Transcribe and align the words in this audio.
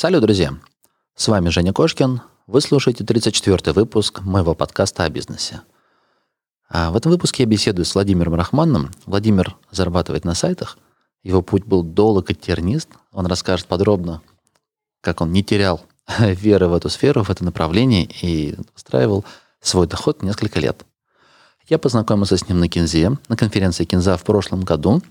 Салют, 0.00 0.22
друзья! 0.22 0.54
С 1.14 1.28
вами 1.28 1.50
Женя 1.50 1.74
Кошкин. 1.74 2.22
Вы 2.46 2.62
слушаете 2.62 3.04
34-й 3.04 3.74
выпуск 3.74 4.22
моего 4.22 4.54
подкаста 4.54 5.04
о 5.04 5.10
бизнесе. 5.10 5.60
А 6.70 6.90
в 6.90 6.96
этом 6.96 7.12
выпуске 7.12 7.42
я 7.42 7.46
беседую 7.46 7.84
с 7.84 7.94
Владимиром 7.94 8.34
Рахманным. 8.34 8.92
Владимир 9.04 9.58
зарабатывает 9.70 10.24
на 10.24 10.34
сайтах. 10.34 10.78
Его 11.22 11.42
путь 11.42 11.66
был 11.66 11.82
долг 11.82 12.30
и 12.30 12.34
тернист. 12.34 12.88
Он 13.12 13.26
расскажет 13.26 13.66
подробно, 13.66 14.22
как 15.02 15.20
он 15.20 15.32
не 15.32 15.44
терял 15.44 15.82
веры 16.18 16.68
в 16.68 16.72
эту 16.72 16.88
сферу, 16.88 17.22
в 17.22 17.28
это 17.28 17.44
направление 17.44 18.08
и 18.22 18.56
устраивал 18.74 19.26
свой 19.60 19.86
доход 19.86 20.22
несколько 20.22 20.60
лет. 20.60 20.82
Я 21.68 21.76
познакомился 21.78 22.38
с 22.38 22.48
ним 22.48 22.58
на 22.58 22.68
Кинзе, 22.70 23.18
на 23.28 23.36
конференции 23.36 23.84
Кинза 23.84 24.16
в 24.16 24.24
прошлом 24.24 24.62
году. 24.62 25.02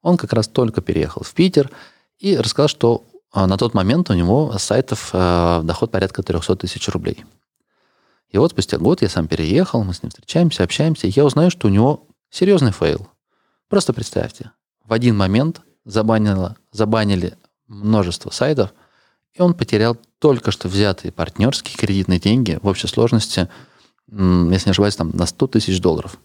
Он 0.00 0.16
как 0.16 0.32
раз 0.32 0.48
только 0.48 0.80
переехал 0.80 1.22
в 1.22 1.34
Питер 1.34 1.70
и 2.18 2.38
рассказал, 2.38 2.68
что 2.68 3.04
на 3.34 3.56
тот 3.58 3.74
момент 3.74 4.10
у 4.10 4.14
него 4.14 4.56
с 4.56 4.62
сайтов 4.62 5.10
э, 5.12 5.60
доход 5.64 5.90
порядка 5.90 6.22
300 6.22 6.56
тысяч 6.56 6.88
рублей. 6.88 7.24
И 8.30 8.38
вот 8.38 8.52
спустя 8.52 8.78
год 8.78 9.02
я 9.02 9.08
сам 9.08 9.28
переехал, 9.28 9.84
мы 9.84 9.92
с 9.92 10.02
ним 10.02 10.10
встречаемся, 10.10 10.64
общаемся, 10.64 11.06
и 11.06 11.10
я 11.10 11.24
узнаю, 11.24 11.50
что 11.50 11.66
у 11.68 11.70
него 11.70 12.06
серьезный 12.30 12.72
fail. 12.72 13.08
Просто 13.68 13.92
представьте, 13.92 14.50
в 14.84 14.92
один 14.92 15.16
момент 15.16 15.62
забанило, 15.84 16.56
забанили 16.72 17.36
множество 17.66 18.30
сайтов, 18.30 18.72
и 19.32 19.42
он 19.42 19.54
потерял 19.54 19.96
только 20.18 20.50
что 20.50 20.68
взятые 20.68 21.12
партнерские 21.12 21.76
кредитные 21.76 22.20
деньги 22.20 22.58
в 22.62 22.68
общей 22.68 22.86
сложности, 22.86 23.48
если 24.08 24.68
не 24.68 24.70
ошибаюсь, 24.70 24.96
там 24.96 25.10
на 25.10 25.26
100 25.26 25.46
тысяч 25.48 25.80
долларов. 25.80 26.18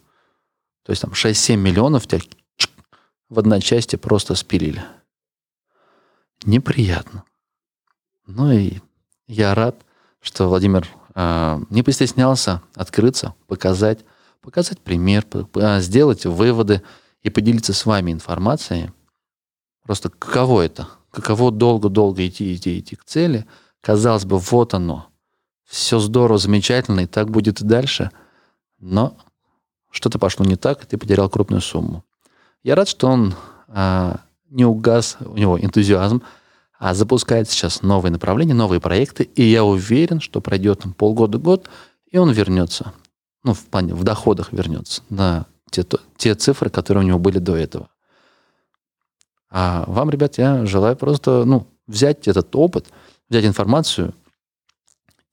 То 0.86 0.92
есть 0.92 1.02
там 1.02 1.12
6-7 1.12 1.56
миллионов 1.56 2.08
в 3.30 3.40
одночасье 3.40 3.98
просто 3.98 4.36
спилили. 4.36 4.84
Неприятно. 6.46 7.24
Ну 8.28 8.52
и 8.52 8.80
я 9.28 9.56
рад, 9.56 9.76
что 10.22 10.48
Владимир 10.48 10.88
э, 11.16 11.60
не 11.70 11.84
постеснялся 11.84 12.62
открыться, 12.76 13.36
показать, 13.48 14.00
показать 14.42 14.80
пример, 14.80 15.26
сделать 15.80 16.26
выводы 16.26 16.82
и 17.22 17.30
поделиться 17.30 17.74
с 17.74 17.86
вами 17.86 18.12
информацией. 18.12 18.92
Просто 19.84 20.10
каково 20.10 20.62
это? 20.62 20.88
Каково 21.12 21.52
долго-долго 21.52 22.28
идти, 22.28 22.56
идти, 22.56 22.80
идти 22.80 22.96
к 22.96 23.04
цели? 23.04 23.46
Казалось 23.82 24.26
бы, 24.26 24.38
вот 24.38 24.74
оно. 24.74 25.08
Все 25.66 26.00
здорово, 26.00 26.38
замечательно, 26.38 27.02
и 27.02 27.08
так 27.08 27.30
будет 27.30 27.62
и 27.62 27.66
дальше. 27.66 28.12
Но 28.80 29.18
что-то 29.92 30.20
пошло 30.20 30.46
не 30.46 30.56
так, 30.56 30.84
и 30.84 30.88
ты 30.88 30.98
потерял 30.98 31.30
крупную 31.30 31.62
сумму. 31.62 32.04
Я 32.64 32.76
рад, 32.76 32.88
что 32.88 33.08
он 33.08 33.36
э, 33.68 34.16
не 34.50 34.66
угас, 34.66 35.18
у 35.20 35.38
него 35.38 35.60
энтузиазм, 35.60 36.22
а 36.78 36.94
запускает 36.94 37.50
сейчас 37.50 37.82
новые 37.82 38.12
направления, 38.12 38.54
новые 38.54 38.80
проекты, 38.80 39.24
и 39.24 39.44
я 39.44 39.64
уверен, 39.64 40.22
что 40.22 40.42
пройдет 40.42 40.84
полгода-год, 40.98 41.70
и 42.10 42.18
он 42.18 42.32
вернется, 42.32 42.94
ну, 43.44 43.54
в 43.54 43.66
плане, 43.66 43.94
в 43.94 44.04
доходах 44.04 44.52
вернется 44.52 45.04
на 45.10 45.46
те, 45.70 45.84
те 46.18 46.36
цифры, 46.36 46.70
которые 46.70 47.04
у 47.04 47.08
него 47.08 47.20
были 47.20 47.38
до 47.38 47.56
этого. 47.56 47.90
А 49.52 49.84
вам, 49.88 50.10
ребят, 50.10 50.38
я 50.38 50.66
желаю 50.66 50.96
просто, 50.96 51.44
ну, 51.46 51.68
взять 51.88 52.28
этот 52.28 52.56
опыт, 52.56 52.88
взять 53.30 53.46
информацию 53.46 54.14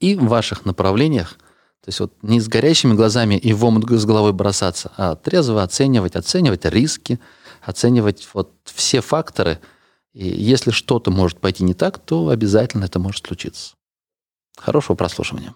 и 0.00 0.14
в 0.14 0.26
ваших 0.26 0.64
направлениях, 0.64 1.38
то 1.86 1.90
есть 1.90 2.00
вот 2.00 2.12
не 2.22 2.40
с 2.40 2.48
горящими 2.48 2.94
глазами 2.94 3.36
и 3.36 3.52
в 3.52 3.64
омут 3.64 3.88
с 3.88 4.04
головой 4.04 4.32
бросаться, 4.32 4.90
а 4.96 5.14
трезво 5.14 5.62
оценивать, 5.62 6.16
оценивать 6.16 6.64
риски, 6.64 7.20
оценивать 7.62 8.28
вот 8.32 8.52
все 8.64 9.00
факторы– 9.00 9.60
и 10.16 10.28
если 10.28 10.70
что-то 10.70 11.10
может 11.10 11.40
пойти 11.40 11.62
не 11.62 11.74
так, 11.74 11.98
то 11.98 12.30
обязательно 12.30 12.86
это 12.86 12.98
может 12.98 13.26
случиться. 13.26 13.74
Хорошего 14.56 14.96
прослушивания. 14.96 15.52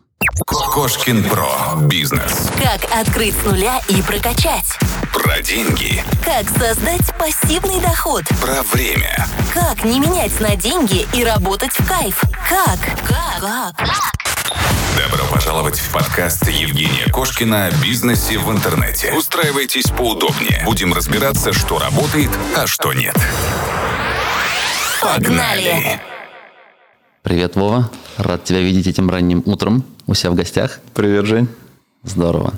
Кошкин 0.46 1.24
Про. 1.30 1.78
Бизнес. 1.88 2.50
Как 2.58 2.84
открыть 2.94 3.34
с 3.34 3.44
нуля 3.46 3.80
и 3.88 4.02
прокачать. 4.02 4.66
Про 5.14 5.40
деньги. 5.40 6.04
Как 6.22 6.46
создать 6.50 7.16
пассивный 7.18 7.80
доход. 7.80 8.24
Про 8.42 8.62
время. 8.64 9.26
Как 9.54 9.82
не 9.82 9.98
менять 9.98 10.38
на 10.40 10.54
деньги 10.56 11.06
и 11.14 11.24
работать 11.24 11.72
в 11.72 11.88
кайф. 11.88 12.20
Как? 12.46 12.78
Как? 13.08 13.40
Как? 13.78 14.19
Добро 15.08 15.24
пожаловать 15.32 15.78
в 15.78 15.92
подкаст 15.94 16.46
Евгения 16.48 17.10
Кошкина 17.10 17.68
о 17.68 17.70
бизнесе 17.82 18.36
в 18.38 18.50
интернете. 18.52 19.14
Устраивайтесь 19.16 19.86
поудобнее. 19.86 20.62
Будем 20.66 20.92
разбираться, 20.92 21.54
что 21.54 21.78
работает, 21.78 22.28
а 22.54 22.66
что 22.66 22.92
нет. 22.92 23.16
Погнали! 25.00 26.02
Привет, 27.22 27.56
Вова. 27.56 27.90
Рад 28.18 28.44
тебя 28.44 28.60
видеть 28.60 28.88
этим 28.88 29.08
ранним 29.08 29.42
утром 29.46 29.84
у 30.06 30.12
себя 30.12 30.32
в 30.32 30.34
гостях. 30.34 30.80
Привет, 30.92 31.24
Жень. 31.24 31.48
Здорово. 32.02 32.52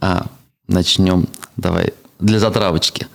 А, 0.00 0.26
начнем. 0.66 1.28
Давай. 1.56 1.94
Для 2.18 2.40
затравочки. 2.40 3.06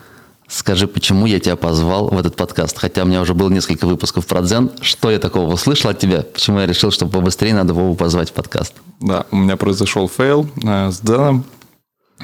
Скажи, 0.52 0.86
почему 0.86 1.28
я 1.28 1.40
тебя 1.40 1.56
позвал 1.56 2.10
в 2.10 2.18
этот 2.18 2.36
подкаст? 2.36 2.78
Хотя 2.78 3.04
у 3.04 3.06
меня 3.06 3.22
уже 3.22 3.34
было 3.34 3.50
несколько 3.50 3.88
выпусков 3.88 4.28
про 4.28 4.42
дзен. 4.42 4.70
Что 4.82 5.10
я 5.10 5.18
такого 5.18 5.54
услышал 5.54 5.90
от 5.90 6.00
тебя? 6.00 6.24
Почему 6.24 6.60
я 6.60 6.66
решил, 6.66 6.92
что 6.92 7.08
побыстрее 7.08 7.54
надо 7.54 7.74
Вову 7.74 7.96
позвать 7.96 8.32
в 8.32 8.34
подкаст? 8.34 8.74
Да, 9.00 9.26
у 9.32 9.38
меня 9.38 9.56
произошел 9.56 10.10
fail 10.10 10.50
э, 10.62 10.92
с 10.92 11.00
дзеном. 11.00 11.46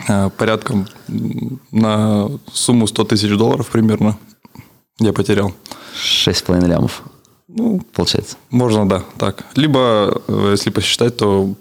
Э, 0.10 0.30
порядком 0.38 0.90
на 1.72 2.30
сумму 2.52 2.88
100 2.88 3.06
тысяч 3.06 3.30
долларов 3.30 3.70
примерно 3.70 4.18
я 5.00 5.14
потерял. 5.14 5.54
Шесть 5.98 6.40
с 6.40 6.42
половиной 6.42 6.68
лямов. 6.68 7.04
Ну, 7.48 7.82
получается. 7.94 8.36
Можно, 8.50 8.90
да, 8.90 9.04
так. 9.18 9.46
Либо, 9.56 10.22
э, 10.28 10.50
если 10.52 10.70
посчитать, 10.70 11.16
то 11.16 11.54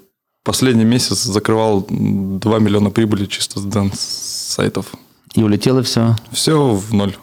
последний 0.42 0.84
месяц 0.84 1.22
закрывал 1.22 1.86
2 1.88 2.58
миллиона 2.58 2.90
прибыли 2.90 3.26
чисто 3.26 3.60
с 3.60 4.00
сайтов. 4.00 4.86
И 5.34 5.42
улетело 5.42 5.82
все? 5.82 6.16
Все 6.32 6.74
в 6.74 6.94
ноль. 6.94 7.16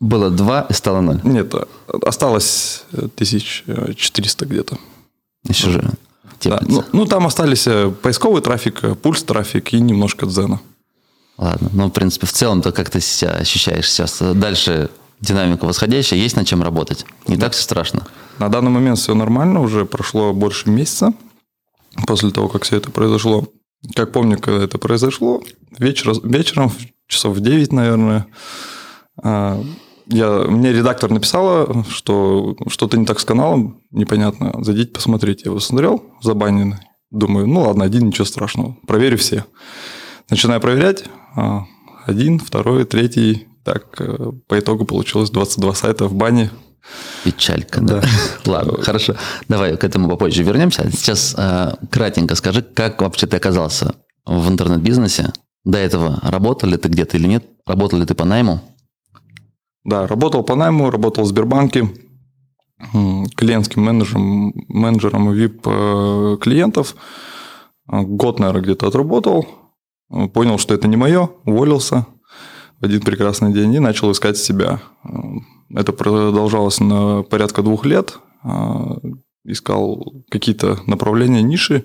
Было 0.00 0.30
2 0.30 0.66
и 0.68 0.72
стало 0.72 1.00
0? 1.00 1.20
Нет, 1.24 1.54
осталось 2.02 2.84
1400 2.92 4.46
где-то. 4.46 4.78
Еще 5.44 5.70
же 5.70 5.90
да, 6.44 6.60
ну, 6.66 6.84
ну, 6.92 7.06
там 7.06 7.26
остались 7.26 7.66
э, 7.66 7.90
поисковый 7.90 8.42
трафик, 8.42 8.84
э, 8.84 8.94
пульс 8.94 9.22
трафик 9.22 9.72
и 9.72 9.80
немножко 9.80 10.26
дзена. 10.26 10.60
Ладно, 11.38 11.70
ну, 11.72 11.86
в 11.86 11.90
принципе, 11.90 12.26
в 12.26 12.32
целом-то 12.32 12.72
как 12.72 12.90
ты 12.90 13.00
себя 13.00 13.32
ощущаешь 13.32 13.90
сейчас? 13.90 14.18
Дальше 14.20 14.90
динамика 15.20 15.64
восходящая, 15.64 16.18
есть 16.18 16.36
над 16.36 16.46
чем 16.46 16.62
работать. 16.62 17.04
Не 17.26 17.36
да. 17.36 17.46
так 17.46 17.52
все 17.52 17.62
страшно. 17.62 18.06
На 18.38 18.48
данный 18.48 18.70
момент 18.70 18.98
все 18.98 19.14
нормально, 19.14 19.60
уже 19.60 19.86
прошло 19.86 20.32
больше 20.32 20.68
месяца 20.68 21.12
после 22.06 22.30
того, 22.30 22.48
как 22.48 22.64
все 22.64 22.76
это 22.76 22.90
произошло. 22.90 23.48
Как 23.94 24.12
помню, 24.12 24.38
когда 24.38 24.64
это 24.64 24.78
произошло, 24.78 25.42
вечер, 25.78 26.12
вечером, 26.22 26.72
часов 27.08 27.36
в 27.36 27.40
9, 27.40 27.72
наверное, 27.72 28.26
а, 29.22 29.62
я, 30.08 30.44
мне 30.48 30.72
редактор 30.72 31.10
написала, 31.10 31.84
что 31.88 32.56
что-то 32.68 32.96
не 32.96 33.06
так 33.06 33.18
с 33.18 33.24
каналом, 33.24 33.82
непонятно, 33.90 34.52
зайдите 34.62 34.92
посмотрите. 34.92 35.42
Я 35.46 35.50
его 35.50 35.60
смотрел, 35.60 36.04
забаненный. 36.22 36.78
Думаю, 37.10 37.46
ну 37.46 37.62
ладно, 37.62 37.84
один, 37.84 38.06
ничего 38.06 38.24
страшного, 38.24 38.76
проверю 38.86 39.18
все. 39.18 39.44
Начинаю 40.30 40.60
проверять, 40.60 41.04
а, 41.34 41.64
один, 42.04 42.38
второй, 42.38 42.84
третий, 42.84 43.48
так, 43.64 44.00
э, 44.00 44.32
по 44.46 44.58
итогу 44.58 44.84
получилось 44.84 45.30
22 45.30 45.74
сайта 45.74 46.06
в 46.06 46.14
бане. 46.14 46.50
Печалька, 47.24 47.80
да. 47.80 48.00
да. 48.00 48.08
Ладно, 48.50 48.80
хорошо. 48.80 49.16
Давай 49.48 49.76
к 49.76 49.82
этому 49.82 50.08
попозже 50.08 50.44
вернемся. 50.44 50.88
Сейчас 50.92 51.34
э, 51.36 51.72
кратенько 51.90 52.36
скажи, 52.36 52.62
как 52.62 53.02
вообще 53.02 53.26
ты 53.26 53.36
оказался 53.36 53.96
в 54.24 54.48
интернет-бизнесе? 54.48 55.32
До 55.66 55.78
этого 55.78 56.20
работал 56.22 56.68
ли 56.70 56.76
ты 56.76 56.88
где-то 56.88 57.16
или 57.16 57.26
нет? 57.26 57.44
Работал 57.66 57.98
ли 57.98 58.06
ты 58.06 58.14
по 58.14 58.24
найму? 58.24 58.60
Да, 59.84 60.06
работал 60.06 60.44
по 60.44 60.54
найму, 60.54 60.90
работал 60.90 61.24
в 61.24 61.26
Сбербанке 61.26 61.90
клиентским 63.34 63.82
менеджером, 63.82 64.52
менеджером 64.68 65.32
VIP 65.32 65.60
э, 65.64 66.36
клиентов. 66.38 66.94
Год, 67.88 68.38
наверное, 68.38 68.62
где-то 68.62 68.86
отработал. 68.86 69.48
Понял, 70.34 70.58
что 70.58 70.72
это 70.72 70.86
не 70.86 70.96
мое, 70.96 71.30
уволился 71.44 72.06
в 72.80 72.84
один 72.84 73.00
прекрасный 73.00 73.52
день 73.52 73.74
и 73.74 73.80
начал 73.80 74.12
искать 74.12 74.36
себя. 74.36 74.80
Это 75.74 75.92
продолжалось 75.92 76.78
на 76.78 77.24
порядка 77.24 77.62
двух 77.62 77.86
лет. 77.86 78.18
Искал 79.46 80.24
какие-то 80.30 80.78
направления, 80.86 81.42
ниши. 81.42 81.84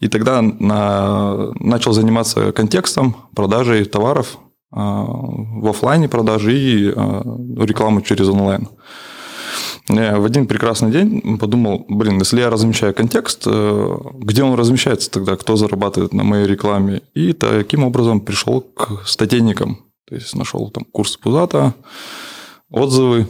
И 0.00 0.08
тогда 0.08 0.42
на, 0.42 1.52
начал 1.60 1.92
заниматься 1.92 2.52
контекстом, 2.52 3.16
продажей 3.34 3.84
товаров 3.84 4.38
а, 4.70 5.04
в 5.04 5.68
офлайне 5.68 6.08
продажи 6.08 6.58
и 6.58 6.92
а, 6.94 7.22
рекламу 7.58 8.00
через 8.00 8.28
онлайн. 8.28 8.68
Я 9.88 10.18
в 10.18 10.24
один 10.24 10.46
прекрасный 10.46 10.90
день 10.90 11.38
подумал, 11.38 11.84
блин, 11.88 12.18
если 12.18 12.40
я 12.40 12.50
размещаю 12.50 12.94
контекст, 12.94 13.42
э, 13.46 13.96
где 14.14 14.44
он 14.44 14.54
размещается 14.54 15.10
тогда, 15.10 15.36
кто 15.36 15.56
зарабатывает 15.56 16.12
на 16.12 16.22
моей 16.22 16.46
рекламе? 16.46 17.02
И 17.14 17.32
таким 17.32 17.84
образом 17.84 18.20
пришел 18.20 18.60
к 18.60 19.02
статейникам. 19.04 19.78
То 20.08 20.14
есть 20.14 20.34
нашел 20.36 20.70
там 20.70 20.84
курс 20.84 21.16
Пузата, 21.16 21.74
отзывы, 22.70 23.26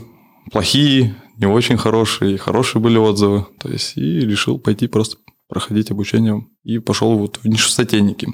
плохие, 0.52 1.17
не 1.38 1.46
очень 1.46 1.76
хорошие, 1.76 2.34
и 2.34 2.37
хорошие 2.37 2.81
были 2.81 2.99
отзывы. 2.99 3.46
То 3.61 3.69
есть, 3.69 3.96
и 3.96 4.20
решил 4.20 4.58
пойти 4.58 4.87
просто 4.88 5.17
проходить 5.49 5.90
обучение. 5.90 6.46
И 6.64 6.79
пошел 6.79 7.19
вот 7.19 7.38
в 7.43 7.49
нишу 7.49 7.69
статейники. 7.69 8.29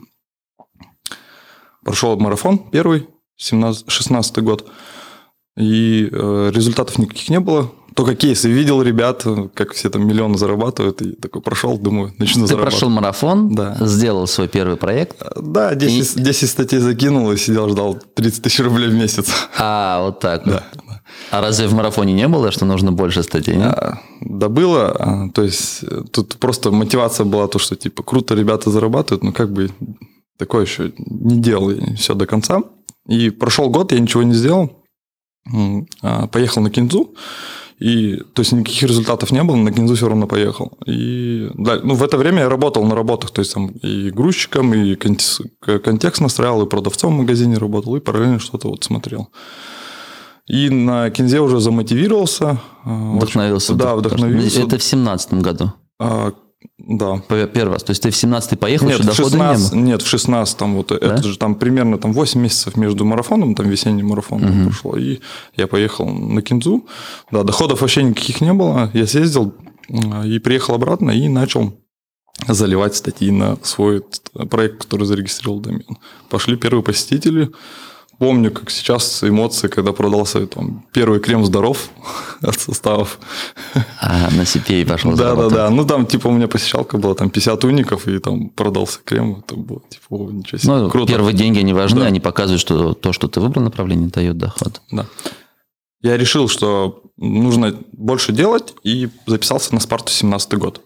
Прошел 1.84 2.18
марафон 2.18 2.58
первый, 2.70 3.08
17, 3.36 3.90
16 3.90 4.38
год. 4.38 4.68
И 5.56 6.08
э, 6.10 6.50
результатов 6.54 6.98
никаких 6.98 7.28
не 7.30 7.40
было. 7.40 7.72
Только 7.96 8.14
кейсы 8.14 8.48
видел 8.48 8.80
ребят, 8.82 9.24
как 9.54 9.72
все 9.72 9.90
там 9.90 10.06
миллионы 10.06 10.38
зарабатывают, 10.38 11.02
и 11.02 11.12
такой 11.14 11.42
прошел, 11.42 11.76
думаю, 11.78 12.14
начну 12.18 12.42
Ты 12.42 12.48
зарабатывать. 12.48 12.70
прошел 12.74 12.90
марафон, 12.90 13.54
Да. 13.56 13.76
сделал 13.80 14.28
свой 14.28 14.46
первый 14.46 14.76
проект, 14.76 15.16
Да, 15.36 15.74
10, 15.74 16.22
10 16.22 16.48
статей 16.48 16.78
закинул 16.78 17.32
и 17.32 17.36
сидел, 17.36 17.68
ждал 17.68 17.98
30 18.14 18.42
тысяч 18.44 18.60
рублей 18.60 18.88
в 18.88 18.94
месяц. 18.94 19.28
а 19.58 20.02
вот 20.04 20.20
так. 20.20 20.46
вот. 20.46 20.62
А 21.30 21.40
разве 21.40 21.66
в 21.66 21.74
марафоне 21.74 22.12
не 22.12 22.28
было, 22.28 22.50
что 22.50 22.64
нужно 22.64 22.92
больше 22.92 23.22
статей? 23.22 23.56
А, 23.60 24.00
Да 24.20 24.48
было, 24.48 24.90
а, 24.90 25.28
то 25.30 25.42
есть 25.42 25.82
э, 25.82 26.02
тут 26.10 26.36
просто 26.36 26.70
мотивация 26.70 27.24
была 27.24 27.48
то, 27.48 27.58
что 27.58 27.76
типа 27.76 28.02
круто 28.02 28.34
ребята 28.34 28.70
зарабатывают, 28.70 29.22
но 29.22 29.32
как 29.32 29.52
бы 29.52 29.70
такое 30.38 30.64
еще 30.64 30.92
не 30.96 31.40
делал 31.40 31.72
все 31.96 32.14
до 32.14 32.26
конца. 32.26 32.62
И 33.06 33.30
прошел 33.30 33.70
год, 33.70 33.92
я 33.92 34.00
ничего 34.00 34.22
не 34.22 34.34
сделал, 34.34 34.84
а, 36.02 36.26
поехал 36.28 36.62
на 36.62 36.70
кинзу, 36.70 37.14
и 37.78 38.16
то 38.34 38.42
есть 38.42 38.52
никаких 38.52 38.82
результатов 38.82 39.30
не 39.30 39.42
было, 39.42 39.56
на 39.56 39.72
кинзу 39.72 39.94
все 39.94 40.08
равно 40.08 40.26
поехал. 40.26 40.78
И 40.86 41.48
да, 41.54 41.80
ну, 41.82 41.94
в 41.94 42.02
это 42.02 42.16
время 42.16 42.40
я 42.40 42.48
работал 42.48 42.84
на 42.84 42.94
работах, 42.94 43.30
то 43.30 43.40
есть 43.40 43.54
там 43.54 43.68
и 43.68 44.10
грузчиком, 44.10 44.74
и 44.74 44.94
контекст 44.96 46.20
настраивал, 46.20 46.66
и 46.66 46.68
продавцом 46.68 47.14
в 47.14 47.18
магазине 47.18 47.56
работал, 47.56 47.96
и 47.96 48.00
параллельно 48.00 48.40
что-то 48.40 48.68
вот 48.68 48.84
смотрел. 48.84 49.28
И 50.48 50.70
на 50.70 51.10
кинзе 51.10 51.40
уже 51.40 51.60
замотивировался. 51.60 52.60
а, 52.84 53.16
Вдохновился. 53.16 53.74
Да, 53.74 53.94
вдохновился. 53.94 54.62
Это 54.62 54.78
в 54.78 54.82
семнадцатом 54.82 55.40
году. 55.40 55.72
А, 56.00 56.32
да. 56.78 57.18
Первый 57.28 57.74
раз. 57.74 57.82
То 57.84 57.90
есть 57.90 58.02
ты 58.02 58.10
в 58.10 58.16
17 58.16 58.58
поехал, 58.58 58.86
Нет, 58.86 58.98
еще 58.98 59.08
дохода 59.08 59.30
16, 59.30 59.72
не 59.72 59.78
было? 59.78 59.86
нет, 59.86 60.02
в 60.02 60.06
16 60.08 60.60
вот 60.62 60.90
это 60.92 61.22
же 61.22 61.38
там 61.38 61.54
примерно 61.54 61.98
там 61.98 62.12
8 62.12 62.40
месяцев 62.40 62.76
между 62.76 63.04
марафоном, 63.04 63.54
там 63.54 63.68
весенним 63.68 64.08
марафоном 64.08 64.64
прошло, 64.64 64.96
и 64.96 65.20
я 65.56 65.66
поехал 65.66 66.06
на 66.08 66.40
Кинзу. 66.42 66.86
Да, 67.30 67.42
доходов 67.44 67.80
вообще 67.82 68.02
никаких 68.02 68.40
не 68.40 68.52
было. 68.52 68.90
Я 68.94 69.06
съездил 69.06 69.54
а, 70.12 70.24
и 70.24 70.38
приехал 70.38 70.74
обратно 70.74 71.10
и 71.10 71.28
начал 71.28 71.74
заливать 72.46 72.94
статьи 72.94 73.30
на 73.30 73.58
свой 73.62 74.02
проект, 74.50 74.84
который 74.84 75.06
зарегистрировал 75.06 75.60
домен. 75.60 75.98
Пошли 76.30 76.56
первые 76.56 76.82
посетители. 76.82 77.50
Помню, 78.18 78.50
как 78.50 78.70
сейчас 78.70 79.22
эмоции, 79.22 79.68
когда 79.68 79.92
продался 79.92 80.44
там, 80.46 80.84
первый 80.92 81.20
крем 81.20 81.44
здоров 81.44 81.88
от 82.42 82.58
составов. 82.58 83.18
А, 84.00 84.28
на 84.32 84.42
CPA 84.42 84.84
пошел 84.86 85.12
Да, 85.14 85.36
да, 85.36 85.48
да. 85.48 85.70
Ну, 85.70 85.86
там, 85.86 86.04
типа, 86.04 86.26
у 86.26 86.32
меня 86.32 86.48
посещалка 86.48 86.98
была, 86.98 87.14
там, 87.14 87.30
50 87.30 87.64
уников, 87.64 88.08
и 88.08 88.18
там 88.18 88.48
продался 88.48 88.98
крем. 89.04 89.42
Это 89.46 89.54
было, 89.54 89.80
типа, 89.88 90.04
о, 90.10 90.30
ничего 90.32 90.58
себе. 90.58 90.72
Ну, 90.72 90.90
Круто. 90.90 91.12
первые 91.12 91.32
деньги 91.34 91.60
не 91.60 91.72
важны, 91.74 92.00
Да. 92.00 92.06
они 92.06 92.18
показывают, 92.18 92.60
что 92.60 92.94
то, 92.94 93.12
что 93.12 93.28
ты 93.28 93.40
выбрал 93.40 93.62
направление, 93.62 94.08
дает 94.08 94.36
доход. 94.36 94.80
Да. 94.90 95.06
Я 96.02 96.16
решил, 96.16 96.48
что 96.48 97.02
нужно 97.16 97.76
больше 97.92 98.32
делать, 98.32 98.74
и 98.82 99.08
записался 99.26 99.74
на 99.74 99.80
Спарту 99.80 100.12
17 100.12 100.54
год. 100.54 100.80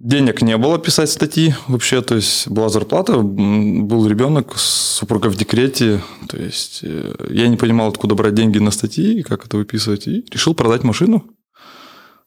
Денег 0.00 0.42
не 0.42 0.56
было 0.56 0.78
писать 0.78 1.10
статьи 1.10 1.54
вообще, 1.66 2.02
то 2.02 2.14
есть 2.14 2.46
была 2.46 2.68
зарплата, 2.68 3.18
был 3.18 4.06
ребенок, 4.06 4.56
супруга 4.56 5.26
в 5.26 5.36
декрете, 5.36 6.00
то 6.28 6.36
есть 6.36 6.80
э, 6.84 7.14
я 7.30 7.48
не 7.48 7.56
понимал, 7.56 7.88
откуда 7.88 8.14
брать 8.14 8.34
деньги 8.34 8.58
на 8.58 8.70
статьи, 8.70 9.18
и 9.18 9.22
как 9.24 9.46
это 9.46 9.56
выписывать, 9.56 10.06
и 10.06 10.24
решил 10.30 10.54
продать 10.54 10.84
машину. 10.84 11.24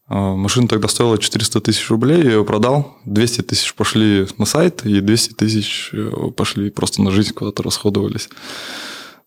А, 0.07 0.35
Машина 0.35 0.67
тогда 0.67 0.89
стоила 0.89 1.17
400 1.17 1.61
тысяч 1.61 1.89
рублей, 1.89 2.21
я 2.21 2.31
ее 2.31 2.43
продал, 2.43 2.97
200 3.05 3.43
тысяч 3.43 3.73
пошли 3.73 4.27
на 4.37 4.43
сайт, 4.43 4.85
и 4.85 4.99
200 4.99 5.35
тысяч 5.35 5.91
э, 5.93 6.11
пошли 6.35 6.71
просто 6.71 7.01
на 7.01 7.11
жизнь 7.11 7.31
куда-то 7.33 7.63
расходовались. 7.63 8.27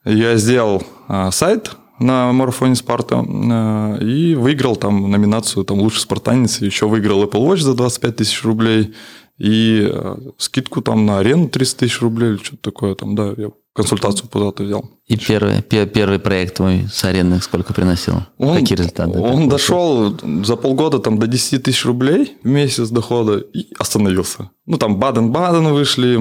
Я 0.05 0.37
сделал 0.37 0.83
а, 1.09 1.31
сайт 1.31 1.71
на 1.99 2.33
марафоне 2.33 2.75
Спарта 2.75 3.25
а, 3.27 3.99
и 3.99 4.35
выиграл 4.35 4.77
там 4.77 5.11
номинацию 5.11 5.65
там 5.65 5.79
лучший 5.79 6.01
спартанец, 6.01 6.61
еще 6.61 6.87
выиграл 6.89 7.25
Apple 7.25 7.47
Watch 7.47 7.59
за 7.59 7.75
25 7.75 8.17
тысяч 8.17 8.43
рублей 8.45 8.95
и 9.39 9.89
а, 9.91 10.19
скидку 10.39 10.83
там 10.83 11.07
на 11.07 11.19
арену 11.19 11.49
300 11.49 11.81
тысяч 11.81 12.01
рублей 12.01 12.31
или 12.31 12.37
что-то 12.39 12.63
такое 12.63 12.95
там, 12.95 13.15
да, 13.15 13.35
я 13.37 13.51
консультацию 13.75 14.29
куда-то 14.29 14.63
взял. 14.63 14.89
И 15.07 15.17
первый, 15.17 15.61
пе- 15.63 15.87
первый 15.87 16.19
проект 16.19 16.55
твой 16.57 16.87
с 16.91 17.05
арены 17.05 17.41
сколько 17.41 17.75
приносил? 17.75 18.23
Какие 18.39 18.79
результаты? 18.79 19.19
Он 19.19 19.49
дошел 19.49 20.17
за 20.45 20.57
полгода 20.57 20.99
там, 21.01 21.19
до 21.19 21.27
10 21.27 21.63
тысяч 21.63 21.85
рублей 21.85 22.37
в 22.45 22.47
месяц 22.49 22.89
дохода 22.91 23.39
и 23.39 23.67
остановился. 23.79 24.51
Ну, 24.67 24.79
там 24.79 24.97
Баден-Баден 24.99 25.73
вышли, 25.73 26.17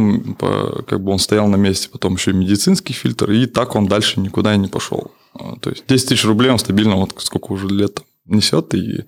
как 0.88 1.02
бы 1.02 1.12
он 1.12 1.20
стоял 1.20 1.48
на 1.48 1.56
месте, 1.56 1.90
потом 1.92 2.16
еще 2.16 2.32
и 2.32 2.34
медицинский 2.34 2.94
фильтр, 2.94 3.32
и 3.32 3.46
так 3.46 3.76
он 3.76 3.86
дальше 3.88 4.20
никуда 4.20 4.56
и 4.56 4.58
не 4.58 4.68
пошел. 4.68 5.12
А, 5.36 5.56
То 5.62 5.70
есть 5.70 5.84
10 5.88 6.10
тысяч 6.10 6.26
рублей 6.26 6.50
он 6.52 6.60
стабильно 6.60 6.96
вот 6.96 7.14
сколько 7.20 7.54
уже 7.54 7.68
лет 7.68 8.02
несет, 8.26 8.74
и 8.74 9.06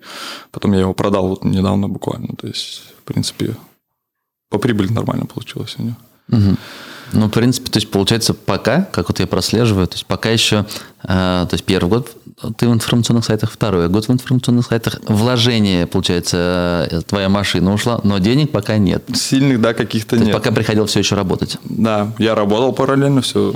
потом 0.52 0.72
я 0.72 0.80
его 0.80 0.94
продал 0.94 1.28
вот 1.28 1.44
недавно 1.44 1.88
буквально. 1.88 2.28
То 2.36 2.46
есть, 2.46 2.82
в 3.00 3.02
принципе, 3.02 3.56
по 4.50 4.58
прибыли 4.58 4.92
нормально 4.92 5.26
получилось 5.26 5.74
у 5.78 5.82
него. 5.82 5.96
Мгм. 6.28 6.56
Ну, 7.12 7.26
в 7.26 7.30
принципе, 7.30 7.70
то 7.70 7.78
есть 7.78 7.90
получается 7.90 8.34
пока, 8.34 8.82
как 8.92 9.08
вот 9.08 9.20
я 9.20 9.26
прослеживаю, 9.26 9.86
то 9.86 9.94
есть 9.94 10.06
пока 10.06 10.30
еще, 10.30 10.66
э, 11.02 11.06
то 11.06 11.48
есть 11.52 11.64
первый 11.64 11.88
год 11.88 12.16
ты 12.58 12.68
в 12.68 12.72
информационных 12.72 13.24
сайтах, 13.24 13.50
второй 13.50 13.88
год 13.88 14.08
в 14.08 14.12
информационных 14.12 14.66
сайтах, 14.66 15.00
вложение, 15.06 15.86
получается, 15.86 16.86
э, 16.90 17.00
твоя 17.00 17.28
машина 17.28 17.72
ушла, 17.72 18.00
но 18.04 18.18
денег 18.18 18.50
пока 18.50 18.76
нет. 18.76 19.04
Сильных, 19.14 19.60
да, 19.60 19.72
каких-то 19.72 20.18
нет. 20.18 20.32
пока 20.32 20.52
приходил 20.52 20.84
все 20.86 20.98
еще 20.98 21.14
работать. 21.14 21.56
Да, 21.64 22.12
я 22.18 22.34
работал 22.34 22.72
параллельно, 22.72 23.22
все, 23.22 23.54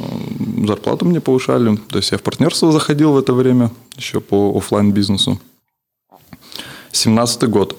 зарплату 0.67 1.05
мне 1.05 1.21
повышали. 1.21 1.77
То 1.77 1.99
есть 1.99 2.13
я 2.13 2.19
в 2.19 2.23
партнерство 2.23 2.73
заходил 2.73 3.13
в 3.13 3.19
это 3.19 3.35
время, 3.35 3.71
еще 3.97 4.21
по 4.21 4.57
оффлайн 4.57 4.93
бизнесу 4.93 5.39
17 6.93 7.45
год. 7.45 7.77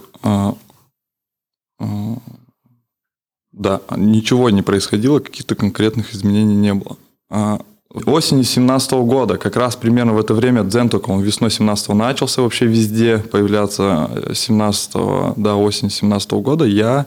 Да, 3.51 3.81
ничего 3.95 4.49
не 4.49 4.61
происходило, 4.61 5.19
каких-то 5.19 5.55
конкретных 5.55 6.13
изменений 6.13 6.55
не 6.55 6.73
было. 6.73 6.97
А, 7.29 7.61
Осенью 8.05 8.45
17 8.45 8.91
года, 8.93 9.37
как 9.37 9.57
раз 9.57 9.75
примерно 9.75 10.13
в 10.13 10.19
это 10.19 10.33
время 10.33 10.63
Дзен 10.63 10.87
только 10.87 11.09
он 11.09 11.21
весной 11.21 11.51
17 11.51 11.89
начался 11.89 12.41
вообще 12.41 12.65
везде 12.65 13.17
появляться 13.17 14.09
17 14.33 14.91
да, 15.35 15.55
осень 15.55 15.89
17 15.89 16.31
года, 16.31 16.63
я 16.63 17.05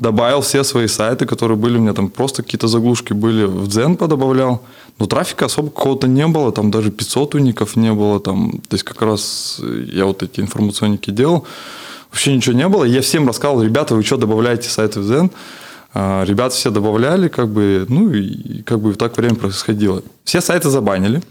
добавил 0.00 0.40
все 0.40 0.64
свои 0.64 0.88
сайты, 0.88 1.26
которые 1.26 1.56
были 1.56 1.78
у 1.78 1.80
меня 1.80 1.92
там, 1.92 2.08
просто 2.08 2.42
какие-то 2.42 2.66
заглушки 2.66 3.12
были, 3.12 3.44
в 3.44 3.68
Дзен 3.68 3.96
подобавлял, 3.96 4.62
но 4.98 5.06
трафика 5.06 5.44
особо 5.44 5.70
какого-то 5.70 6.08
не 6.08 6.26
было, 6.26 6.50
там 6.50 6.72
даже 6.72 6.90
500 6.90 7.36
уников 7.36 7.76
не 7.76 7.92
было, 7.92 8.18
там, 8.18 8.50
то 8.68 8.74
есть 8.74 8.84
как 8.84 9.02
раз 9.02 9.60
я 9.60 10.06
вот 10.06 10.24
эти 10.24 10.40
информационники 10.40 11.10
делал, 11.10 11.46
вообще 12.10 12.34
ничего 12.34 12.56
не 12.56 12.66
было, 12.68 12.82
я 12.82 13.00
всем 13.00 13.28
рассказывал, 13.28 13.62
ребята, 13.62 13.94
вы 13.94 14.02
что 14.02 14.16
добавляете 14.16 14.68
сайты 14.68 14.98
в 15.00 15.04
Дзен? 15.04 15.30
А, 15.94 16.24
Ребята 16.24 16.54
все 16.54 16.70
добавляли, 16.70 17.28
как 17.28 17.48
бы, 17.48 17.86
ну 17.88 18.10
и 18.12 18.62
как 18.62 18.80
бы 18.80 18.94
так 18.94 19.16
время 19.16 19.34
происходило. 19.36 20.02
Все 20.24 20.40
сайты 20.40 20.68
забанили. 20.70 21.22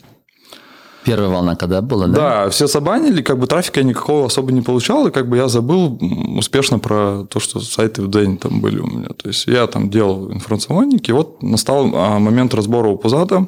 Первая 1.03 1.29
волна 1.29 1.55
когда 1.55 1.81
была, 1.83 2.07
да? 2.07 2.13
Да, 2.45 2.49
все 2.49 2.65
забанили, 2.65 3.21
как 3.21 3.37
бы 3.37 3.45
трафика 3.45 3.79
я 3.79 3.85
никакого 3.85 4.25
особо 4.25 4.51
не 4.51 4.63
получал, 4.63 5.05
и 5.05 5.11
как 5.11 5.29
бы 5.29 5.37
я 5.37 5.47
забыл 5.47 5.99
успешно 6.35 6.79
про 6.79 7.25
то, 7.29 7.39
что 7.39 7.59
сайты 7.59 8.01
в 8.01 8.09
день 8.09 8.39
там 8.39 8.59
были 8.59 8.79
у 8.79 8.87
меня. 8.87 9.09
То 9.09 9.27
есть 9.29 9.45
я 9.45 9.67
там 9.67 9.91
делал 9.91 10.31
информационники, 10.33 11.11
и 11.11 11.13
вот 11.13 11.43
настал 11.43 11.91
а, 11.93 12.17
момент 12.17 12.55
разбора 12.55 12.87
у 12.89 12.97
Пузата. 12.97 13.47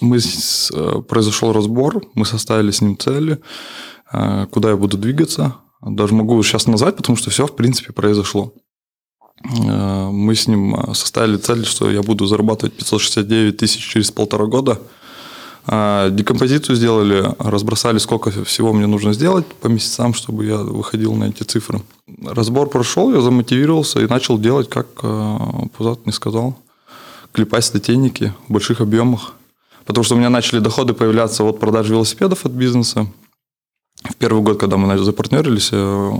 Мы 0.00 0.18
с- 0.18 0.72
э, 0.74 1.00
произошел 1.08 1.52
разбор, 1.52 2.02
мы 2.14 2.26
составили 2.26 2.72
с 2.72 2.80
ним 2.80 2.98
цели, 2.98 3.38
э, 4.12 4.46
куда 4.50 4.70
я 4.70 4.76
буду 4.76 4.98
двигаться. 4.98 5.54
Даже 5.80 6.12
могу 6.14 6.42
сейчас 6.42 6.66
назвать, 6.66 6.96
потому 6.96 7.16
что 7.16 7.30
все, 7.30 7.46
в 7.46 7.54
принципе, 7.54 7.92
произошло. 7.92 8.52
Э, 9.44 10.08
Мы 10.10 10.34
с 10.34 10.48
ним 10.48 10.74
э, 10.74 10.94
составили 10.94 11.36
цель, 11.36 11.64
что 11.64 11.90
я 11.90 12.02
буду 12.02 12.26
зарабатывать 12.26 12.74
569 12.74 13.56
тысяч 13.56 13.86
через 13.86 14.10
полтора 14.10 14.46
года. 14.46 14.78
А, 15.68 16.10
Декомпозицию 16.10 16.76
сделали, 16.76 17.34
разбросали, 17.38 17.98
сколько 17.98 18.30
всего 18.44 18.72
мне 18.72 18.86
нужно 18.86 19.12
сделать 19.12 19.46
по 19.46 19.66
месяцам, 19.66 20.14
чтобы 20.14 20.44
я 20.44 20.58
выходил 20.58 21.14
на 21.14 21.24
эти 21.24 21.42
цифры. 21.42 21.82
Разбор 22.24 22.68
прошел, 22.68 23.12
я 23.12 23.20
замотивировался 23.20 24.00
и 24.00 24.06
начал 24.06 24.38
делать, 24.38 24.68
как 24.68 24.86
э, 25.02 25.38
Пузат 25.76 26.06
мне 26.06 26.12
сказал, 26.12 26.56
клепать 27.32 27.64
статейники 27.64 28.32
в 28.48 28.52
больших 28.52 28.80
объемах. 28.80 29.34
Потому 29.86 30.04
что 30.04 30.14
у 30.14 30.18
меня 30.18 30.30
начали 30.30 30.60
доходы 30.60 30.94
появляться 30.94 31.42
от 31.42 31.58
продажи 31.58 31.92
велосипедов 31.92 32.46
от 32.46 32.52
бизнеса. 32.52 33.06
В 34.04 34.14
первый 34.16 34.42
год, 34.42 34.60
когда 34.60 34.76
мы 34.76 34.96
запартнерились, 34.98 35.70
э, 35.72 36.12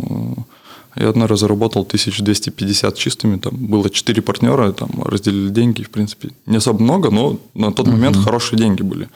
я 0.97 1.12
раз 1.12 1.41
заработал 1.41 1.83
1250 1.83 2.97
чистыми. 2.97 3.37
Там 3.37 3.55
было 3.55 3.91
4 3.91 4.23
партнера, 4.23 4.73
там 4.73 4.91
разделили 5.05 5.50
деньги. 5.50 5.83
В 5.83 5.91
принципе, 5.91 6.31
не 6.47 6.57
особо 6.57 6.83
много, 6.83 7.11
но 7.11 7.38
на 7.55 7.73
тот 7.73 7.87
момент 7.87 8.17
хорошие 8.17 8.59
деньги 8.59 8.83
были 8.83 9.09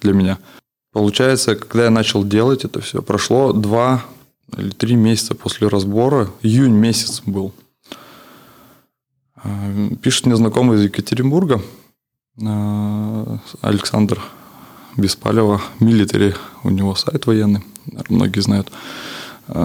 для 0.00 0.12
меня. 0.12 0.38
Получается, 0.92 1.54
когда 1.54 1.84
я 1.84 1.90
начал 1.90 2.24
делать 2.24 2.64
это 2.64 2.80
все, 2.80 3.00
прошло 3.00 3.52
два 3.52 4.04
или 4.58 4.70
три 4.70 4.96
месяца 4.96 5.34
после 5.34 5.68
разбора. 5.68 6.30
Июнь 6.42 6.74
месяц 6.74 7.22
был. 7.24 7.52
Э, 9.44 9.90
пишет 10.02 10.26
мне 10.26 10.36
знакомый 10.36 10.78
из 10.78 10.84
Екатеринбурга, 10.84 11.62
э, 12.40 13.38
Александр 13.60 14.20
Беспалева, 14.96 15.60
милитари, 15.78 16.34
у 16.64 16.70
него 16.70 16.94
сайт 16.94 17.26
военный, 17.26 17.64
многие 18.08 18.40
знают, 18.40 18.70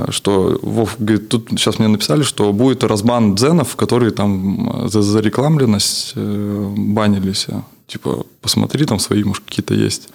что 0.09 0.59
Вов 0.61 0.95
говорит, 0.99 1.29
тут 1.29 1.49
сейчас 1.51 1.79
мне 1.79 1.87
написали, 1.87 2.23
что 2.23 2.51
будет 2.53 2.83
разбан 2.83 3.35
дзенов, 3.35 3.75
которые 3.75 4.11
там 4.11 4.87
за, 4.89 5.01
за 5.01 5.19
рекламленность 5.19 6.15
банились. 6.15 7.47
Типа, 7.87 8.25
посмотри, 8.41 8.85
там 8.85 8.99
свои, 8.99 9.23
может, 9.23 9.43
какие-то 9.43 9.73
есть. 9.73 10.09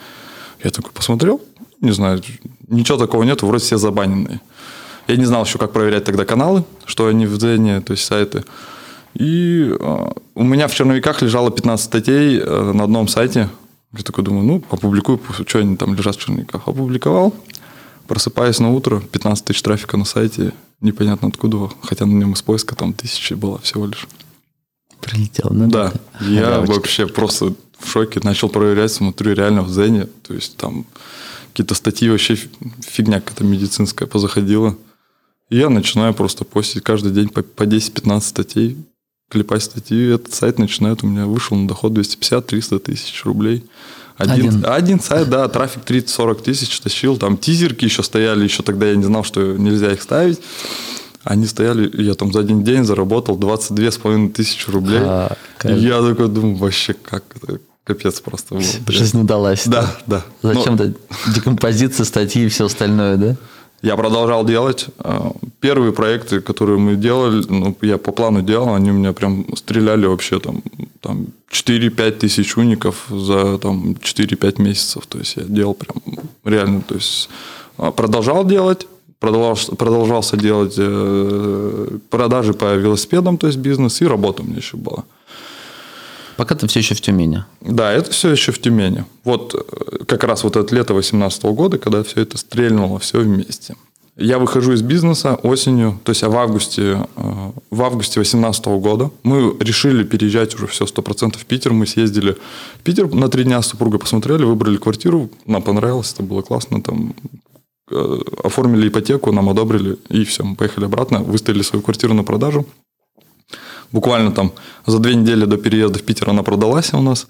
Я 0.64 0.70
такой 0.70 0.92
посмотрел, 0.92 1.40
не 1.80 1.92
знаю, 1.92 2.20
ничего 2.68 2.98
такого 2.98 3.22
нет, 3.22 3.42
вроде 3.42 3.64
все 3.64 3.78
забаненные. 3.78 4.40
Я 5.08 5.16
не 5.16 5.24
знал 5.24 5.44
еще, 5.44 5.58
как 5.58 5.72
проверять 5.72 6.04
тогда 6.04 6.24
каналы, 6.24 6.64
что 6.84 7.06
они 7.06 7.26
в 7.26 7.36
Дзене, 7.38 7.80
то 7.80 7.92
есть 7.92 8.04
сайты. 8.04 8.44
И 9.14 9.74
э, 9.78 10.12
у 10.34 10.44
меня 10.44 10.68
в 10.68 10.74
черновиках 10.74 11.22
лежало 11.22 11.50
15 11.50 11.84
статей 11.84 12.38
э, 12.38 12.72
на 12.72 12.84
одном 12.84 13.08
сайте. 13.08 13.48
Я 13.92 14.04
такой 14.04 14.22
думаю, 14.22 14.44
ну, 14.44 14.62
опубликую, 14.70 15.20
что 15.46 15.58
они 15.58 15.76
там 15.76 15.94
лежат 15.94 16.16
в 16.16 16.20
черновиках. 16.20 16.68
Опубликовал, 16.68 17.34
просыпаюсь 18.10 18.58
на 18.58 18.72
утро, 18.72 19.00
15 19.12 19.44
тысяч 19.44 19.62
трафика 19.62 19.96
на 19.96 20.04
сайте, 20.04 20.52
непонятно 20.80 21.28
откуда, 21.28 21.70
хотя 21.80 22.06
на 22.06 22.12
нем 22.12 22.32
из 22.32 22.42
поиска 22.42 22.74
там 22.74 22.92
тысячи 22.92 23.34
было 23.34 23.60
всего 23.60 23.86
лишь. 23.86 24.08
Прилетел, 25.00 25.48
да? 25.52 25.66
Да, 25.66 25.92
я 26.26 26.58
вообще 26.58 27.06
просто 27.06 27.54
в 27.78 27.88
шоке, 27.88 28.18
начал 28.24 28.48
проверять, 28.48 28.90
смотрю, 28.90 29.32
реально 29.32 29.62
в 29.62 29.70
Зене, 29.70 30.08
то 30.26 30.34
есть 30.34 30.56
там 30.56 30.86
какие-то 31.52 31.76
статьи 31.76 32.10
вообще 32.10 32.36
фигня 32.80 33.20
какая-то 33.20 33.44
медицинская 33.44 34.08
позаходила. 34.08 34.76
И 35.48 35.58
я 35.58 35.70
начинаю 35.70 36.12
просто 36.12 36.44
постить 36.44 36.82
каждый 36.82 37.12
день 37.12 37.28
по, 37.28 37.42
по 37.42 37.62
10-15 37.62 38.20
статей, 38.22 38.76
клепать 39.28 39.62
статьи. 39.62 39.96
И 39.96 40.10
этот 40.10 40.34
сайт 40.34 40.58
начинает 40.58 41.04
у 41.04 41.06
меня 41.06 41.26
вышел 41.26 41.56
на 41.56 41.68
доход 41.68 41.92
250-300 41.92 42.80
тысяч 42.80 43.24
рублей. 43.24 43.64
Один, 44.20 44.48
один. 44.48 44.66
один 44.66 45.00
сайт, 45.00 45.30
да, 45.30 45.48
трафик 45.48 45.82
30-40 45.86 46.42
тысяч 46.42 46.78
тащил. 46.80 47.16
Там 47.16 47.38
тизерки 47.38 47.86
еще 47.86 48.02
стояли, 48.02 48.44
еще 48.44 48.62
тогда 48.62 48.86
я 48.86 48.94
не 48.94 49.04
знал, 49.04 49.24
что 49.24 49.40
нельзя 49.56 49.92
их 49.92 50.02
ставить. 50.02 50.40
Они 51.24 51.46
стояли, 51.46 51.90
я 52.02 52.14
там 52.14 52.32
за 52.32 52.40
один 52.40 52.62
день 52.62 52.84
заработал 52.84 53.38
22,5 53.38 54.32
тысячи 54.32 54.70
рублей. 54.70 55.00
А, 55.02 55.36
и 55.64 55.72
я 55.72 56.02
такой 56.02 56.28
думаю, 56.28 56.56
вообще 56.56 56.94
как 56.94 57.24
это, 57.34 57.60
капец 57.84 58.20
просто. 58.20 58.60
Жизнь 58.88 59.20
удалась. 59.20 59.66
Да, 59.66 59.96
да. 60.06 60.22
Зачем-то 60.42 60.84
Но... 60.86 61.32
декомпозиция 61.32 62.04
статьи 62.04 62.44
и 62.44 62.48
все 62.48 62.66
остальное, 62.66 63.16
да? 63.16 63.36
Я 63.82 63.96
продолжал 63.96 64.44
делать. 64.44 64.86
А, 64.98 65.32
первые 65.60 65.92
проекты, 65.92 66.40
которые 66.40 66.78
мы 66.78 66.96
делали, 66.96 67.44
ну, 67.48 67.76
я 67.80 67.96
по 67.96 68.12
плану 68.12 68.42
делал, 68.42 68.74
они 68.74 68.90
у 68.90 68.94
меня 68.94 69.12
прям 69.12 69.46
стреляли 69.56 70.06
вообще 70.06 70.38
там, 70.38 70.62
там 71.00 71.26
4-5 71.50 72.10
тысяч 72.12 72.56
уников 72.56 73.06
за 73.08 73.58
там, 73.58 73.92
4-5 73.92 74.60
месяцев. 74.62 75.06
То 75.06 75.18
есть 75.18 75.36
я 75.36 75.44
делал 75.44 75.74
прям 75.74 75.96
реально, 76.44 76.82
то 76.82 76.94
есть 76.94 77.30
а, 77.78 77.90
продолжал 77.90 78.44
делать, 78.44 78.86
продолжал, 79.18 79.76
продолжался 79.76 80.36
делать 80.36 80.74
э, 80.76 81.98
продажи 82.10 82.52
по 82.52 82.74
велосипедам, 82.74 83.38
то 83.38 83.46
есть 83.46 83.58
бизнес, 83.58 84.02
и 84.02 84.06
работа 84.06 84.42
у 84.42 84.46
меня 84.46 84.56
еще 84.56 84.76
была. 84.76 85.04
Пока 86.40 86.54
ты 86.54 86.66
все 86.68 86.80
еще 86.80 86.94
в 86.94 87.02
Тюмени. 87.02 87.44
Да, 87.60 87.92
это 87.92 88.10
все 88.12 88.30
еще 88.30 88.50
в 88.50 88.58
Тюмени. 88.58 89.04
Вот 89.24 89.54
э, 89.54 90.04
как 90.06 90.24
раз 90.24 90.42
вот 90.42 90.56
это 90.56 90.74
лето 90.74 90.94
2018 90.94 91.42
года, 91.44 91.76
когда 91.76 92.02
все 92.02 92.22
это 92.22 92.38
стрельнуло, 92.38 92.98
все 92.98 93.18
вместе. 93.18 93.76
Я 94.16 94.38
выхожу 94.38 94.72
из 94.72 94.80
бизнеса 94.80 95.34
осенью, 95.42 96.00
то 96.02 96.12
есть 96.12 96.22
в 96.22 96.34
августе, 96.34 97.06
э, 97.14 97.50
в 97.70 97.82
августе 97.82 98.14
2018 98.14 98.64
года 98.80 99.10
мы 99.22 99.54
решили 99.60 100.02
переезжать 100.02 100.54
уже 100.54 100.66
все 100.66 100.86
100% 100.86 101.36
в 101.36 101.44
Питер. 101.44 101.74
Мы 101.74 101.86
съездили 101.86 102.38
в 102.78 102.82
Питер 102.84 103.12
на 103.14 103.28
три 103.28 103.44
дня 103.44 103.60
с 103.60 103.66
супругой 103.66 103.98
посмотрели, 103.98 104.44
выбрали 104.44 104.78
квартиру, 104.78 105.28
нам 105.44 105.60
понравилось, 105.60 106.10
это 106.14 106.22
было 106.22 106.40
классно, 106.40 106.82
там 106.82 107.14
э, 107.90 108.18
оформили 108.42 108.88
ипотеку, 108.88 109.30
нам 109.30 109.50
одобрили, 109.50 109.98
и 110.08 110.24
все, 110.24 110.42
мы 110.42 110.56
поехали 110.56 110.86
обратно, 110.86 111.20
выставили 111.20 111.60
свою 111.60 111.82
квартиру 111.82 112.14
на 112.14 112.24
продажу. 112.24 112.64
Буквально 113.92 114.32
там 114.32 114.52
за 114.86 114.98
две 114.98 115.14
недели 115.14 115.44
до 115.44 115.56
переезда 115.56 115.98
в 115.98 116.02
Питер 116.02 116.30
она 116.30 116.42
продалась 116.42 116.94
у 116.94 117.02
нас. 117.02 117.26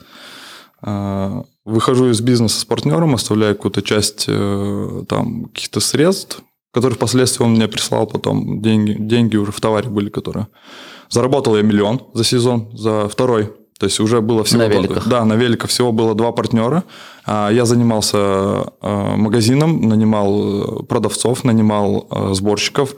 А, 0.83 1.45
выхожу 1.65 2.11
из 2.11 2.21
бизнеса 2.21 2.61
с 2.61 2.65
партнером, 2.65 3.15
оставляю 3.15 3.55
какую-то 3.55 3.83
часть 3.83 4.27
э, 4.29 5.05
там 5.09 5.47
каких-то 5.47 5.81
средств, 5.81 6.43
которые 6.73 6.97
впоследствии 6.97 7.45
он 7.45 7.53
мне 7.53 7.69
прислал 7.69 8.07
потом. 8.07 8.63
Деньги, 8.63 8.97
деньги 8.99 9.37
уже 9.37 9.53
в 9.53 9.61
товаре 9.61 9.89
были, 9.89 10.09
которые... 10.09 10.49
Заработал 11.09 11.57
я 11.57 11.63
миллион 11.63 12.03
за 12.15 12.23
сезон, 12.23 12.71
за 12.73 13.09
второй. 13.09 13.53
То 13.79 13.87
есть 13.87 13.99
уже 13.99 14.21
было 14.21 14.45
всего... 14.45 14.61
На 14.61 14.69
великах. 14.69 15.09
Да, 15.09 15.25
на 15.25 15.33
великах 15.33 15.71
всего 15.71 15.91
было 15.91 16.15
два 16.15 16.31
партнера. 16.33 16.85
А, 17.27 17.51
я 17.51 17.65
занимался 17.65 18.19
э, 18.81 19.17
магазином, 19.17 19.89
нанимал 19.89 20.83
э, 20.83 20.83
продавцов, 20.85 21.43
нанимал 21.45 22.07
сборщиков, 22.33 22.95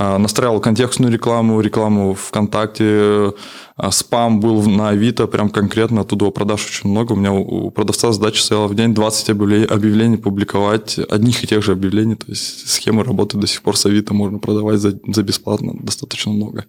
настраивал 0.00 0.60
контекстную 0.60 1.12
рекламу, 1.12 1.60
рекламу 1.60 2.14
ВКонтакте, 2.14 3.34
а, 3.76 3.90
спам 3.90 4.40
был 4.40 4.62
на 4.62 4.90
Авито, 4.90 5.26
прям 5.26 5.48
конкретно, 5.48 6.02
оттуда 6.02 6.30
продаж 6.30 6.66
очень 6.66 6.90
много. 6.90 7.12
У 7.12 7.16
меня 7.16 7.32
у 7.32 7.70
продавца 7.70 8.12
задача 8.12 8.42
стояла 8.42 8.66
в 8.66 8.74
день 8.74 8.94
20 8.94 9.30
объявлений, 9.30 9.64
объявлений 9.64 10.16
публиковать, 10.16 10.98
одних 10.98 11.44
и 11.44 11.46
тех 11.46 11.62
же 11.62 11.72
объявлений, 11.72 12.14
то 12.14 12.26
есть 12.28 12.68
схемы 12.68 13.04
работают 13.04 13.40
до 13.40 13.46
сих 13.46 13.62
пор 13.62 13.76
с 13.76 13.86
Авито, 13.86 14.14
можно 14.14 14.38
продавать 14.38 14.80
за, 14.80 14.98
за 15.06 15.22
бесплатно, 15.22 15.74
достаточно 15.78 16.32
много. 16.32 16.66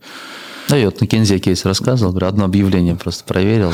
Да, 0.69 0.77
я 0.77 0.85
вот 0.85 1.01
на 1.01 1.07
Кензе 1.07 1.39
кейс 1.39 1.65
рассказывал, 1.65 2.11
говорю, 2.11 2.27
одно 2.27 2.45
объявление 2.45 2.95
просто 2.95 3.23
проверил, 3.25 3.73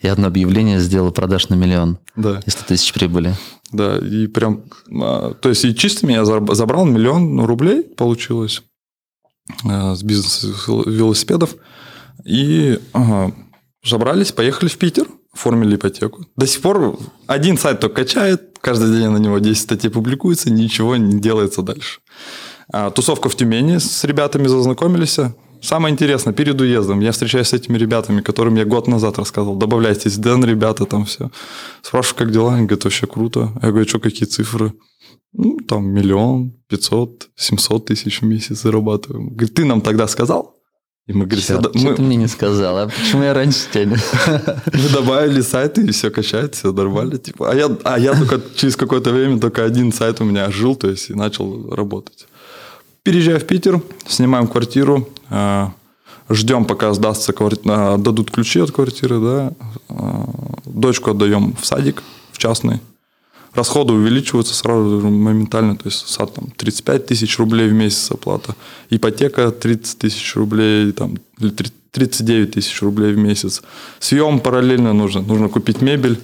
и 0.00 0.06
одно 0.06 0.28
объявление 0.28 0.78
сделал 0.78 1.10
продаж 1.10 1.48
на 1.48 1.54
миллион. 1.54 1.98
Да. 2.14 2.40
И 2.46 2.50
100 2.50 2.64
тысяч 2.66 2.92
прибыли. 2.92 3.34
Да, 3.72 3.98
и 3.98 4.28
прям, 4.28 4.62
а, 4.92 5.34
то 5.34 5.48
есть 5.48 5.64
и 5.64 5.74
чистыми 5.74 6.12
я 6.12 6.24
забрал 6.24 6.84
миллион 6.84 7.44
рублей, 7.44 7.82
получилось. 7.82 8.62
Э, 9.64 9.94
с 9.94 10.02
бизнеса 10.02 10.48
велосипедов. 10.86 11.56
И 12.24 12.80
ага, 12.92 13.32
забрались, 13.84 14.32
поехали 14.32 14.68
в 14.68 14.76
Питер, 14.76 15.06
оформили 15.32 15.76
ипотеку. 15.76 16.26
До 16.36 16.46
сих 16.46 16.62
пор 16.62 16.98
один 17.26 17.58
сайт 17.58 17.80
только 17.80 17.96
качает, 17.96 18.58
каждый 18.60 18.98
день 18.98 19.08
на 19.08 19.18
него 19.18 19.38
10 19.38 19.62
статей 19.62 19.90
публикуется, 19.90 20.50
ничего 20.50 20.96
не 20.96 21.20
делается 21.20 21.62
дальше. 21.62 22.00
А, 22.72 22.90
тусовка 22.90 23.28
в 23.28 23.36
Тюмени 23.36 23.78
с 23.78 24.04
ребятами 24.04 24.48
зазнакомились. 24.48 25.18
Самое 25.62 25.92
интересное, 25.92 26.34
перед 26.34 26.60
уездом 26.60 27.00
я 27.00 27.12
встречаюсь 27.12 27.48
с 27.48 27.52
этими 27.52 27.78
ребятами, 27.78 28.20
которым 28.20 28.56
я 28.56 28.64
год 28.64 28.88
назад 28.88 29.18
рассказывал. 29.18 29.56
Добавляйтесь, 29.56 30.16
Дэн, 30.16 30.44
ребята, 30.44 30.84
там 30.84 31.04
все. 31.04 31.30
Спрашиваю, 31.82 32.18
как 32.18 32.30
дела? 32.32 32.54
Они 32.54 32.66
говорят, 32.66 32.84
вообще 32.84 33.06
круто. 33.06 33.52
Я 33.62 33.70
говорю, 33.70 33.88
что, 33.88 34.00
какие 34.00 34.28
цифры? 34.28 34.72
Ну, 35.36 35.58
там, 35.68 35.86
миллион, 35.86 36.52
пятьсот, 36.68 37.28
семьсот 37.36 37.86
тысяч 37.86 38.22
в 38.22 38.24
месяц 38.24 38.62
зарабатываем. 38.62 39.28
Говорит, 39.28 39.54
ты 39.54 39.64
нам 39.64 39.80
тогда 39.80 40.08
сказал? 40.08 40.56
И 41.06 41.12
мы 41.12 41.26
говорим, 41.26 41.44
Черт, 41.44 41.74
мы... 41.74 41.94
ты 41.94 42.02
мне 42.02 42.16
не 42.16 42.26
сказал, 42.26 42.78
а 42.78 42.88
почему 42.88 43.22
я 43.22 43.32
раньше 43.32 43.68
тебя 43.70 43.84
не... 43.84 43.96
Мы 44.82 44.88
добавили 44.92 45.40
сайты, 45.40 45.82
и 45.86 45.92
все 45.92 46.10
качает, 46.10 46.56
все 46.56 46.72
нормально. 46.72 47.18
Типа. 47.18 47.52
А, 47.52 47.54
я, 47.54 47.70
а 47.84 47.96
я 47.96 48.12
только 48.12 48.40
через 48.56 48.74
какое-то 48.74 49.12
время 49.12 49.38
только 49.38 49.64
один 49.64 49.92
сайт 49.92 50.20
у 50.20 50.24
меня 50.24 50.50
жил, 50.50 50.74
то 50.74 50.88
есть 50.88 51.10
и 51.10 51.14
начал 51.14 51.70
работать. 51.72 52.26
Переезжаю 53.04 53.38
в 53.38 53.44
Питер, 53.44 53.80
снимаем 54.08 54.48
квартиру, 54.48 55.08
а, 55.30 55.72
ждем, 56.28 56.64
пока 56.64 56.92
сдастся 56.92 57.32
квартира, 57.32 57.98
дадут 57.98 58.32
ключи 58.32 58.58
от 58.58 58.72
квартиры, 58.72 59.20
да, 59.20 59.52
а, 59.88 60.28
дочку 60.64 61.12
отдаем 61.12 61.54
в 61.54 61.64
садик, 61.64 62.02
в 62.32 62.38
частный, 62.38 62.80
расходы 63.56 63.92
увеличиваются 63.92 64.54
сразу 64.54 65.00
моментально, 65.00 65.76
то 65.76 65.86
есть 65.86 66.06
сад 66.08 66.34
там 66.34 66.50
35 66.56 67.06
тысяч 67.06 67.38
рублей 67.38 67.68
в 67.68 67.72
месяц 67.72 68.10
оплата, 68.10 68.54
ипотека 68.90 69.50
30 69.50 69.98
тысяч 69.98 70.36
рублей, 70.36 70.92
там, 70.92 71.16
39 71.90 72.50
тысяч 72.50 72.82
рублей 72.82 73.14
в 73.14 73.18
месяц. 73.18 73.62
Съем 73.98 74.40
параллельно 74.40 74.92
нужно, 74.92 75.22
нужно 75.22 75.48
купить 75.48 75.80
мебель. 75.80 76.20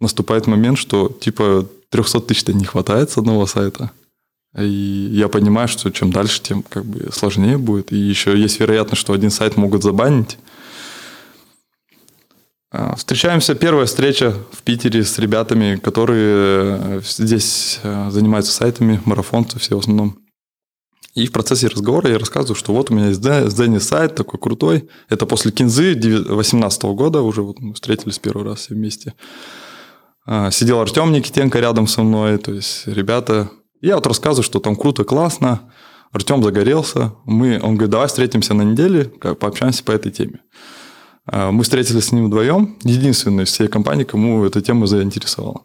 Наступает 0.00 0.46
момент, 0.46 0.78
что 0.78 1.08
типа 1.08 1.66
300 1.90 2.20
тысяч-то 2.20 2.52
не 2.52 2.64
хватает 2.64 3.10
с 3.10 3.18
одного 3.18 3.46
сайта. 3.46 3.90
И 4.56 5.08
я 5.12 5.28
понимаю, 5.28 5.68
что 5.68 5.90
чем 5.90 6.10
дальше, 6.10 6.40
тем 6.42 6.62
как 6.62 6.84
бы 6.84 7.10
сложнее 7.12 7.58
будет. 7.58 7.92
И 7.92 7.96
еще 7.96 8.38
есть 8.38 8.60
вероятность, 8.60 9.00
что 9.00 9.12
один 9.12 9.30
сайт 9.30 9.56
могут 9.56 9.82
забанить. 9.82 10.38
А, 12.78 12.94
встречаемся, 12.94 13.56
первая 13.56 13.86
встреча 13.86 14.32
в 14.52 14.62
Питере 14.62 15.02
с 15.02 15.18
ребятами, 15.18 15.74
которые 15.82 16.78
э, 16.80 17.00
здесь 17.02 17.80
э, 17.82 18.10
занимаются 18.10 18.52
сайтами, 18.52 19.00
марафонцы 19.04 19.58
все 19.58 19.74
в 19.74 19.80
основном. 19.80 20.18
И 21.14 21.26
в 21.26 21.32
процессе 21.32 21.66
разговора 21.66 22.08
я 22.10 22.18
рассказываю, 22.18 22.54
что 22.54 22.72
вот 22.72 22.92
у 22.92 22.94
меня 22.94 23.08
есть 23.08 23.20
Зенни 23.20 23.78
сайт 23.78 24.14
такой 24.14 24.38
крутой. 24.38 24.88
Это 25.08 25.26
после 25.26 25.50
Кинзы 25.50 25.96
2018 25.96 26.84
года 26.84 27.22
уже 27.22 27.42
вот 27.42 27.58
мы 27.58 27.74
встретились 27.74 28.20
первый 28.20 28.44
раз 28.44 28.60
все 28.60 28.74
вместе. 28.74 29.14
А, 30.24 30.52
Сидел 30.52 30.78
Артем 30.78 31.10
Никитенко 31.10 31.58
рядом 31.58 31.88
со 31.88 32.04
мной, 32.04 32.38
то 32.38 32.52
есть 32.52 32.86
ребята... 32.86 33.50
Я 33.80 33.96
вот 33.96 34.06
рассказываю, 34.06 34.44
что 34.44 34.60
там 34.60 34.76
круто, 34.76 35.02
классно. 35.02 35.72
Артем 36.12 36.44
загорелся. 36.44 37.14
Мы, 37.24 37.60
он 37.60 37.74
говорит, 37.74 37.90
давай 37.90 38.06
встретимся 38.06 38.54
на 38.54 38.62
неделе, 38.62 39.06
пообщаемся 39.06 39.82
по 39.82 39.90
этой 39.90 40.12
теме. 40.12 40.42
А, 41.30 41.50
Мы 41.50 41.62
встретились 41.62 42.06
с 42.06 42.12
ним 42.12 42.26
вдвоем, 42.26 42.76
единственный 42.82 43.44
из 43.44 43.48
всей 43.48 43.68
компании, 43.68 44.04
кому 44.04 44.44
эта 44.44 44.60
тема 44.60 44.86
заинтересовала. 44.86 45.62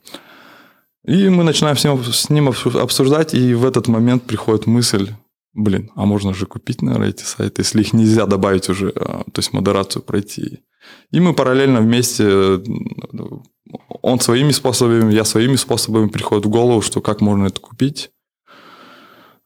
И 1.05 1.29
мы 1.29 1.43
начинаем 1.43 1.75
с 1.77 1.83
ним, 1.83 2.03
с 2.03 2.29
ним 2.29 2.49
обсу- 2.49 2.79
обсуждать, 2.79 3.33
и 3.33 3.53
в 3.53 3.65
этот 3.65 3.87
момент 3.87 4.23
приходит 4.23 4.67
мысль, 4.67 5.11
блин, 5.53 5.91
а 5.95 6.05
можно 6.05 6.33
же 6.33 6.45
купить, 6.45 6.81
наверное, 6.81 7.09
эти 7.09 7.23
сайты, 7.23 7.61
если 7.61 7.81
их 7.81 7.93
нельзя 7.93 8.25
добавить 8.25 8.69
уже, 8.69 8.89
а, 8.95 9.23
то 9.31 9.39
есть 9.39 9.53
модерацию 9.53 10.01
пройти. 10.01 10.59
И 11.11 11.19
мы 11.19 11.33
параллельно 11.33 11.79
вместе, 11.79 12.23
э, 12.27 12.59
он 14.01 14.19
своими 14.19 14.51
способами, 14.51 15.13
я 15.13 15.23
своими 15.23 15.55
способами 15.55 16.07
приходит 16.09 16.45
в 16.45 16.49
голову, 16.49 16.81
что 16.81 17.01
как 17.01 17.21
можно 17.21 17.45
это 17.47 17.61
купить. 17.61 18.11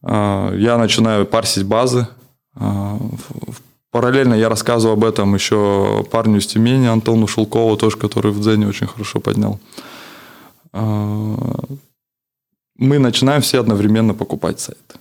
А, 0.03 0.53
Я 0.55 0.77
начинаю 0.77 1.25
парсить 1.25 1.65
базы. 1.65 2.07
Параллельно 3.91 4.33
я 4.33 4.49
рассказываю 4.49 4.93
об 4.93 5.05
этом 5.05 5.33
еще 5.33 6.05
парню 6.11 6.39
из 6.39 6.47
Тюмени, 6.47 6.87
Антону 6.87 7.27
Шелкову, 7.27 7.77
тоже, 7.77 7.97
который 7.97 8.31
в 8.31 8.39
Дзене 8.41 8.67
очень 8.67 8.87
хорошо 8.87 9.19
поднял. 9.19 9.59
А, 10.73 11.35
Мы 12.77 12.99
начинаем 12.99 13.41
все 13.41 13.59
одновременно 13.59 14.13
покупать 14.13 14.59
сайт. 14.59 14.95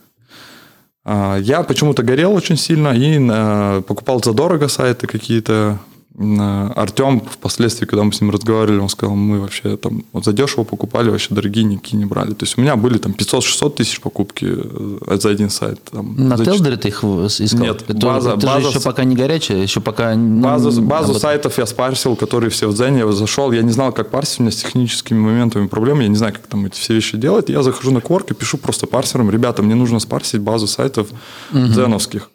А, 1.03 1.37
Я 1.37 1.63
почему-то 1.63 2.01
горел 2.01 2.33
очень 2.33 2.57
сильно 2.57 2.89
и 2.89 3.19
э, 3.19 3.81
покупал 3.81 4.23
задорого 4.23 4.67
сайты 4.67 5.05
какие-то. 5.07 5.79
Артем 6.19 7.19
впоследствии, 7.21 7.85
когда 7.85 8.03
мы 8.03 8.11
с 8.11 8.21
ним 8.21 8.31
разговаривали, 8.31 8.79
он 8.79 8.89
сказал, 8.89 9.15
мы 9.15 9.39
вообще 9.39 9.77
там 9.77 10.03
вот 10.13 10.25
задешево 10.25 10.63
покупали, 10.63 11.09
вообще 11.11 11.35
дорогие 11.35 11.63
никакие 11.63 11.97
не 11.99 12.05
брали. 12.05 12.33
То 12.33 12.45
есть 12.45 12.57
у 12.57 12.61
меня 12.61 12.75
были 12.75 12.97
там 12.97 13.11
500-600 13.11 13.75
тысяч 13.75 14.01
покупки 14.01 14.47
э, 14.49 15.17
за 15.21 15.29
один 15.29 15.51
сайт. 15.51 15.79
Там, 15.91 16.15
На 16.17 16.35
за 16.37 16.45
Телдере 16.45 16.75
ты 16.77 16.87
их 16.87 17.03
искал? 17.03 17.59
Нет, 17.61 17.83
это, 17.87 17.93
база- 18.07 18.33
это 18.33 18.47
база 18.47 18.69
еще 18.69 18.79
пока 18.81 19.03
не 19.03 19.15
горячая, 19.15 19.61
еще 19.61 19.79
пока... 19.79 20.15
ну, 20.15 20.41
Базу, 20.41 20.81
базу 20.81 21.11
об 21.13 21.19
сайтов 21.19 21.57
я 21.59 21.67
спарсил, 21.67 22.15
которые 22.15 22.49
все 22.49 22.67
в 22.67 22.73
Дзене. 22.73 22.99
Я 22.99 23.11
зашел, 23.11 23.51
я 23.51 23.61
не 23.61 23.71
знал, 23.71 23.91
как 23.91 24.09
парсить, 24.09 24.39
у 24.39 24.43
меня 24.43 24.51
с 24.51 24.55
техническими 24.55 25.19
моментами 25.19 25.67
проблемы, 25.67 26.01
я 26.01 26.09
не 26.09 26.15
знаю, 26.15 26.33
как 26.33 26.47
там 26.47 26.65
эти 26.65 26.79
все 26.79 26.95
вещи 26.95 27.15
делать. 27.17 27.49
Я 27.49 27.61
захожу 27.61 27.91
на 27.91 27.99
Quark 27.99 28.31
и 28.31 28.33
пишу 28.33 28.57
просто 28.57 28.87
парсером, 28.87 29.29
ребята, 29.29 29.61
мне 29.61 29.75
нужно 29.75 29.99
спарсить 29.99 30.41
базу 30.41 30.65
сайтов 30.65 31.09
дзеновских. 31.51 32.31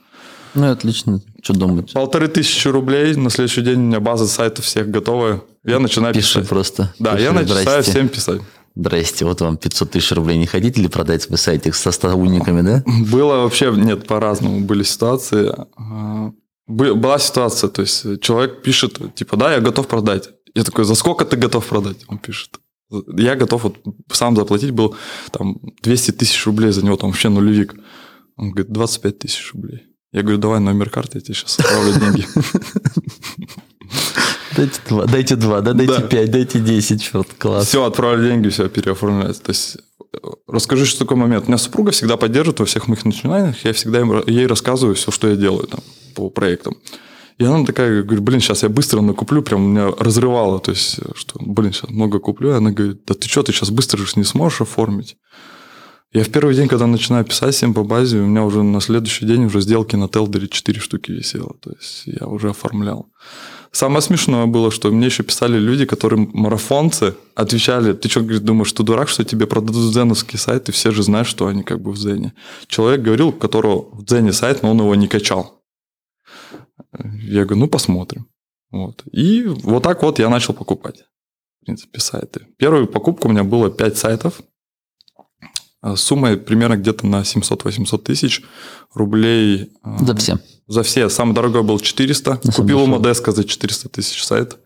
Ну, 0.54 0.70
отлично. 0.70 1.20
Что 1.42 1.54
думаете? 1.54 1.92
Полторы 1.92 2.28
тысячи 2.28 2.68
рублей, 2.68 3.14
на 3.16 3.28
следующий 3.28 3.62
день 3.62 3.78
у 3.78 3.82
меня 3.82 4.00
база 4.00 4.26
сайтов 4.28 4.64
всех 4.64 4.88
готовая. 4.88 5.42
Я 5.64 5.80
начинаю 5.80 6.14
Пиши 6.14 6.34
писать. 6.38 6.48
просто. 6.48 6.94
Да, 6.98 7.12
Пиши, 7.12 7.24
я 7.24 7.32
начинаю 7.32 7.82
всем 7.82 8.08
писать. 8.08 8.40
Здрасте, 8.74 9.24
вот 9.24 9.40
вам 9.40 9.56
500 9.58 9.90
тысяч 9.90 10.12
рублей. 10.12 10.38
Не 10.38 10.46
хотите 10.46 10.80
ли 10.80 10.88
продать 10.88 11.22
свой 11.22 11.36
сайтик 11.38 11.74
со 11.74 11.90
100 11.90 12.14
униками, 12.14 12.62
да? 12.62 12.82
Было 13.12 13.42
вообще, 13.42 13.70
нет, 13.76 14.06
по-разному 14.06 14.60
были 14.60 14.82
ситуации. 14.82 15.52
А, 15.76 16.32
бы- 16.66 16.94
Была 16.94 17.18
ситуация, 17.18 17.68
то 17.68 17.82
есть 17.82 18.20
человек 18.22 18.62
пишет, 18.62 18.98
типа, 19.14 19.36
да, 19.36 19.52
я 19.52 19.60
готов 19.60 19.88
продать. 19.88 20.30
Я 20.54 20.62
такой, 20.64 20.84
за 20.84 20.94
сколько 20.94 21.24
ты 21.24 21.36
готов 21.36 21.66
продать? 21.66 21.98
Он 22.08 22.18
пишет. 22.18 22.50
Я 23.16 23.34
готов 23.36 23.64
вот 23.64 23.76
сам 24.12 24.36
заплатить 24.36 24.70
был 24.70 24.94
там 25.32 25.58
200 25.82 26.12
тысяч 26.12 26.46
рублей 26.46 26.72
за 26.72 26.84
него, 26.84 26.96
там 26.96 27.10
вообще 27.10 27.28
нулевик. 27.30 27.74
Он 28.36 28.50
говорит, 28.52 28.70
25 28.72 29.18
тысяч 29.18 29.52
рублей. 29.52 29.82
Я 30.12 30.22
говорю, 30.22 30.38
давай 30.38 30.60
номер 30.60 30.90
карты, 30.90 31.18
я 31.18 31.20
тебе 31.22 31.34
сейчас 31.34 31.58
отправлю 31.58 31.92
деньги. 31.98 32.26
Дайте 34.56 34.80
два, 34.88 35.06
дайте 35.06 35.36
два, 35.36 35.60
да, 35.62 35.72
дайте 35.72 35.94
Да. 35.94 36.02
пять, 36.02 36.30
дайте 36.30 36.60
десять, 36.60 37.02
черт, 37.02 37.26
класс. 37.38 37.68
Все, 37.68 37.84
отправлю 37.84 38.28
деньги, 38.28 38.48
все, 38.50 38.68
переоформляется. 38.68 39.42
То 39.42 39.50
есть 39.52 39.76
э, 40.12 40.18
расскажи, 40.46 40.84
что 40.84 40.98
такой 41.00 41.16
момент. 41.16 41.48
Меня 41.48 41.56
супруга 41.56 41.90
всегда 41.90 42.18
поддерживает 42.18 42.60
во 42.60 42.66
всех 42.66 42.86
моих 42.86 43.04
начинаниях. 43.06 43.64
Я 43.64 43.72
всегда 43.72 44.00
им- 44.00 44.22
ей 44.26 44.46
рассказываю 44.46 44.94
все, 44.94 45.10
что 45.10 45.28
я 45.28 45.36
делаю 45.36 45.66
там, 45.68 45.80
по 46.14 46.28
проектам. 46.28 46.76
И 47.38 47.44
она 47.44 47.64
такая 47.64 48.02
говорит, 48.02 48.22
блин, 48.22 48.40
сейчас 48.40 48.62
я 48.62 48.68
быстро 48.68 49.00
накуплю, 49.00 49.40
прям 49.42 49.62
меня 49.70 49.88
разрывало. 49.98 50.60
То 50.60 50.72
есть, 50.72 50.98
э, 50.98 51.12
что, 51.14 51.38
блин, 51.40 51.72
сейчас 51.72 51.88
много 51.88 52.18
куплю. 52.18 52.50
И 52.50 52.56
она 52.56 52.72
говорит, 52.72 53.06
да 53.06 53.14
ты 53.14 53.26
что, 53.28 53.42
ты 53.42 53.52
сейчас 53.52 53.70
быстро 53.70 53.98
же 54.04 54.12
не 54.16 54.24
сможешь 54.24 54.60
оформить. 54.60 55.16
Я 56.12 56.24
в 56.24 56.30
первый 56.30 56.54
день, 56.54 56.68
когда 56.68 56.86
начинаю 56.86 57.24
писать 57.24 57.54
всем 57.54 57.72
по 57.72 57.84
базе, 57.84 58.18
у 58.18 58.26
меня 58.26 58.44
уже 58.44 58.62
на 58.62 58.80
следующий 58.80 59.24
день 59.24 59.46
уже 59.46 59.62
сделки 59.62 59.96
на 59.96 60.08
Телдере 60.08 60.46
4 60.46 60.78
штуки 60.78 61.10
висело. 61.10 61.56
То 61.60 61.70
есть 61.70 62.02
я 62.04 62.26
уже 62.26 62.50
оформлял. 62.50 63.06
Самое 63.70 64.02
смешное 64.02 64.44
было, 64.44 64.70
что 64.70 64.90
мне 64.90 65.06
еще 65.06 65.22
писали 65.22 65.58
люди, 65.58 65.86
которые 65.86 66.28
марафонцы, 66.34 67.14
отвечали, 67.34 67.94
ты 67.94 68.10
что, 68.10 68.20
говорит, 68.20 68.44
думаешь, 68.44 68.68
что 68.68 68.82
дурак, 68.82 69.08
что 69.08 69.24
тебе 69.24 69.46
продадут 69.46 69.90
дзеновский 69.90 70.38
сайт, 70.38 70.68
и 70.68 70.72
все 70.72 70.90
же 70.90 71.02
знают, 71.02 71.26
что 71.26 71.46
они 71.46 71.62
как 71.62 71.80
бы 71.80 71.92
в 71.92 71.96
дзене. 71.96 72.34
Человек 72.66 73.00
говорил, 73.00 73.28
у 73.28 73.32
которого 73.32 73.88
в 73.92 74.04
дзене 74.04 74.34
сайт, 74.34 74.62
но 74.62 74.72
он 74.72 74.80
его 74.80 74.94
не 74.94 75.08
качал. 75.08 75.62
Я 77.22 77.46
говорю, 77.46 77.60
ну 77.60 77.68
посмотрим. 77.68 78.26
Вот. 78.70 79.02
И 79.10 79.44
вот 79.46 79.82
так 79.82 80.02
вот 80.02 80.18
я 80.18 80.28
начал 80.28 80.52
покупать, 80.52 81.04
в 81.62 81.64
принципе, 81.64 82.00
сайты. 82.00 82.48
Первая 82.58 82.84
покупка 82.84 83.28
у 83.28 83.30
меня 83.30 83.44
было 83.44 83.70
5 83.70 83.96
сайтов. 83.96 84.42
А 85.82 85.96
Сумма 85.96 86.36
примерно 86.36 86.76
где-то 86.76 87.06
на 87.06 87.22
700-800 87.22 87.98
тысяч 88.02 88.42
рублей. 88.94 89.72
а, 89.82 89.98
За 90.04 90.14
все. 90.14 90.38
за 90.68 90.82
все. 90.84 91.08
Самый 91.08 91.34
дорогой 91.34 91.62
был 91.64 91.78
400. 91.80 92.40
На 92.44 92.52
Купил 92.52 92.82
у. 92.82 92.86
Модеска 92.86 93.32
за 93.32 93.44
400 93.44 93.88
тысяч 93.88 94.22
сайт. 94.24 94.56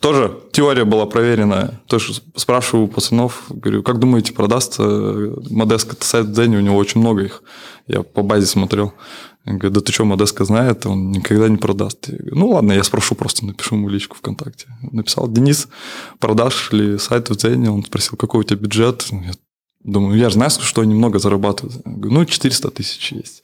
Тоже 0.00 0.36
теория 0.52 0.84
была 0.84 1.04
проверенная. 1.06 1.80
Тоже 1.86 2.14
спрашиваю 2.34 2.86
у 2.86 2.88
пацанов, 2.88 3.44
говорю, 3.50 3.82
как 3.82 3.98
думаете, 3.98 4.32
продастся 4.32 4.82
Модеска? 5.50 5.92
Это 5.92 6.04
сайт 6.06 6.26
в 6.26 6.32
Дзене, 6.32 6.56
у 6.58 6.60
него 6.60 6.76
очень 6.76 7.00
много 7.00 7.22
их. 7.24 7.42
Я 7.86 8.02
по 8.02 8.22
базе 8.22 8.46
смотрел. 8.46 8.94
Говорю, 9.44 9.70
да 9.70 9.80
ты 9.82 9.92
что, 9.92 10.06
Модеска 10.06 10.46
знает, 10.46 10.86
он 10.86 11.10
никогда 11.12 11.48
не 11.50 11.58
продаст. 11.58 12.08
Я 12.08 12.16
говорю, 12.16 12.36
ну 12.36 12.48
ладно, 12.48 12.72
я 12.72 12.82
спрошу 12.82 13.14
просто, 13.14 13.44
напишу 13.44 13.76
ему 13.76 13.90
личку 13.90 14.16
ВКонтакте. 14.16 14.66
Написал, 14.92 15.28
Денис, 15.28 15.68
продашь 16.18 16.72
ли 16.72 16.96
сайт 16.98 17.28
в 17.28 17.36
Дзене? 17.36 17.70
Он 17.70 17.84
спросил, 17.84 18.16
какой 18.16 18.40
у 18.40 18.44
тебя 18.44 18.56
бюджет? 18.56 19.06
Я 19.10 19.32
думаю, 19.84 20.18
я 20.18 20.30
же 20.30 20.34
знаю, 20.34 20.50
что 20.50 20.80
они 20.80 20.94
много 20.94 21.18
зарабатывают. 21.18 21.80
Я 21.84 21.92
говорю, 21.92 22.10
ну, 22.10 22.24
400 22.24 22.70
тысяч 22.70 23.12
есть. 23.12 23.42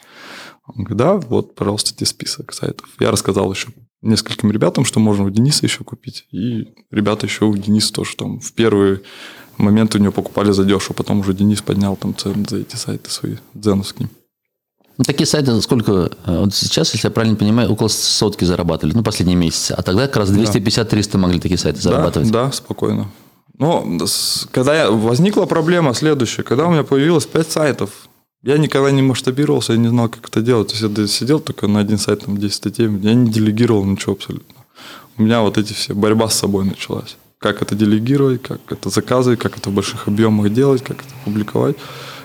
Он 0.66 0.84
говорит, 0.84 0.96
да, 0.96 1.16
вот, 1.16 1.54
пожалуйста, 1.54 1.94
тебе 1.94 2.06
список 2.06 2.52
сайтов. 2.52 2.88
Я 2.98 3.10
рассказал 3.10 3.52
еще 3.52 3.68
нескольким 4.02 4.50
ребятам, 4.50 4.84
что 4.84 4.98
можно 4.98 5.24
у 5.24 5.30
Дениса 5.30 5.66
еще 5.66 5.84
купить. 5.84 6.26
И 6.32 6.68
ребята 6.90 7.26
еще 7.26 7.44
у 7.44 7.56
Дениса 7.56 7.92
тоже 7.92 8.16
там 8.16 8.40
в 8.40 8.52
первые 8.52 9.02
моменты 9.58 9.98
у 9.98 10.00
него 10.00 10.12
покупали 10.12 10.52
за 10.52 10.64
дешево, 10.64 10.94
потом 10.94 11.20
уже 11.20 11.34
Денис 11.34 11.60
поднял 11.60 11.96
там 11.96 12.16
цены 12.16 12.46
за 12.48 12.58
эти 12.58 12.76
сайты 12.76 13.10
свои, 13.10 13.36
дзеновские. 13.54 14.08
Ну, 14.96 15.04
Такие 15.04 15.26
сайты 15.26 15.60
сколько, 15.60 16.10
э, 16.26 16.40
вот 16.40 16.54
сейчас, 16.54 16.92
если 16.92 17.08
я 17.08 17.10
правильно 17.10 17.36
понимаю, 17.36 17.70
около 17.70 17.88
сотки 17.88 18.44
зарабатывали, 18.44 18.94
ну, 18.94 19.02
последние 19.02 19.36
месяцы. 19.36 19.72
А 19.72 19.82
тогда 19.82 20.06
как 20.06 20.16
раз 20.16 20.30
250-300 20.30 21.18
могли 21.18 21.40
такие 21.40 21.58
сайты 21.58 21.80
зарабатывать. 21.80 22.30
Да, 22.30 22.46
да, 22.46 22.52
спокойно. 22.52 23.10
Но 23.60 23.86
когда 24.52 24.90
возникла 24.90 25.44
проблема 25.44 25.92
следующая, 25.92 26.42
когда 26.42 26.66
у 26.66 26.70
меня 26.70 26.82
появилось 26.82 27.26
5 27.26 27.52
сайтов, 27.52 27.90
я 28.42 28.56
никогда 28.56 28.90
не 28.90 29.02
масштабировался, 29.02 29.74
я 29.74 29.78
не 29.78 29.88
знал, 29.88 30.08
как 30.08 30.28
это 30.28 30.40
делать. 30.40 30.68
То 30.68 30.74
есть 30.74 30.98
я 30.98 31.06
сидел 31.06 31.40
только 31.40 31.66
на 31.66 31.80
один 31.80 31.98
сайт, 31.98 32.24
там 32.24 32.38
10 32.38 32.54
статей, 32.54 32.84
я 32.86 33.12
не 33.12 33.30
делегировал 33.30 33.84
ничего 33.84 34.14
абсолютно. 34.14 34.56
У 35.18 35.22
меня 35.22 35.42
вот 35.42 35.58
эти 35.58 35.74
все, 35.74 35.92
борьба 35.92 36.30
с 36.30 36.38
собой 36.38 36.64
началась. 36.64 37.18
Как 37.38 37.60
это 37.60 37.74
делегировать, 37.74 38.40
как 38.42 38.60
это 38.70 38.88
заказывать, 38.88 39.38
как 39.38 39.58
это 39.58 39.68
в 39.68 39.74
больших 39.74 40.08
объемах 40.08 40.50
делать, 40.54 40.82
как 40.82 40.96
это 41.00 41.14
публиковать. 41.26 41.76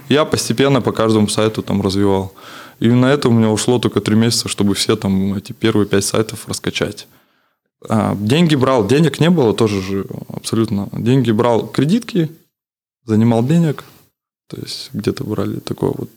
Я 0.08 0.24
постепенно 0.24 0.80
по 0.80 0.93
каждому 0.93 1.28
сайту 1.28 1.62
там 1.62 1.82
развивал. 1.82 2.34
И 2.80 2.88
на 2.88 3.08
это 3.08 3.28
у 3.28 3.34
меня 3.34 3.50
ушло 3.50 3.78
только 3.78 4.00
три 4.00 4.15
месяца, 4.15 4.48
чтобы 4.48 4.74
все 4.74 4.95
там 4.95 5.36
эти 5.36 5.52
первые 5.52 5.86
пять 5.86 6.06
сайтов 6.06 6.48
раскачать. 6.48 7.08
А, 7.88 8.15
деньги 8.15 8.55
брал, 8.55 8.88
денег 8.88 9.19
не 9.19 9.29
было 9.29 9.53
тоже 9.53 9.81
же 9.81 10.05
абсолютно. 10.29 10.89
Деньги 10.91 11.31
брал 11.31 11.67
кредитки, 11.67 12.29
занимал 13.03 13.43
денег, 13.43 13.83
то 14.47 14.57
есть 14.57 14.89
где-то 14.93 15.23
брали 15.23 15.59
такое 15.59 15.91
вот 15.95 16.09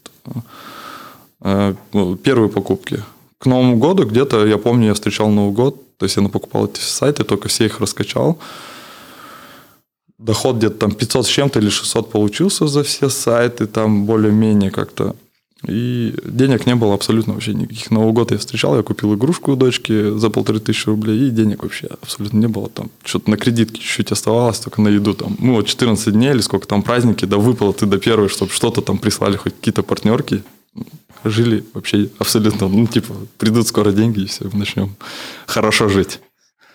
э, 1.41 1.75
ну, 1.93 2.17
первые 2.17 2.49
покупки. 2.49 3.03
К 3.39 3.47
Новому 3.47 3.77
году 3.77 4.05
где-то, 4.05 4.47
я 4.47 4.59
помню, 4.59 4.89
я 4.89 4.95
встречал 4.95 5.29
Новый 5.31 5.55
год, 5.55 5.97
то 5.97 6.05
есть 6.05 6.17
я 6.17 6.29
покупал 6.29 6.67
эти 6.67 6.81
сайты, 6.81 7.25
только 7.25 7.49
все 7.49 7.67
их 7.67 7.81
раскачал. 7.81 8.39
Доход 10.19 10.57
где-то 10.57 10.77
там 10.77 10.93
500 10.93 11.27
с 11.27 11.29
чем-то 11.29 11.61
или 11.61 11.69
600 11.69 12.11
получился 12.11 12.67
за 12.67 12.83
все 12.83 13.09
сайты, 13.09 13.67
там 13.67 14.05
более-менее 14.05 14.71
как-то. 14.71 15.15
И 15.67 16.15
денег 16.25 16.67
не 16.67 16.77
было 16.77 16.95
абсолютно 16.95 17.35
вообще 17.35 17.53
никаких. 17.53 17.91
Новый 17.91 18.13
год 18.13 18.31
я 18.31 18.39
встречал, 18.39 18.77
я 18.77 18.83
купил 18.85 19.15
игрушку 19.15 19.53
у 19.53 19.57
дочки 19.57 20.17
за 20.17 20.31
полторы 20.31 20.61
тысячи 20.61 20.89
рублей, 20.89 21.27
и 21.27 21.31
денег 21.31 21.65
вообще 21.65 21.89
абсолютно 22.01 22.39
не 22.39 22.47
было. 22.47 22.69
Там 22.69 22.91
что-то 23.05 23.31
на 23.31 23.37
кредитке 23.37 23.81
чуть-чуть 23.81 24.13
оставалось, 24.13 24.61
только 24.61 24.81
на 24.81 24.89
еду. 24.89 25.15
Там, 25.15 25.37
ну, 25.41 25.55
вот 25.55 25.67
14 25.67 26.13
дней 26.13 26.31
или 26.31 26.41
сколько 26.41 26.69
там 26.69 26.83
праздники, 26.83 27.25
до 27.25 27.39
выплаты, 27.39 27.87
до 27.87 27.99
первой, 27.99 28.29
чтобы 28.29 28.53
что-то 28.53 28.83
там 28.83 28.99
прислали, 28.99 29.37
хоть 29.37 29.57
какие-то 29.57 29.83
партнерки. 29.83 30.45
Жили 31.25 31.65
вообще 31.75 32.09
абсолютно, 32.19 32.69
ну, 32.69 32.87
типа, 32.87 33.13
придут 33.39 33.67
скоро 33.67 33.91
деньги, 33.91 34.21
и 34.21 34.27
все, 34.27 34.49
начнем 34.53 34.95
хорошо 35.47 35.89
жить. 35.89 36.21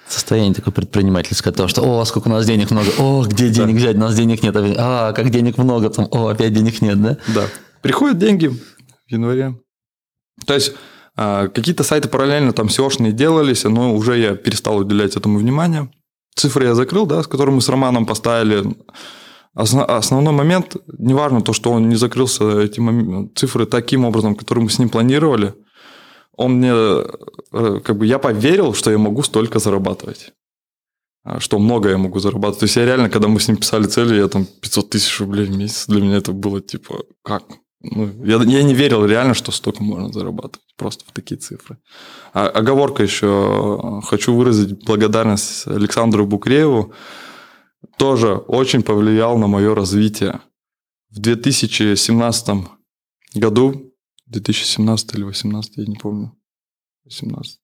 Состояние 0.10 0.54
такое 0.54 0.74
предпринимательское, 0.74 1.54
того, 1.54 1.70
что, 1.70 1.82
о, 1.82 2.04
сколько 2.04 2.28
у 2.28 2.32
нас 2.32 2.46
денег 2.46 2.70
много, 2.72 2.90
о, 3.00 3.24
где 3.26 3.50
денег 3.50 3.78
взять, 3.78 3.96
у 3.96 4.00
нас 4.00 4.14
денег 4.14 4.44
нет, 4.44 4.54
а, 4.58 5.14
как 5.14 5.30
денег 5.30 5.58
много, 5.58 5.90
там, 5.90 6.10
о, 6.12 6.28
опять 6.28 6.54
денег 6.54 6.82
нет, 6.82 7.02
да? 7.02 7.18
Да. 7.34 7.48
Приходят 7.82 8.18
деньги 8.18 8.50
январе. 9.14 9.60
То 10.46 10.54
есть 10.54 10.74
а, 11.16 11.48
какие-то 11.48 11.84
сайты 11.84 12.10
параллельно 12.10 12.54
там 12.54 12.68
SEO-шные 12.68 13.12
делались, 13.12 13.64
но 13.64 13.96
уже 13.96 14.18
я 14.18 14.36
перестал 14.36 14.78
уделять 14.78 15.16
этому 15.16 15.38
внимание. 15.38 15.92
Цифры 16.36 16.66
я 16.66 16.76
закрыл, 16.76 17.06
да, 17.06 17.22
с 17.22 17.28
которыми 17.28 17.56
мы 17.56 17.62
с 17.62 17.70
Романом 17.70 18.06
поставили. 18.06 18.76
Основной 19.54 20.34
момент, 20.34 20.76
неважно 20.98 21.42
то, 21.42 21.54
что 21.54 21.72
он 21.72 21.88
не 21.88 21.96
закрылся, 21.96 22.60
эти 22.60 22.82
цифры 23.36 23.68
таким 23.68 24.04
образом, 24.04 24.36
который 24.36 24.64
мы 24.64 24.70
с 24.72 24.80
ним 24.80 24.90
планировали, 24.90 25.54
он 26.36 26.54
мне, 26.54 26.72
э, 26.72 27.80
как 27.84 27.98
бы 27.98 28.08
я 28.08 28.18
поверил, 28.18 28.74
что 28.74 28.90
я 28.90 28.98
могу 28.98 29.22
столько 29.22 29.60
зарабатывать. 29.60 30.34
А, 31.24 31.40
что 31.40 31.60
много 31.60 31.90
я 31.90 31.98
могу 31.98 32.20
зарабатывать. 32.20 32.60
То 32.60 32.64
есть 32.66 32.76
я 32.76 32.86
реально, 32.86 33.10
когда 33.10 33.28
мы 33.28 33.40
с 33.40 33.48
ним 33.48 33.58
писали 33.58 33.86
цели, 33.86 34.16
я 34.16 34.28
там 34.28 34.46
500 34.46 34.90
тысяч 34.90 35.20
рублей 35.20 35.46
в 35.46 35.56
месяц, 35.56 35.86
для 35.88 36.02
меня 36.02 36.18
это 36.18 36.32
было 36.32 36.60
типа, 36.60 37.04
как? 37.24 37.44
Ну, 37.84 38.10
я, 38.24 38.42
я 38.42 38.64
не 38.64 38.74
верил 38.74 39.06
реально, 39.06 39.34
что 39.34 39.52
столько 39.52 39.84
можно 39.84 40.12
зарабатывать 40.12 40.66
просто 40.78 41.04
в 41.06 41.12
такие 41.12 41.38
цифры. 41.38 41.78
А, 42.34 42.48
оговорка 42.48 43.04
еще. 43.04 44.02
Хочу 44.06 44.34
выразить 44.34 44.86
благодарность 44.86 45.68
Александру 45.68 46.26
Букрееву. 46.26 46.94
Тоже 47.98 48.36
очень 48.36 48.84
повлиял 48.84 49.38
на 49.38 49.48
мое 49.48 49.76
развитие. 49.76 50.40
В 51.10 51.20
2017 51.20 52.66
году, 53.36 53.94
2017 54.28 55.14
или 55.16 55.24
2018, 55.24 55.78
я 55.78 55.86
не 55.86 55.96
помню, 55.96 56.32
18, 57.04 57.60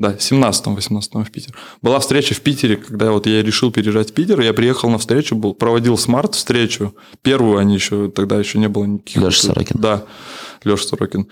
да, 0.00 0.14
17-18 0.14 1.24
в 1.24 1.30
Питер. 1.30 1.54
Была 1.82 2.00
встреча 2.00 2.34
в 2.34 2.40
Питере, 2.40 2.78
когда 2.78 3.12
вот 3.12 3.26
я 3.26 3.42
решил 3.42 3.70
переезжать 3.70 4.10
в 4.10 4.14
Питер, 4.14 4.40
я 4.40 4.54
приехал 4.54 4.88
на 4.88 4.96
встречу, 4.96 5.36
был, 5.36 5.52
проводил 5.52 5.98
smart 5.98 6.34
встречу, 6.34 6.94
первую 7.20 7.58
они 7.58 7.74
еще, 7.74 8.10
тогда 8.10 8.38
еще 8.38 8.58
не 8.58 8.68
было 8.68 8.86
никаких... 8.86 9.22
Леша 9.22 9.42
Сорокин. 9.42 9.76
Да, 9.78 10.04
Леша 10.64 10.88
Сорокин. 10.88 11.28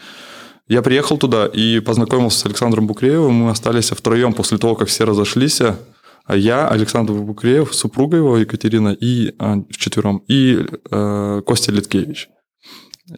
Я 0.69 0.83
приехал 0.83 1.17
туда 1.17 1.47
и 1.47 1.81
познакомился 1.81 2.41
с 2.41 2.47
Александром 2.47 2.87
Букреевым, 2.87 3.33
мы 3.33 3.51
остались 3.51 3.89
втроем 3.89 4.35
после 4.35 4.59
того, 4.59 4.75
как 4.75 4.89
все 4.89 5.05
разошлись, 5.05 5.63
а 5.63 6.37
я, 6.37 6.69
Александр 6.69 7.15
Букреев, 7.15 7.75
супруга 7.75 8.19
его 8.19 8.37
Екатерина, 8.37 8.91
и 8.91 9.35
а, 9.39 9.63
вчетвером, 9.71 10.23
и 10.29 10.67
э, 10.91 11.43
Костя 11.47 11.73
Литкевич. 11.73 12.29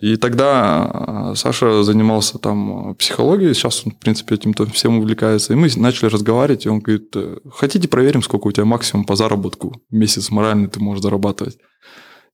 И 0.00 0.16
тогда 0.16 0.84
а, 0.84 1.34
Саша 1.34 1.82
занимался 1.82 2.38
там 2.38 2.94
психологией, 2.94 3.54
сейчас 3.54 3.84
он, 3.84 3.92
в 3.92 3.98
принципе, 3.98 4.36
этим 4.36 4.54
всем 4.72 4.98
увлекается. 4.98 5.52
И 5.52 5.56
мы 5.56 5.68
начали 5.76 6.08
разговаривать, 6.08 6.66
и 6.66 6.68
он 6.68 6.78
говорит, 6.78 7.10
«Э, 7.16 7.38
хотите 7.52 7.88
проверим, 7.88 8.22
сколько 8.22 8.46
у 8.46 8.52
тебя 8.52 8.64
максимум 8.64 9.04
по 9.04 9.16
заработку 9.16 9.82
в 9.90 9.94
месяц 9.94 10.30
морально 10.30 10.68
ты 10.68 10.80
можешь 10.80 11.02
зарабатывать? 11.02 11.58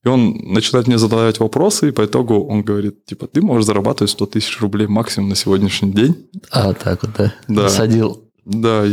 И 0.05 0.07
он 0.07 0.37
начинает 0.53 0.87
мне 0.87 0.97
задавать 0.97 1.39
вопросы, 1.39 1.89
и 1.89 1.91
по 1.91 2.05
итогу 2.05 2.45
он 2.45 2.61
говорит, 2.61 3.05
типа, 3.05 3.27
ты 3.27 3.41
можешь 3.41 3.65
зарабатывать 3.65 4.11
100 4.11 4.25
тысяч 4.27 4.61
рублей 4.61 4.87
максимум 4.87 5.29
на 5.29 5.35
сегодняшний 5.35 5.91
день. 5.91 6.29
А, 6.51 6.73
так 6.73 7.01
вот, 7.01 7.11
да? 7.17 7.33
Да. 7.47 7.69
Садил. 7.69 8.26
Да, 8.47 8.85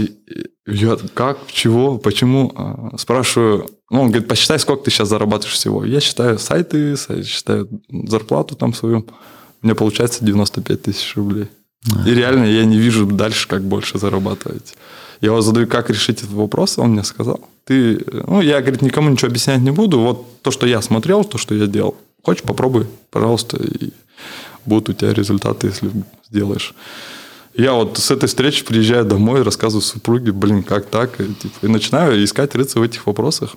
я 0.66 0.96
как, 1.14 1.38
чего, 1.46 1.96
почему? 1.98 2.52
А, 2.56 2.98
спрашиваю, 2.98 3.70
ну, 3.88 4.00
он 4.00 4.08
говорит, 4.08 4.26
посчитай, 4.26 4.58
сколько 4.58 4.84
ты 4.84 4.90
сейчас 4.90 5.08
зарабатываешь 5.08 5.54
всего. 5.54 5.84
Я 5.84 6.00
считаю 6.00 6.40
сайты, 6.40 6.96
считаю 7.24 7.68
зарплату 7.88 8.56
там 8.56 8.74
свою. 8.74 9.06
У 9.62 9.66
меня 9.66 9.76
получается 9.76 10.24
95 10.24 10.82
тысяч 10.82 11.14
рублей. 11.14 11.46
А. 11.92 12.08
И 12.08 12.14
реально 12.14 12.46
я 12.46 12.64
не 12.64 12.78
вижу 12.78 13.06
дальше, 13.06 13.46
как 13.46 13.62
больше 13.62 13.96
зарабатывать. 13.96 14.74
Я 15.20 15.28
его 15.28 15.40
задаю, 15.40 15.68
как 15.68 15.88
решить 15.88 16.18
этот 16.18 16.32
вопрос, 16.32 16.76
он 16.78 16.90
мне 16.90 17.04
сказал. 17.04 17.48
Ты, 17.64 18.04
ну, 18.26 18.40
я, 18.40 18.60
говорит, 18.60 18.82
никому 18.82 19.08
ничего 19.10 19.28
объяснять 19.28 19.60
не 19.60 19.70
буду. 19.70 20.00
Вот 20.00 20.42
то, 20.42 20.50
что 20.50 20.66
я 20.66 20.82
смотрел, 20.82 21.22
то, 21.22 21.38
что 21.38 21.54
я 21.54 21.68
делал. 21.68 21.94
Хочешь, 22.24 22.42
попробуй, 22.42 22.88
пожалуйста, 23.10 23.62
и 23.62 23.90
будут 24.66 24.88
у 24.88 24.92
тебя 24.94 25.14
результаты, 25.14 25.68
если 25.68 25.92
сделаешь. 26.28 26.74
Я 27.56 27.74
вот 27.74 27.98
с 27.98 28.10
этой 28.10 28.26
встречи 28.26 28.64
приезжаю 28.64 29.04
домой, 29.04 29.42
рассказываю 29.42 29.82
супруге, 29.82 30.32
блин, 30.32 30.64
как 30.64 30.86
так, 30.86 31.20
и, 31.20 31.32
типа, 31.34 31.54
и 31.62 31.68
начинаю 31.68 32.22
искать 32.24 32.54
рыться 32.54 32.80
в 32.80 32.82
этих 32.82 33.06
вопросах. 33.06 33.54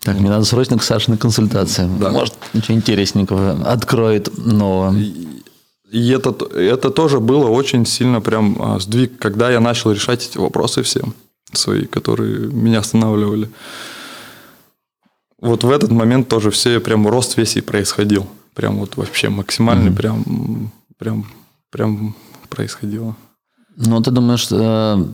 Так, 0.00 0.18
мне 0.18 0.30
надо 0.30 0.44
срочно 0.44 0.78
к 0.78 0.82
Саше 0.82 1.12
на 1.12 1.16
консультацию. 1.16 1.88
Да. 2.00 2.10
Может, 2.10 2.34
ничего 2.54 2.76
интересненького 2.76 3.70
откроет 3.70 4.36
нового. 4.36 4.96
И, 4.96 5.42
и 5.92 6.10
это, 6.10 6.30
это 6.56 6.90
тоже 6.90 7.20
было 7.20 7.46
очень 7.48 7.86
сильно 7.86 8.20
прям 8.20 8.56
а, 8.60 8.80
сдвиг, 8.80 9.16
когда 9.18 9.50
я 9.50 9.60
начал 9.60 9.92
решать 9.92 10.26
эти 10.28 10.38
вопросы 10.38 10.82
все 10.82 11.04
свои, 11.52 11.86
которые 11.86 12.48
меня 12.48 12.80
останавливали. 12.80 13.48
Вот 15.40 15.62
в 15.62 15.70
этот 15.70 15.92
момент 15.92 16.28
тоже 16.28 16.50
все 16.50 16.80
прям 16.80 17.06
рост 17.06 17.36
весь 17.36 17.56
и 17.56 17.60
происходил. 17.60 18.26
Прям 18.54 18.78
вот 18.78 18.96
вообще 18.96 19.28
максимальный, 19.28 19.92
mm-hmm. 19.92 19.96
прям, 19.96 20.72
прям, 20.98 21.26
прям 21.70 22.16
происходило. 22.54 23.16
Ну, 23.76 24.00
ты 24.00 24.10
думаешь, 24.10 24.48
э, 24.50 25.06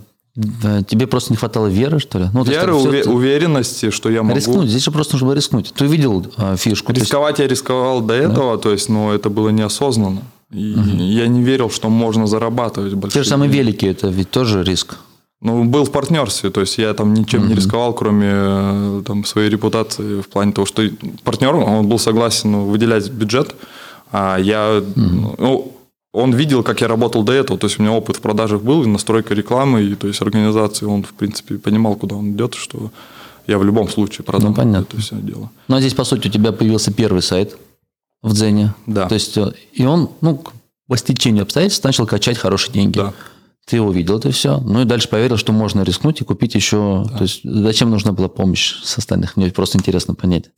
тебе 0.87 1.07
просто 1.07 1.33
не 1.33 1.37
хватало 1.37 1.67
веры, 1.67 1.99
что 1.99 2.19
ли? 2.19 2.27
Ну, 2.33 2.45
веры, 2.45 2.75
есть, 2.75 2.87
уве- 2.87 3.09
уверенности, 3.09 3.91
что 3.91 4.11
я 4.11 4.23
могу... 4.23 4.37
Рискнуть, 4.37 4.69
здесь 4.69 4.85
же 4.85 4.91
просто 4.91 5.15
нужно 5.15 5.33
рискнуть. 5.33 5.73
Ты 5.75 5.85
увидел 5.85 6.27
э, 6.37 6.57
фишку. 6.57 6.93
Рисковать 6.93 7.39
есть... 7.39 7.51
я 7.51 7.55
рисковал 7.55 8.01
до 8.01 8.15
этого, 8.15 8.57
да? 8.57 8.63
то 8.63 8.73
есть, 8.73 8.89
но 8.89 9.13
это 9.13 9.31
было 9.31 9.49
неосознанно. 9.51 10.23
И 10.53 10.75
угу. 10.75 11.03
я 11.03 11.29
не 11.29 11.43
верил, 11.43 11.71
что 11.71 11.89
можно 11.89 12.27
зарабатывать 12.27 12.95
большие 12.95 13.21
Те 13.21 13.25
же 13.25 13.29
самые 13.29 13.51
велики, 13.51 13.87
это 13.87 14.09
ведь 14.09 14.31
тоже 14.31 14.63
риск. 14.63 14.97
Ну, 15.41 15.65
был 15.65 15.85
в 15.85 15.93
партнерстве, 15.93 16.51
то 16.51 16.61
есть 16.61 16.79
я 16.79 16.93
там 16.95 17.15
ничем 17.15 17.45
mm 17.45 17.49
не 17.49 17.55
рисковал, 17.55 17.95
кроме 17.95 18.29
э, 18.31 19.03
там, 19.07 19.25
своей 19.25 19.49
репутации 19.49 20.21
в 20.21 20.29
плане 20.29 20.53
того, 20.53 20.67
что 20.67 20.83
партнер, 21.23 21.55
он 21.55 21.87
был 21.87 22.01
согласен 22.01 22.51
ну, 22.51 22.65
выделять 22.65 23.09
бюджет, 23.09 23.55
а 24.11 24.37
я, 24.39 24.83
mm 24.83 25.35
ну, 25.39 25.78
он 26.19 26.35
видел, 26.35 26.63
как 26.63 26.81
я 26.81 26.89
работал 26.89 27.23
до 27.23 27.33
этого, 27.33 27.59
то 27.59 27.67
есть 27.67 27.79
у 27.79 27.83
меня 27.83 27.93
опыт 27.93 28.17
в 28.17 28.21
продажах 28.21 28.63
был, 28.63 28.83
и 28.83 28.87
настройка 28.87 29.35
рекламы, 29.35 29.83
и 29.83 29.95
то 29.95 30.09
есть 30.09 30.21
организации, 30.21 30.87
он, 30.87 31.03
в 31.03 31.15
принципе, 31.15 31.59
понимал, 31.59 31.95
куда 31.97 32.17
он 32.17 32.33
идет, 32.33 32.55
что 32.55 32.91
я 33.47 33.59
в 33.59 33.65
любом 33.65 33.89
случае 33.89 34.25
продам 34.25 34.51
ну, 34.51 34.55
понятно. 34.55 34.87
это 34.95 35.01
все 35.01 35.17
дело. 35.17 35.51
Ну, 35.69 35.77
а 35.77 35.81
здесь, 35.81 35.95
по 35.95 36.05
сути, 36.05 36.29
у 36.29 36.31
тебя 36.31 36.53
появился 36.53 36.93
первый 36.93 37.23
сайт 37.23 37.57
в 38.23 38.35
Дзене. 38.35 38.75
Да. 38.87 39.09
То 39.09 39.15
есть, 39.15 39.37
э, 39.39 39.53
и 39.73 39.87
он, 39.87 40.11
ну, 40.21 40.45
по 40.87 40.97
стечению 40.97 41.43
обстоятельств 41.45 41.85
начал 41.85 42.07
качать 42.07 42.37
хорошие 42.37 42.73
деньги. 42.73 42.99
Да. 42.99 43.15
Ты 43.65 43.81
увидел 43.81 44.19
это 44.19 44.31
все, 44.31 44.59
ну 44.61 44.81
и 44.81 44.85
дальше 44.85 45.09
поверил, 45.09 45.37
что 45.37 45.53
можно 45.53 45.83
рискнуть 45.83 46.21
и 46.21 46.25
купить 46.25 46.55
еще. 46.55 47.05
Да. 47.07 47.19
То 47.19 47.23
есть, 47.23 47.41
зачем 47.45 47.91
нужна 47.91 48.13
была 48.13 48.29
помощь 48.29 48.75
с 48.83 48.99
остальных? 48.99 49.37
Мне 49.37 49.51
просто 49.51 49.79
интересно 49.79 50.15
понять, 50.15 50.51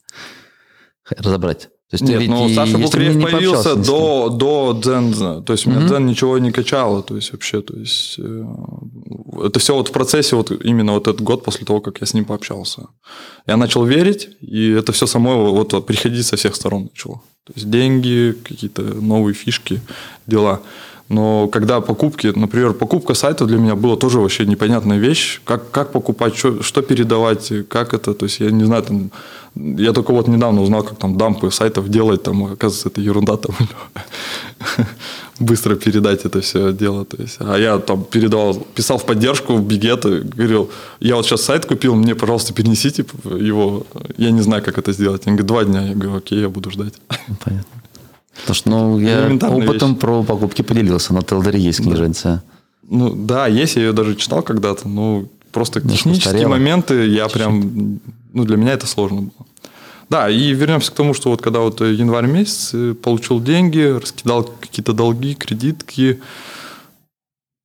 разобрать. 1.10 1.68
То 1.90 1.96
есть 1.96 2.04
Нет, 2.04 2.28
ну, 2.28 2.48
Саша 2.48 2.78
Букреев 2.78 3.20
появился 3.20 3.74
до, 3.74 4.28
до 4.28 4.78
Дзен, 4.80 5.42
то 5.42 5.52
есть 5.52 5.66
у 5.66 5.70
меня 5.70 5.80
mm-hmm. 5.80 5.86
Дзен 5.88 6.06
ничего 6.06 6.38
не 6.38 6.52
качало, 6.52 7.02
то 7.02 7.16
есть 7.16 7.32
вообще, 7.32 7.62
то 7.62 7.76
есть 7.76 8.14
э, 8.18 8.44
это 9.44 9.58
все 9.58 9.74
вот 9.74 9.88
в 9.88 9.92
процессе 9.92 10.36
вот 10.36 10.52
именно 10.64 10.92
вот 10.92 11.08
этот 11.08 11.20
год 11.20 11.42
после 11.44 11.66
того, 11.66 11.80
как 11.80 12.00
я 12.00 12.06
с 12.06 12.14
ним 12.14 12.24
пообщался. 12.24 12.82
Я 13.48 13.56
начал 13.56 13.84
верить, 13.84 14.28
и 14.40 14.70
это 14.70 14.92
все 14.92 15.06
само 15.06 15.52
вот 15.52 15.84
приходить 15.84 16.26
со 16.26 16.36
всех 16.36 16.54
сторон 16.54 16.82
начало. 16.84 17.22
То 17.44 17.54
есть 17.56 17.68
деньги, 17.68 18.36
какие-то 18.44 18.82
новые 18.82 19.34
фишки, 19.34 19.80
дела. 20.28 20.60
Но 21.10 21.48
когда 21.48 21.80
покупки, 21.80 22.28
например, 22.28 22.72
покупка 22.72 23.14
сайта 23.14 23.44
для 23.44 23.58
меня 23.58 23.74
была 23.74 23.96
тоже 23.96 24.20
вообще 24.20 24.46
непонятная 24.46 24.98
вещь. 24.98 25.40
Как, 25.44 25.70
как 25.72 25.90
покупать, 25.90 26.36
что, 26.36 26.62
что 26.62 26.82
передавать, 26.82 27.52
как 27.68 27.94
это. 27.94 28.14
То 28.14 28.26
есть 28.26 28.38
я 28.38 28.52
не 28.52 28.64
знаю, 28.64 28.84
там, 28.84 29.10
я 29.56 29.92
только 29.92 30.12
вот 30.12 30.28
недавно 30.28 30.62
узнал, 30.62 30.84
как 30.84 30.98
там 30.98 31.18
дампы 31.18 31.50
сайтов 31.50 31.88
делать, 31.88 32.22
там, 32.22 32.44
оказывается, 32.44 32.88
это 32.90 33.00
ерунда 33.00 33.36
там. 33.36 33.56
Быстро 35.40 35.74
передать 35.74 36.24
это 36.24 36.40
все 36.42 36.72
дело. 36.72 37.04
То 37.04 37.16
есть, 37.22 37.38
а 37.40 37.56
я 37.56 37.78
там 37.78 38.04
передавал, 38.04 38.54
писал 38.74 38.98
в 38.98 39.04
поддержку 39.04 39.56
в 39.56 39.66
Бигет, 39.66 40.04
говорил, 40.04 40.70
я 41.00 41.16
вот 41.16 41.26
сейчас 41.26 41.42
сайт 41.42 41.66
купил, 41.66 41.96
мне, 41.96 42.14
пожалуйста, 42.14 42.54
перенесите 42.54 43.04
его. 43.24 43.84
Я 44.16 44.30
не 44.30 44.42
знаю, 44.42 44.62
как 44.62 44.78
это 44.78 44.92
сделать. 44.92 45.26
Они 45.26 45.36
говорят, 45.36 45.46
два 45.46 45.64
дня. 45.64 45.88
Я 45.88 45.94
говорю, 45.94 46.18
окей, 46.18 46.40
я 46.40 46.48
буду 46.48 46.70
ждать. 46.70 46.94
Понятно. 47.44 47.79
Потому 48.36 48.54
что, 48.54 48.70
ну, 48.70 48.98
я 48.98 49.26
опытом 49.26 49.92
вещь. 49.92 50.00
про 50.00 50.22
покупки 50.22 50.62
поделился, 50.62 51.12
на 51.12 51.22
Телдере 51.22 51.60
есть 51.60 51.82
книженция. 51.82 52.42
Ну, 52.88 53.14
да, 53.14 53.46
есть, 53.46 53.76
я 53.76 53.82
ее 53.82 53.92
даже 53.92 54.16
читал 54.16 54.42
когда-то, 54.42 54.88
но 54.88 55.26
просто 55.52 55.80
ну, 55.82 55.90
технические 55.90 56.48
моменты 56.48 57.06
я 57.06 57.24
Чуть-чуть. 57.24 57.32
прям, 57.32 58.00
ну, 58.32 58.44
для 58.44 58.56
меня 58.56 58.72
это 58.72 58.86
сложно 58.86 59.22
было. 59.22 59.46
Да, 60.08 60.28
и 60.28 60.52
вернемся 60.52 60.90
к 60.90 60.94
тому, 60.94 61.14
что 61.14 61.30
вот 61.30 61.40
когда 61.40 61.60
вот 61.60 61.80
январь 61.80 62.26
месяц 62.26 62.70
э, 62.72 62.94
получил 62.94 63.40
деньги, 63.40 63.78
раскидал 63.78 64.42
какие-то 64.42 64.92
долги, 64.92 65.34
кредитки, 65.34 66.20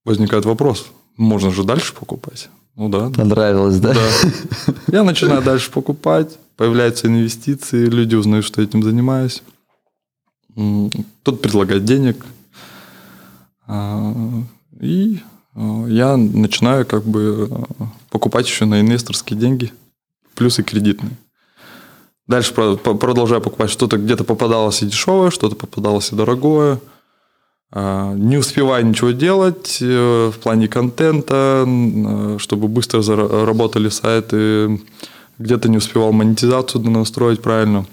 возникает 0.03 0.45
вопрос, 0.45 0.85
можно 1.17 1.51
же 1.51 1.63
дальше 1.63 1.93
покупать? 1.95 2.49
Ну 2.75 2.89
да. 2.89 3.09
Понравилось, 3.09 3.79
да? 3.79 3.93
Да. 3.93 4.73
Я 4.91 5.03
начинаю 5.03 5.41
дальше 5.41 5.71
покупать, 5.71 6.37
появляются 6.55 7.07
инвестиции, 7.07 7.85
люди 7.87 8.13
узнают, 8.13 8.45
что 8.45 8.61
я 8.61 8.67
этим 8.67 8.83
занимаюсь. 8.83 9.41
Тут 10.55 11.41
предлагать 11.41 11.83
денег. 11.83 12.25
А, 13.67 14.13
и 14.79 15.19
э, 15.55 15.85
я 15.89 16.15
начинаю 16.17 16.85
как 16.85 17.03
бы 17.03 17.49
э, 17.49 17.83
покупать 18.09 18.47
еще 18.47 18.65
на 18.65 18.79
инвесторские 18.79 19.37
деньги, 19.39 19.73
плюс 20.35 20.59
и 20.59 20.63
кредитные. 20.63 21.17
Дальше 22.27 22.53
продолжаю 22.53 23.41
покупать. 23.41 23.69
Что-то 23.69 23.97
где-то 23.97 24.23
попадалось 24.23 24.81
и 24.81 24.85
дешевое, 24.85 25.29
что-то 25.29 25.55
попадалось 25.55 26.11
и 26.11 26.15
дорогое. 26.15 26.79
А, 27.71 28.13
не 28.13 28.37
успеваю 28.37 28.85
ничего 28.85 29.11
делать 29.11 29.79
э, 29.81 30.31
в 30.33 30.39
плане 30.39 30.67
контента, 30.67 31.67
чтобы 32.39 32.67
быстро 32.69 33.01
заработали 33.01 33.89
сайты. 33.89 34.79
Где-то 35.37 35.67
не 35.67 35.77
успевал 35.77 36.13
монетизацию 36.13 36.89
настроить 36.89 37.41
правильно. 37.41 37.85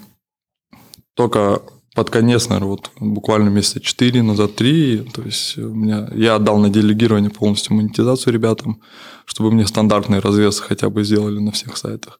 Только 1.13 1.61
под 1.95 2.09
конец, 2.09 2.49
наверное, 2.49 2.69
вот 2.69 2.89
буквально 2.99 3.49
месяца 3.49 3.79
4 3.79 4.23
назад, 4.23 4.55
3, 4.55 5.09
то 5.13 5.21
есть 5.21 5.57
у 5.57 5.69
меня, 5.73 6.09
я 6.15 6.35
отдал 6.35 6.57
на 6.57 6.69
делегирование 6.69 7.29
полностью 7.29 7.75
монетизацию 7.75 8.33
ребятам, 8.33 8.81
чтобы 9.25 9.51
мне 9.51 9.67
стандартные 9.67 10.19
развесы 10.19 10.63
хотя 10.63 10.89
бы 10.89 11.03
сделали 11.03 11.39
на 11.39 11.51
всех 11.51 11.77
сайтах. 11.77 12.19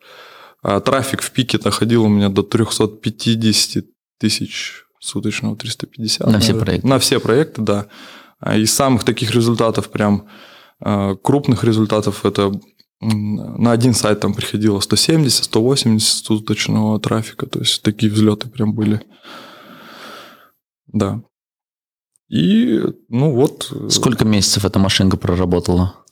А 0.61 0.79
трафик 0.79 1.21
в 1.21 1.31
пике 1.31 1.57
доходил 1.57 2.05
у 2.05 2.07
меня 2.07 2.29
до 2.29 2.43
350 2.43 3.85
тысяч 4.19 4.83
суточного, 4.99 5.55
350. 5.55 6.19
На 6.19 6.25
наверное. 6.25 6.41
все 6.41 6.59
проекты? 6.59 6.87
На 6.87 6.99
все 6.99 7.19
проекты, 7.19 7.61
да. 7.61 7.87
А 8.39 8.55
из 8.55 8.73
самых 8.73 9.03
таких 9.03 9.31
результатов, 9.31 9.89
прям 9.89 10.27
а, 10.79 11.15
крупных 11.15 11.63
результатов, 11.63 12.25
это 12.25 12.51
на 13.01 13.71
один 13.71 13.93
сайт 13.93 14.21
там 14.21 14.33
приходило 14.33 14.79
170, 14.79 15.43
180 15.45 16.25
суточного 16.25 16.99
трафика, 16.99 17.45
то 17.47 17.59
есть 17.59 17.81
такие 17.81 18.11
взлеты 18.11 18.47
прям 18.47 18.73
были. 18.73 19.01
Да. 20.93 21.21
И, 22.29 22.81
ну 23.09 23.33
вот... 23.33 23.69
Э, 23.71 23.89
Сколько 23.89 24.25
месяцев 24.25 24.63
эта 24.65 24.79
машинка 24.79 25.17
проработала? 25.17 26.05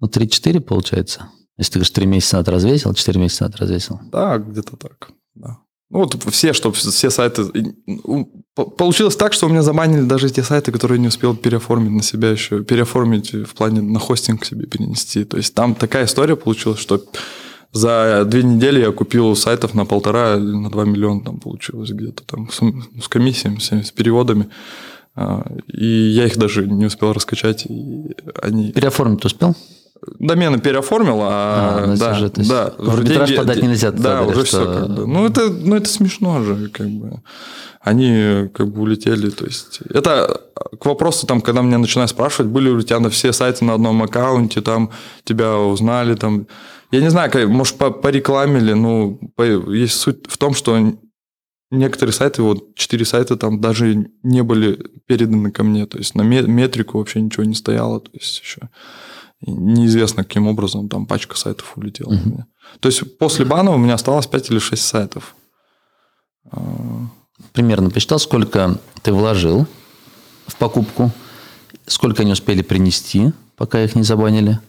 Ну, 0.00 0.08
3-4 0.08 0.60
получается? 0.60 1.30
Если 1.56 1.72
ты 1.72 1.78
говоришь, 1.78 1.90
3 1.90 2.06
месяца 2.06 2.36
назад 2.36 2.48
развесил, 2.48 2.94
4 2.94 3.20
месяца 3.20 3.44
назад 3.44 3.60
развесил? 3.60 4.00
Да, 4.12 4.38
где-то 4.38 4.76
так, 4.76 5.10
да. 5.34 5.58
Ну, 5.90 6.00
вот 6.00 6.22
все, 6.30 6.52
чтобы 6.52 6.76
все 6.76 7.10
сайты... 7.10 7.44
Получилось 8.54 9.16
так, 9.16 9.32
что 9.32 9.46
у 9.46 9.48
меня 9.48 9.62
забанили 9.62 10.02
даже 10.02 10.28
те 10.28 10.42
сайты, 10.42 10.70
которые 10.70 10.98
не 10.98 11.08
успел 11.08 11.34
переоформить 11.34 11.92
на 11.92 12.02
себя 12.02 12.30
еще, 12.30 12.62
переоформить 12.62 13.32
в 13.32 13.54
плане 13.54 13.80
на 13.80 13.98
хостинг 13.98 14.44
себе 14.44 14.66
перенести. 14.66 15.24
То 15.24 15.38
есть 15.38 15.54
там 15.54 15.74
такая 15.74 16.04
история 16.04 16.36
получилась, 16.36 16.78
что 16.78 17.02
за 17.72 18.24
две 18.26 18.42
недели 18.42 18.80
я 18.80 18.92
купил 18.92 19.36
сайтов 19.36 19.74
на 19.74 19.84
полтора 19.84 20.36
или 20.36 20.56
на 20.56 20.70
два 20.70 20.84
миллиона 20.84 21.22
там 21.22 21.38
получилось 21.38 21.90
где-то 21.90 22.24
там 22.24 22.50
с, 22.50 22.60
с 23.02 23.08
комиссиями, 23.08 23.58
с 23.58 23.90
переводами. 23.90 24.48
А, 25.14 25.44
и 25.66 25.86
я 25.86 26.26
их 26.26 26.36
даже 26.38 26.66
не 26.66 26.86
успел 26.86 27.12
раскачать. 27.12 27.66
И 27.66 28.14
они... 28.40 28.70
Переоформить 28.70 29.24
успел? 29.24 29.56
Домены 30.20 30.60
переоформил, 30.60 31.18
а, 31.22 31.82
а 31.82 31.86
ну, 31.88 31.96
да, 31.96 32.12
уже, 32.12 32.30
да, 32.30 32.72
в 32.78 32.90
арбитраж 32.90 33.28
деньги, 33.28 33.40
подать 33.40 33.62
нельзя. 33.62 33.90
Да, 33.90 34.22
уже 34.22 34.44
что... 34.44 34.62
все 34.62 34.64
как 34.64 34.90
бы. 34.90 35.06
Ну 35.08 35.26
это, 35.26 35.48
ну 35.48 35.74
это 35.74 35.88
смешно 35.88 36.42
же, 36.44 36.68
как 36.68 36.88
бы. 36.88 37.20
Они 37.80 38.48
как 38.54 38.72
бы 38.72 38.82
улетели, 38.82 39.30
то 39.30 39.44
есть 39.44 39.80
это 39.92 40.40
к 40.78 40.86
вопросу 40.86 41.26
там, 41.26 41.40
когда 41.40 41.62
меня 41.62 41.78
начинают 41.78 42.10
спрашивать, 42.10 42.50
были 42.50 42.68
у 42.70 42.80
тебя 42.80 43.00
на 43.00 43.10
все 43.10 43.32
сайты 43.32 43.64
на 43.64 43.74
одном 43.74 44.00
аккаунте, 44.02 44.60
там 44.60 44.90
тебя 45.24 45.56
узнали, 45.56 46.14
там 46.14 46.46
я 46.90 47.00
не 47.00 47.10
знаю, 47.10 47.50
может, 47.50 47.76
по, 47.76 47.90
порекламили, 47.90 48.72
ну, 48.72 49.18
по, 49.36 49.42
есть 49.42 49.94
суть 49.94 50.26
в 50.28 50.38
том, 50.38 50.54
что 50.54 50.96
некоторые 51.70 52.14
сайты, 52.14 52.42
вот 52.42 52.74
четыре 52.74 53.04
сайта 53.04 53.36
там 53.36 53.60
даже 53.60 54.10
не 54.22 54.42
были 54.42 54.78
переданы 55.06 55.50
ко 55.50 55.64
мне, 55.64 55.86
то 55.86 55.98
есть 55.98 56.14
на 56.14 56.22
метрику 56.22 56.98
вообще 56.98 57.20
ничего 57.20 57.44
не 57.44 57.54
стояло, 57.54 58.00
то 58.00 58.10
есть 58.14 58.40
еще 58.40 58.70
неизвестно, 59.42 60.24
каким 60.24 60.48
образом 60.48 60.88
там 60.88 61.06
пачка 61.06 61.36
сайтов 61.36 61.76
улетела. 61.76 62.12
Uh-huh. 62.12 62.24
Мне. 62.24 62.46
То 62.80 62.88
есть 62.88 63.18
после 63.18 63.44
бана 63.44 63.70
у 63.70 63.78
меня 63.78 63.94
осталось 63.94 64.26
5 64.26 64.50
или 64.50 64.58
6 64.58 64.82
сайтов. 64.82 65.36
А. 66.50 67.06
Примерно 67.52 67.90
посчитал, 67.90 68.18
сколько 68.18 68.80
ты 69.02 69.12
вложил 69.12 69.68
в 70.48 70.56
покупку, 70.56 71.12
сколько 71.86 72.22
они 72.22 72.32
успели 72.32 72.62
принести, 72.62 73.32
пока 73.56 73.84
их 73.84 73.94
не 73.94 74.02
забанили– 74.02 74.58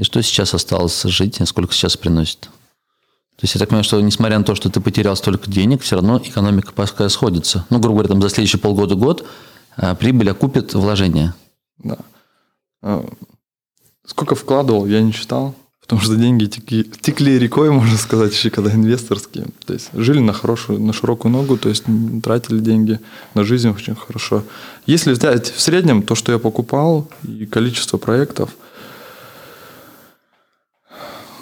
и 0.00 0.02
что 0.02 0.22
сейчас 0.22 0.54
осталось 0.54 1.02
жить, 1.02 1.40
и 1.40 1.44
сколько 1.44 1.74
сейчас 1.74 1.94
приносит? 1.94 2.40
То 2.40 3.42
есть 3.42 3.54
я 3.54 3.58
так 3.58 3.68
понимаю, 3.68 3.84
что 3.84 4.00
несмотря 4.00 4.38
на 4.38 4.44
то, 4.44 4.54
что 4.54 4.70
ты 4.70 4.80
потерял 4.80 5.14
столько 5.14 5.50
денег, 5.50 5.82
все 5.82 5.96
равно 5.96 6.18
экономика 6.24 6.72
пока 6.72 7.06
сходится. 7.10 7.66
Ну, 7.68 7.80
грубо 7.80 7.96
говоря, 7.96 8.08
там 8.08 8.22
за 8.22 8.30
следующие 8.30 8.60
полгода-год 8.60 9.26
а, 9.76 9.94
прибыль 9.94 10.30
окупит 10.30 10.72
вложение. 10.72 11.34
Да. 11.78 11.98
А, 12.82 13.06
сколько 14.06 14.34
вкладывал, 14.34 14.86
я 14.86 15.02
не 15.02 15.12
считал, 15.12 15.54
потому 15.82 16.00
что 16.00 16.16
деньги 16.16 16.46
текли, 16.46 16.84
текли 16.84 17.38
рекой, 17.38 17.70
можно 17.70 17.98
сказать, 17.98 18.32
еще 18.32 18.48
когда 18.48 18.72
инвесторские. 18.72 19.48
То 19.66 19.74
есть 19.74 19.90
жили 19.92 20.20
на 20.20 20.32
хорошую, 20.32 20.80
на 20.80 20.94
широкую 20.94 21.30
ногу, 21.32 21.58
то 21.58 21.68
есть 21.68 21.84
тратили 22.22 22.60
деньги 22.60 23.00
на 23.34 23.44
жизнь 23.44 23.68
очень 23.68 23.96
хорошо. 23.96 24.44
Если 24.86 25.12
взять 25.12 25.50
в 25.50 25.60
среднем 25.60 26.02
то, 26.02 26.14
что 26.14 26.32
я 26.32 26.38
покупал, 26.38 27.10
и 27.22 27.44
количество 27.44 27.98
проектов– 27.98 28.48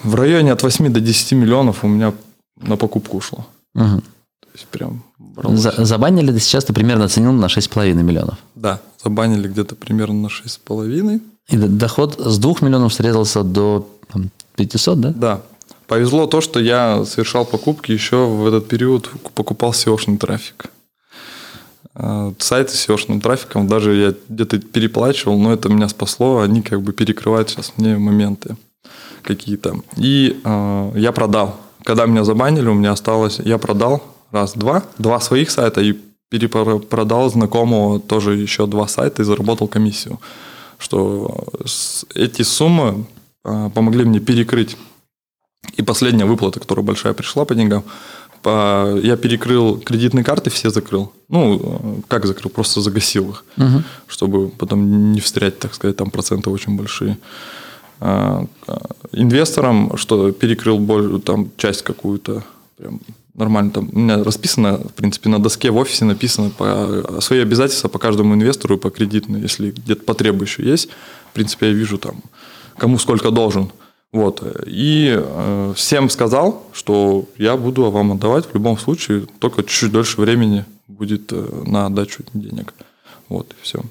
в 0.02 0.14
районе 0.14 0.52
от 0.52 0.62
8 0.62 0.92
до 0.92 1.00
10 1.00 1.32
миллионов 1.32 1.84
у 1.84 1.88
меня 1.88 2.12
на 2.56 2.76
покупку 2.76 3.18
ушло. 3.18 3.46
Угу. 3.74 4.00
То 4.40 4.48
есть 4.54 4.66
прям 4.66 5.02
За, 5.36 5.84
забанили 5.84 6.32
ты 6.32 6.40
сейчас, 6.40 6.64
ты 6.64 6.72
примерно 6.72 7.04
оценил 7.04 7.32
на 7.32 7.46
6,5 7.46 7.94
миллионов. 7.94 8.38
Да, 8.54 8.80
забанили 9.02 9.48
где-то 9.48 9.74
примерно 9.74 10.22
на 10.22 10.26
6,5. 10.26 11.20
И 11.50 11.56
доход 11.56 12.18
с 12.18 12.38
2 12.38 12.54
миллионов 12.60 12.94
срезался 12.94 13.42
до 13.42 13.88
там, 14.12 14.30
500, 14.56 15.00
да? 15.00 15.10
Да. 15.10 15.42
Повезло 15.86 16.26
то, 16.26 16.40
что 16.40 16.60
я 16.60 17.04
совершал 17.06 17.46
покупки 17.46 17.92
еще 17.92 18.26
в 18.26 18.46
этот 18.46 18.68
период, 18.68 19.08
покупал 19.34 19.70
SEO-шный 19.70 20.18
трафик. 20.18 20.66
А, 21.94 22.34
сайты 22.38 22.72
с 22.72 22.88
SEO-шным 22.88 23.20
трафиком, 23.20 23.66
даже 23.66 23.94
я 23.94 24.14
где-то 24.28 24.58
переплачивал, 24.58 25.38
но 25.38 25.52
это 25.52 25.70
меня 25.70 25.88
спасло, 25.88 26.40
они 26.40 26.60
как 26.62 26.82
бы 26.82 26.92
перекрывают 26.92 27.48
сейчас 27.48 27.72
мне 27.76 27.96
моменты 27.96 28.56
какие-то. 29.22 29.80
И 29.96 30.40
э, 30.44 30.92
я 30.96 31.12
продал. 31.12 31.56
Когда 31.84 32.06
меня 32.06 32.24
забанили, 32.24 32.68
у 32.68 32.74
меня 32.74 32.92
осталось... 32.92 33.40
Я 33.44 33.58
продал 33.58 34.02
раз-два, 34.30 34.82
два 34.98 35.20
своих 35.20 35.50
сайта 35.50 35.80
и 35.80 35.94
перепродал 36.28 37.30
знакомого 37.30 38.00
тоже 38.00 38.34
еще 38.34 38.66
два 38.66 38.86
сайта 38.88 39.22
и 39.22 39.24
заработал 39.24 39.68
комиссию. 39.68 40.20
Что 40.78 41.46
эти 42.14 42.42
суммы 42.42 43.06
э, 43.44 43.70
помогли 43.74 44.04
мне 44.04 44.20
перекрыть. 44.20 44.76
И 45.76 45.82
последняя 45.82 46.24
выплата, 46.24 46.60
которая 46.60 46.84
большая 46.84 47.14
пришла 47.14 47.44
по 47.44 47.54
деньгам, 47.54 47.84
я 48.44 49.16
перекрыл 49.16 49.78
кредитные 49.78 50.24
карты, 50.24 50.50
все 50.50 50.70
закрыл. 50.70 51.12
Ну, 51.28 52.02
как 52.08 52.26
закрыл, 52.26 52.50
просто 52.50 52.80
загасил 52.80 53.30
их, 53.30 53.44
угу. 53.56 53.82
чтобы 54.06 54.48
потом 54.48 55.12
не 55.12 55.20
встрять, 55.20 55.58
так 55.58 55.74
сказать, 55.74 55.96
там 55.96 56.10
проценты 56.10 56.50
очень 56.50 56.76
большие. 56.76 57.18
А, 58.00 58.46
инвесторам, 59.12 59.96
что 59.96 60.32
перекрыл 60.32 61.20
там 61.20 61.50
часть 61.56 61.82
какую-то, 61.82 62.44
прям 62.76 63.00
нормально 63.34 63.70
там. 63.70 63.88
У 63.92 63.98
меня 63.98 64.22
расписано, 64.22 64.78
в 64.78 64.92
принципе, 64.92 65.28
на 65.28 65.38
доске 65.38 65.70
в 65.70 65.76
офисе 65.76 66.04
написано 66.04 66.50
по, 66.50 67.20
свои 67.20 67.40
обязательства 67.40 67.88
по 67.88 67.98
каждому 67.98 68.34
инвестору 68.34 68.76
и 68.76 68.78
по 68.78 68.90
кредитной, 68.90 69.40
если 69.40 69.70
где-то 69.70 70.04
потребу 70.04 70.44
еще 70.44 70.62
есть. 70.62 70.88
В 71.30 71.34
принципе, 71.34 71.68
я 71.68 71.72
вижу 71.72 71.98
там, 71.98 72.20
кому 72.76 72.98
сколько 72.98 73.30
должен. 73.30 73.70
Вот. 74.12 74.42
И 74.66 75.14
э, 75.16 75.72
всем 75.76 76.08
сказал, 76.08 76.66
что 76.72 77.26
я 77.36 77.56
буду 77.56 77.90
вам 77.90 78.12
отдавать 78.12 78.46
в 78.46 78.54
любом 78.54 78.78
случае, 78.78 79.26
только 79.38 79.62
чуть-чуть 79.62 79.92
дольше 79.92 80.20
времени 80.20 80.64
будет 80.86 81.32
э, 81.32 81.62
на 81.66 81.86
отдачу 81.86 82.24
денег. 82.32 82.72
Вот, 83.28 83.52
и 83.52 83.62
все. 83.62 83.82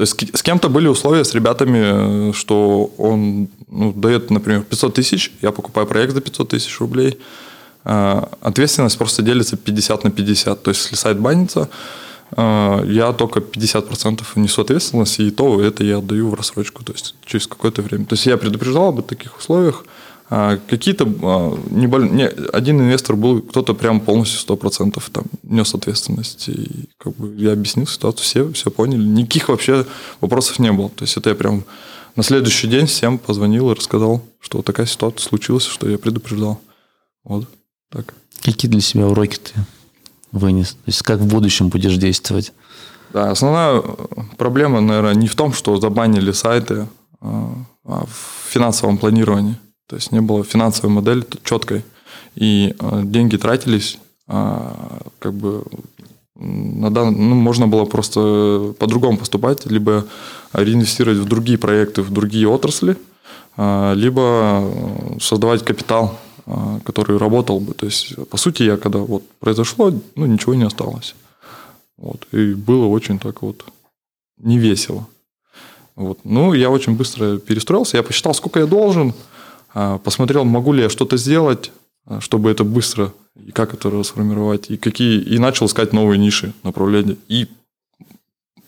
То 0.00 0.04
есть 0.04 0.34
с 0.34 0.42
кем-то 0.42 0.70
были 0.70 0.88
условия 0.88 1.24
с 1.24 1.34
ребятами, 1.34 2.32
что 2.32 2.90
он 2.96 3.48
ну, 3.68 3.92
дает, 3.92 4.30
например, 4.30 4.62
500 4.62 4.94
тысяч, 4.94 5.30
я 5.42 5.52
покупаю 5.52 5.86
проект 5.86 6.14
за 6.14 6.22
500 6.22 6.48
тысяч 6.48 6.80
рублей, 6.80 7.18
а, 7.84 8.30
ответственность 8.40 8.96
просто 8.96 9.20
делится 9.20 9.58
50 9.58 10.04
на 10.04 10.10
50. 10.10 10.62
То 10.62 10.70
есть 10.70 10.84
если 10.84 10.96
сайт 10.96 11.20
банится, 11.20 11.68
а, 12.34 12.82
я 12.86 13.12
только 13.12 13.40
50% 13.40 14.24
несу 14.36 14.62
ответственность, 14.62 15.20
и 15.20 15.30
то 15.30 15.60
это 15.60 15.84
я 15.84 15.98
отдаю 15.98 16.30
в 16.30 16.34
рассрочку, 16.34 16.82
то 16.82 16.94
есть 16.94 17.14
через 17.26 17.46
какое-то 17.46 17.82
время. 17.82 18.06
То 18.06 18.14
есть 18.14 18.24
я 18.24 18.38
предупреждал 18.38 18.88
об 18.88 19.02
таких 19.02 19.36
условиях, 19.36 19.84
какие-то 20.68 21.06
а, 21.22 21.58
небольш... 21.70 22.08
не, 22.10 22.26
один 22.26 22.80
инвестор 22.80 23.16
был, 23.16 23.42
кто-то 23.42 23.74
прям 23.74 24.00
полностью 24.00 24.40
100% 24.46 25.02
там 25.10 25.24
нес 25.42 25.74
ответственность. 25.74 26.48
И 26.48 26.88
как 26.98 27.16
бы 27.16 27.34
я 27.36 27.52
объяснил 27.52 27.86
ситуацию, 27.86 28.24
все, 28.24 28.52
все 28.52 28.70
поняли. 28.70 29.02
Никаких 29.02 29.48
вообще 29.48 29.86
вопросов 30.20 30.60
не 30.60 30.70
было. 30.70 30.88
То 30.90 31.02
есть 31.02 31.16
это 31.16 31.30
я 31.30 31.34
прям 31.34 31.64
на 32.14 32.22
следующий 32.22 32.68
день 32.68 32.86
всем 32.86 33.18
позвонил 33.18 33.70
и 33.70 33.74
рассказал, 33.74 34.22
что 34.38 34.62
такая 34.62 34.86
ситуация 34.86 35.26
случилась, 35.26 35.64
что 35.64 35.88
я 35.88 35.98
предупреждал. 35.98 36.60
Вот 37.24 37.48
так. 37.90 38.14
Какие 38.40 38.70
для 38.70 38.80
себя 38.80 39.08
уроки 39.08 39.36
ты 39.36 39.52
вынес? 40.30 40.70
То 40.70 40.78
есть 40.86 41.02
как 41.02 41.18
в 41.18 41.26
будущем 41.26 41.70
будешь 41.70 41.96
действовать? 41.96 42.52
Да, 43.12 43.32
основная 43.32 43.82
проблема, 44.38 44.80
наверное, 44.80 45.14
не 45.14 45.26
в 45.26 45.34
том, 45.34 45.52
что 45.52 45.76
забанили 45.80 46.30
сайты, 46.30 46.86
а 47.20 47.64
в 47.84 48.48
финансовом 48.48 48.96
планировании. 48.96 49.56
То 49.90 49.96
есть 49.96 50.12
не 50.12 50.20
было 50.20 50.44
финансовой 50.44 50.94
модели 50.94 51.24
четкой, 51.42 51.84
и 52.36 52.76
деньги 53.02 53.36
тратились 53.36 53.98
как 54.26 55.34
бы 55.34 55.64
на 56.36 56.90
дан... 56.90 57.12
ну, 57.12 57.34
можно 57.34 57.66
было 57.66 57.86
просто 57.86 58.72
по-другому 58.78 59.18
поступать, 59.18 59.66
либо 59.66 60.06
реинвестировать 60.52 61.18
в 61.18 61.24
другие 61.24 61.58
проекты, 61.58 62.02
в 62.02 62.12
другие 62.12 62.46
отрасли, 62.48 62.96
либо 63.56 64.72
создавать 65.20 65.64
капитал, 65.64 66.20
который 66.84 67.18
работал 67.18 67.58
бы. 67.58 67.74
То 67.74 67.86
есть, 67.86 68.14
по 68.28 68.36
сути, 68.36 68.62
я 68.62 68.76
когда 68.76 69.00
вот 69.00 69.24
произошло, 69.40 69.92
ну, 70.14 70.26
ничего 70.26 70.54
не 70.54 70.64
осталось. 70.64 71.16
Вот. 71.98 72.28
И 72.30 72.54
было 72.54 72.86
очень 72.86 73.18
так 73.18 73.42
вот 73.42 73.64
невесело. 74.38 75.08
Вот. 75.96 76.20
Ну, 76.22 76.54
я 76.54 76.70
очень 76.70 76.94
быстро 76.94 77.38
перестроился. 77.38 77.96
Я 77.96 78.04
посчитал, 78.04 78.34
сколько 78.34 78.60
я 78.60 78.66
должен, 78.66 79.08
а, 79.10 79.14
посмотрел, 79.72 80.44
могу 80.44 80.72
ли 80.72 80.82
я 80.82 80.88
что-то 80.88 81.16
сделать, 81.16 81.70
а, 82.06 82.20
чтобы 82.20 82.50
это 82.50 82.64
быстро 82.64 83.12
и 83.36 83.52
как 83.52 83.74
это 83.74 83.90
расформировать, 83.90 84.70
и 84.70 84.76
какие, 84.76 85.20
и 85.20 85.38
начал 85.38 85.66
искать 85.66 85.92
новые 85.92 86.18
ниши, 86.18 86.52
направления. 86.62 87.16
И 87.28 87.48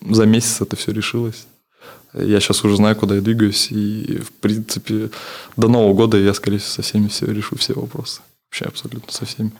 за 0.01 0.27
месяц 0.27 0.61
это 0.61 0.77
все 0.77 0.93
решилось. 0.93 1.47
Я 2.15 2.41
сейчас 2.41 2.65
уже 2.65 2.77
знаю, 2.77 2.95
куда 2.95 3.17
я 3.17 3.21
двигаюсь, 3.21 3.71
и, 3.71 4.19
в 4.19 4.33
принципе, 4.33 5.11
до 5.57 5.69
Нового 5.69 5.95
года 5.95 6.19
я, 6.19 6.35
скорее 6.35 6.59
всего, 6.59 6.75
со 6.75 6.83
всеми 6.83 7.09
все 7.09 7.27
решу 7.27 7.57
все 7.57 7.73
вопросы. 7.75 8.21
Вообще 8.51 8.67
абсолютно 8.67 9.13
со 9.13 9.25
всеми. 9.25 9.53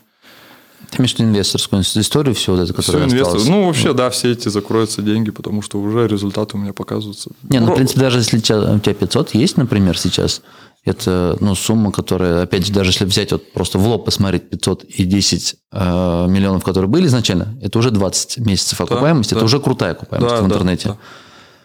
Ты 0.91 0.99
имеешь 0.99 1.15
в 1.15 1.19
виду 1.19 1.31
инвесторскую 1.31 1.83
историю, 1.83 2.35
все 2.35 2.55
вот 2.55 2.63
это, 2.63 2.73
которая 2.73 3.09
все 3.09 3.23
осталась? 3.23 3.49
Ну, 3.49 3.67
вообще, 3.67 3.93
да, 3.93 4.11
все 4.11 4.33
эти 4.33 4.49
закроются 4.49 5.03
деньги, 5.03 5.31
потому 5.31 5.63
что 5.63 5.81
уже 5.81 6.07
результаты 6.07 6.57
у 6.57 6.61
меня 6.61 6.73
показываются. 6.73 7.31
Не, 7.45 7.61
ну, 7.61 7.73
в 7.73 7.75
принципе, 7.75 8.01
даже 8.01 8.19
если 8.19 8.39
у 8.39 8.41
тебя 8.41 8.95
500 8.95 9.35
есть, 9.35 9.57
например, 9.57 9.99
сейчас, 9.99 10.43
это 10.85 11.37
ну, 11.41 11.55
сумма, 11.55 11.93
которая, 11.93 12.43
опять 12.43 12.67
же, 12.67 12.73
даже 12.73 12.91
если 12.91 13.05
взять 13.05 13.31
вот 13.33 13.53
просто 13.53 13.79
в 13.79 13.87
лоб 13.87 14.05
посмотреть 14.05 14.51
500 14.51 14.85
и 14.85 15.05
10 15.05 15.57
э, 15.71 16.27
миллионов, 16.29 16.65
которые 16.65 16.89
были 16.89 17.07
изначально, 17.07 17.57
это 17.63 17.79
уже 17.79 17.91
20 17.91 18.39
месяцев 18.39 18.81
окупаемости, 18.81 19.31
да, 19.31 19.37
это 19.37 19.41
да. 19.41 19.47
уже 19.47 19.61
крутая 19.61 19.93
окупаемость 19.93 20.35
да, 20.35 20.43
в 20.43 20.47
интернете. 20.47 20.89
Да, 20.89 20.97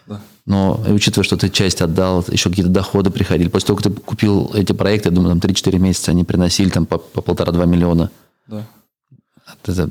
да. 0.06 0.20
Но 0.46 0.80
учитывая, 0.88 1.24
что 1.24 1.36
ты 1.36 1.48
часть 1.50 1.82
отдал, 1.82 2.24
еще 2.28 2.48
какие-то 2.48 2.70
доходы 2.70 3.10
приходили, 3.10 3.48
после 3.48 3.66
того, 3.66 3.78
как 3.78 3.92
ты 3.92 4.00
купил 4.00 4.52
эти 4.54 4.72
проекты, 4.72 5.08
я 5.08 5.14
думаю, 5.14 5.38
там 5.38 5.50
3-4 5.50 5.78
месяца 5.78 6.12
они 6.12 6.22
приносили 6.22 6.70
там 6.70 6.86
по, 6.86 6.98
по 6.98 7.20
полтора-два 7.20 7.64
миллиона. 7.64 8.10
Да. 8.46 8.64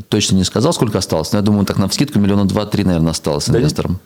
Точно 0.09 0.35
не 0.35 0.43
сказал, 0.43 0.73
сколько 0.73 0.97
осталось, 0.97 1.31
но 1.31 1.39
я 1.39 1.43
думаю, 1.43 1.65
так 1.65 1.77
на 1.77 1.87
вскидку 1.87 2.19
миллиона 2.19 2.45
два-три, 2.45 2.83
наверное, 2.83 3.11
осталось 3.11 3.49
инвесторам. 3.49 3.99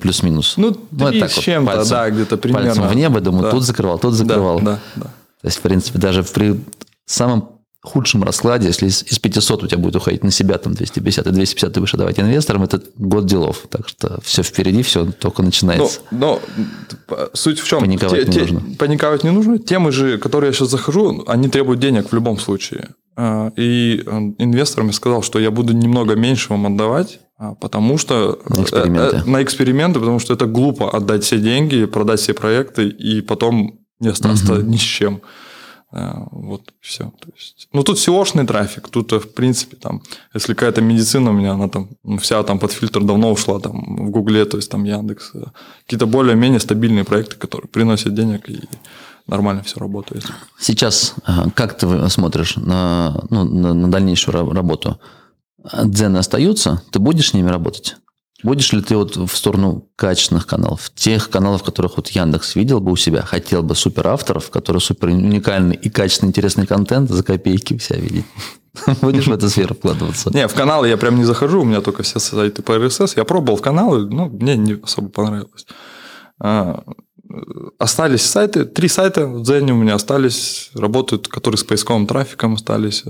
Плюс-минус. 0.00 0.54
Ну, 0.56 0.76
ну 0.92 1.08
три 1.10 1.26
с 1.26 1.32
чем-то, 1.32 1.78
вот, 1.78 1.88
да, 1.88 2.08
где-то 2.08 2.36
примерно. 2.36 2.68
Пальцем 2.68 2.88
в 2.88 2.94
небо, 2.94 3.20
думаю, 3.20 3.44
да. 3.44 3.50
тут 3.50 3.64
закрывал, 3.64 3.98
тут 3.98 4.14
закрывал. 4.14 4.60
Да, 4.60 4.64
да, 4.64 4.78
да. 4.94 5.04
То 5.40 5.46
есть, 5.46 5.58
в 5.58 5.60
принципе, 5.60 5.98
даже 5.98 6.22
при 6.22 6.60
самом 7.04 7.58
худшем 7.82 8.22
раскладе, 8.22 8.66
если 8.66 8.86
из, 8.86 9.02
из 9.04 9.18
500 9.18 9.64
у 9.64 9.66
тебя 9.66 9.78
будет 9.78 9.96
уходить 9.96 10.24
на 10.24 10.30
себя 10.30 10.58
там 10.58 10.74
250 10.74 11.26
и 11.26 11.30
250 11.30 11.72
ты 11.72 11.80
будешь 11.80 11.94
отдавать 11.94 12.18
инвесторам, 12.18 12.64
это 12.64 12.82
год 12.96 13.26
делов. 13.26 13.66
Так 13.70 13.88
что 13.88 14.20
все 14.22 14.42
впереди, 14.42 14.82
все 14.82 15.06
только 15.06 15.42
начинается. 15.42 16.00
Но, 16.10 16.40
но 17.08 17.28
суть 17.34 17.60
в 17.60 17.66
чем? 17.66 17.80
Паниковать 17.80 18.22
те, 18.22 18.26
не 18.26 18.32
те, 18.32 18.40
нужно. 18.40 18.62
Паниковать 18.78 19.24
не 19.24 19.30
нужно. 19.30 19.58
Темы 19.58 19.92
же, 19.92 20.18
которые 20.18 20.48
я 20.48 20.54
сейчас 20.54 20.70
захожу, 20.70 21.24
они 21.26 21.48
требуют 21.48 21.80
денег 21.80 22.10
в 22.10 22.14
любом 22.14 22.38
случае. 22.38 22.90
А, 23.20 23.50
и 23.56 24.04
э, 24.06 24.10
инвесторам 24.38 24.86
я 24.86 24.92
сказал, 24.92 25.22
что 25.22 25.40
я 25.40 25.50
буду 25.50 25.72
немного 25.72 26.14
меньше 26.14 26.50
вам 26.50 26.66
отдавать, 26.66 27.18
а, 27.36 27.56
потому 27.56 27.98
что 27.98 28.38
на 28.48 28.62
эксперименты. 28.62 29.16
Э, 29.16 29.24
на 29.24 29.42
эксперименты, 29.42 29.98
потому 29.98 30.20
что 30.20 30.34
это 30.34 30.46
глупо 30.46 30.88
отдать 30.88 31.24
все 31.24 31.38
деньги, 31.38 31.84
продать 31.86 32.20
все 32.20 32.32
проекты 32.32 32.88
и 32.88 33.20
потом 33.20 33.80
не 33.98 34.06
остаться 34.10 34.54
угу. 34.54 34.62
ни 34.62 34.76
с 34.76 34.82
чем. 34.82 35.20
А, 35.90 36.28
вот 36.30 36.72
все. 36.80 37.12
То 37.20 37.30
есть, 37.34 37.68
ну, 37.72 37.82
тут 37.82 37.96
SEO-шный 37.96 38.46
трафик. 38.46 38.88
Тут, 38.88 39.10
в 39.10 39.32
принципе, 39.32 39.76
там, 39.76 40.00
если 40.32 40.54
какая-то 40.54 40.80
медицина 40.80 41.30
у 41.30 41.32
меня, 41.32 41.54
она 41.54 41.68
там 41.68 41.88
ну, 42.04 42.18
вся 42.18 42.40
там 42.44 42.60
под 42.60 42.70
фильтр 42.70 43.02
давно 43.02 43.32
ушла 43.32 43.58
там 43.58 44.06
в 44.06 44.10
Гугле, 44.10 44.44
то 44.44 44.58
есть 44.58 44.70
там 44.70 44.84
Яндекс. 44.84 45.32
Э, 45.34 45.46
какие-то 45.82 46.06
более-менее 46.06 46.60
стабильные 46.60 47.02
проекты, 47.02 47.34
которые 47.34 47.68
приносят 47.68 48.14
денег 48.14 48.48
и 48.48 48.60
нормально 49.28 49.62
все 49.62 49.78
работает. 49.78 50.24
Сейчас 50.58 51.14
как 51.54 51.78
ты 51.78 52.08
смотришь 52.08 52.56
на, 52.56 53.22
ну, 53.30 53.44
на, 53.44 53.74
на 53.74 53.90
дальнейшую 53.90 54.52
работу? 54.52 54.98
Дзены 55.84 56.18
остаются? 56.18 56.82
Ты 56.90 56.98
будешь 56.98 57.30
с 57.30 57.34
ними 57.34 57.48
работать? 57.48 57.96
Будешь 58.44 58.72
ли 58.72 58.80
ты 58.80 58.96
вот 58.96 59.16
в 59.16 59.36
сторону 59.36 59.88
качественных 59.96 60.46
каналов, 60.46 60.92
тех 60.94 61.28
каналов, 61.28 61.64
которых 61.64 61.96
вот 61.96 62.08
Яндекс 62.08 62.54
видел 62.54 62.80
бы 62.80 62.92
у 62.92 62.96
себя, 62.96 63.22
хотел 63.22 63.64
бы 63.64 63.74
супер 63.74 64.06
авторов, 64.06 64.50
которые 64.50 64.80
супер 64.80 65.08
уникальный 65.08 65.74
и 65.74 65.90
качественный 65.90 66.28
интересный 66.28 66.66
контент 66.66 67.10
за 67.10 67.24
копейки 67.24 67.74
у 67.74 67.78
себя 67.80 67.98
видеть? 67.98 68.26
Будешь 69.02 69.26
в 69.26 69.32
эту 69.32 69.48
сферу 69.48 69.74
вкладываться? 69.74 70.30
Не, 70.32 70.46
в 70.46 70.54
каналы 70.54 70.88
я 70.88 70.96
прям 70.96 71.16
не 71.16 71.24
захожу, 71.24 71.62
у 71.62 71.64
меня 71.64 71.80
только 71.80 72.04
все 72.04 72.20
сайты 72.20 72.62
по 72.62 72.72
RSS. 72.72 73.14
Я 73.16 73.24
пробовал 73.24 73.58
в 73.58 73.62
каналы, 73.62 74.08
но 74.08 74.26
мне 74.26 74.56
не 74.56 74.74
особо 74.74 75.08
понравилось. 75.08 75.66
Остались 77.78 78.22
сайты, 78.22 78.64
три 78.64 78.88
сайта 78.88 79.26
в 79.26 79.42
Дзене 79.42 79.72
у 79.72 79.76
меня 79.76 79.94
остались, 79.94 80.70
работают, 80.74 81.28
которые 81.28 81.58
с 81.58 81.64
поисковым 81.64 82.06
трафиком 82.06 82.54
остались. 82.54 83.04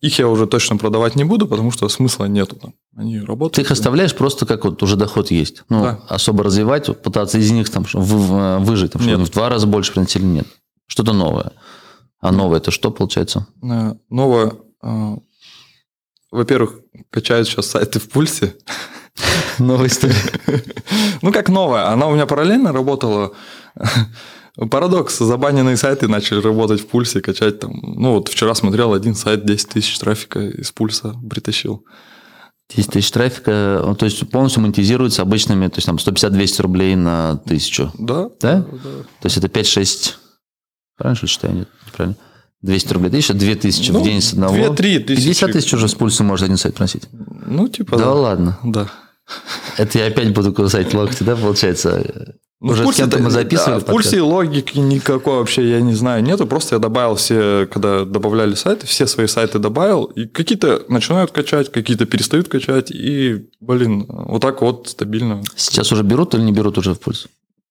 Их 0.00 0.18
я 0.18 0.28
уже 0.28 0.46
точно 0.46 0.76
продавать 0.76 1.16
не 1.16 1.24
буду, 1.24 1.48
потому 1.48 1.70
что 1.70 1.88
смысла 1.88 2.26
нету 2.26 2.56
там. 2.56 2.74
Они 2.94 3.20
работают. 3.20 3.54
Ты 3.54 3.62
их 3.62 3.70
оставляешь 3.70 4.14
просто 4.14 4.44
как 4.44 4.64
вот 4.66 4.82
уже 4.82 4.96
доход 4.96 5.30
есть. 5.30 5.62
Ну, 5.70 5.82
да. 5.82 6.00
особо 6.08 6.44
развивать, 6.44 6.86
пытаться 7.02 7.38
из 7.38 7.50
них 7.50 7.70
там 7.70 7.84
выжить, 7.84 8.92
там, 8.92 9.02
чтобы 9.02 9.24
в 9.24 9.30
два 9.30 9.48
раза 9.48 9.66
больше 9.66 9.92
приносили, 9.92 10.24
нет. 10.24 10.46
Что-то 10.86 11.14
новое. 11.14 11.52
А 12.20 12.32
новое 12.32 12.58
это 12.58 12.70
что 12.70 12.90
получается? 12.90 13.46
Э, 13.62 13.94
новое, 14.08 14.54
э, 14.82 15.16
во-первых, 16.30 16.80
качают 17.10 17.48
сейчас 17.48 17.66
сайты 17.66 17.98
в 17.98 18.08
пульсе. 18.08 18.56
Новая 19.58 19.88
история. 19.88 20.16
Ну, 21.22 21.32
как 21.32 21.48
новая. 21.48 21.88
Она 21.88 22.06
у 22.06 22.14
меня 22.14 22.26
параллельно 22.26 22.72
работала. 22.72 23.32
Парадокс. 24.56 25.18
Забаненные 25.18 25.76
сайты 25.76 26.08
начали 26.08 26.40
работать 26.40 26.80
в 26.80 26.86
пульсе, 26.86 27.20
качать 27.20 27.60
там. 27.60 27.72
Ну, 27.82 28.14
вот 28.14 28.28
вчера 28.28 28.54
смотрел 28.54 28.92
один 28.92 29.14
сайт, 29.14 29.44
10 29.44 29.68
тысяч 29.68 29.98
трафика 29.98 30.40
из 30.40 30.70
пульса 30.70 31.14
притащил. 31.28 31.84
10 32.74 32.90
тысяч 32.90 33.10
трафика, 33.10 33.82
ну, 33.84 33.94
то 33.94 34.06
есть 34.06 34.28
полностью 34.30 34.62
монетизируется 34.62 35.20
обычными, 35.22 35.68
то 35.68 35.76
есть 35.76 35.86
там 35.86 35.96
150-200 35.96 36.62
рублей 36.62 36.96
на 36.96 37.36
тысячу. 37.46 37.92
Да. 37.98 38.30
Да? 38.40 38.60
да. 38.60 38.90
То 39.20 39.24
есть 39.24 39.36
это 39.36 39.48
5-6, 39.48 40.14
правильно 40.96 41.14
что 41.14 41.26
считаю? 41.26 41.54
Нет, 41.54 41.68
неправильно. 41.86 42.16
200 42.62 42.92
рублей 42.94 43.10
тысяча, 43.10 43.34
2 43.34 43.54
тысячи 43.56 43.90
ну, 43.90 44.00
в 44.00 44.04
день 44.04 44.22
с 44.22 44.32
одного. 44.32 44.56
2-3 44.56 45.00
тысячи. 45.00 45.26
50 45.26 45.52
тысяч 45.52 45.74
уже 45.74 45.88
с 45.88 45.94
пульса 45.94 46.24
может 46.24 46.44
один 46.44 46.56
сайт 46.56 46.74
просить. 46.74 47.02
Ну, 47.12 47.68
типа 47.68 47.98
да. 47.98 48.04
Да 48.04 48.14
ладно. 48.14 48.58
Да. 48.64 48.90
Это 49.76 49.98
я 49.98 50.06
опять 50.06 50.32
буду 50.32 50.52
кусать 50.52 50.94
локти, 50.94 51.22
да, 51.22 51.36
получается? 51.36 52.36
Ну, 52.60 52.72
Уже 52.72 52.86
с 52.86 52.96
кем-то 52.96 53.18
мы 53.18 53.30
записывали. 53.30 53.80
Да, 53.80 53.80
в 53.80 53.84
пульсе 53.84 54.22
логики 54.22 54.78
никакой 54.78 55.38
вообще, 55.38 55.68
я 55.68 55.80
не 55.80 55.94
знаю, 55.94 56.22
нету. 56.22 56.46
Просто 56.46 56.76
я 56.76 56.78
добавил 56.78 57.16
все, 57.16 57.68
когда 57.70 58.04
добавляли 58.04 58.54
сайты, 58.54 58.86
все 58.86 59.06
свои 59.06 59.26
сайты 59.26 59.58
добавил, 59.58 60.04
и 60.04 60.26
какие-то 60.26 60.82
начинают 60.88 61.30
качать, 61.30 61.70
какие-то 61.70 62.06
перестают 62.06 62.48
качать, 62.48 62.90
и, 62.90 63.50
блин, 63.60 64.06
вот 64.08 64.40
так 64.40 64.62
вот 64.62 64.88
стабильно. 64.88 65.42
Сейчас 65.56 65.92
уже 65.92 66.02
берут 66.04 66.34
или 66.34 66.42
не 66.42 66.52
берут 66.52 66.78
уже 66.78 66.94
в 66.94 67.00
пульс? 67.00 67.26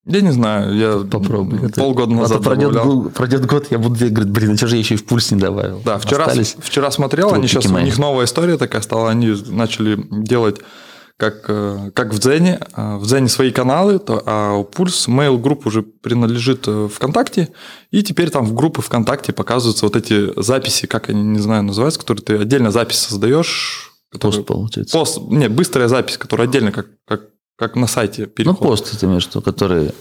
Я 0.06 0.20
не 0.20 0.32
знаю, 0.32 0.76
я 0.76 0.98
попробую. 1.10 1.72
Полгода 1.72 2.14
назад 2.14 2.42
а 2.42 2.44
пройдет, 2.44 2.74
год, 2.74 3.14
пройдет 3.14 3.46
год, 3.46 3.68
я 3.72 3.80
буду 3.80 3.96
говорить, 3.96 4.32
блин, 4.32 4.52
а 4.52 4.58
что 4.58 4.68
же 4.68 4.76
я 4.76 4.80
еще 4.82 4.96
и 4.96 4.98
в 4.98 5.06
пульс 5.06 5.32
не 5.32 5.40
добавил? 5.40 5.82
Да, 5.86 5.98
вчера, 5.98 6.28
вчера 6.60 6.92
смотрел, 6.92 7.34
они 7.34 7.48
сейчас, 7.48 7.66
мои. 7.68 7.84
у 7.84 7.86
них 7.86 7.98
новая 7.98 8.26
история 8.26 8.58
такая 8.58 8.82
стала, 8.82 9.10
они 9.10 9.34
начали 9.48 9.98
делать 10.12 10.60
как, 11.18 11.46
э, 11.48 11.92
как 11.94 12.14
в 12.14 12.20
Дзене. 12.20 12.60
А, 12.74 12.98
в 12.98 13.06
Дзене 13.06 13.30
свои 13.30 13.52
каналы, 13.52 14.02
а 14.08 14.56
у 14.56 14.64
Пульс 14.64 15.08
Mail 15.08 15.40
Group 15.42 15.62
уже 15.66 15.84
принадлежит 15.84 16.68
э, 16.68 16.90
ВКонтакте, 16.94 17.50
и 17.92 18.04
теперь 18.04 18.30
там 18.30 18.46
в 18.46 18.54
группы 18.54 18.82
ВКонтакте 18.82 19.34
показываются 19.34 19.86
вот 19.86 19.96
эти 19.96 20.40
записи, 20.42 20.88
как 20.88 21.10
они, 21.10 21.22
не 21.22 21.40
знаю, 21.40 21.64
называются, 21.64 22.00
которые 22.00 22.24
ты 22.24 22.38
отдельно 22.38 22.72
запись 22.72 23.00
создаешь. 23.00 23.92
Который, 24.12 24.38
пост, 24.38 24.48
получается. 24.48 24.98
Пост, 24.98 25.20
нет, 25.30 25.52
быстрая 25.52 25.88
запись, 25.88 26.18
которая 26.18 26.48
отдельно, 26.48 26.72
как, 26.72 26.88
как, 27.08 27.22
как 27.58 27.76
на 27.76 27.88
сайте 27.88 28.26
переход. 28.26 28.62
Ну, 28.62 28.68
пост, 28.68 29.00
ты 29.00 29.06
имеешь 29.06 29.26
в 29.26 29.30
виду, 29.30 29.42
который 29.42 29.92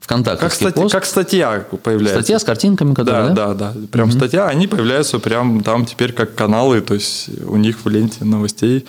ВКонтакте. 0.00 0.40
Как, 0.40 0.52
стати, 0.52 0.74
пост. 0.74 0.92
как 0.92 1.04
статья 1.04 1.66
появляется. 1.82 2.20
Статья 2.20 2.38
с 2.38 2.44
картинками, 2.44 2.94
которые, 2.94 3.30
да? 3.30 3.34
Да, 3.34 3.54
да, 3.54 3.72
да. 3.72 3.86
Прям 3.90 4.08
угу. 4.08 4.16
статья, 4.16 4.46
они 4.46 4.66
появляются 4.66 5.18
прям 5.18 5.62
там 5.62 5.86
теперь 5.86 6.12
как 6.12 6.34
каналы, 6.34 6.80
то 6.80 6.94
есть 6.94 7.30
у 7.46 7.56
них 7.56 7.84
в 7.84 7.88
ленте 7.88 8.24
новостей 8.24 8.86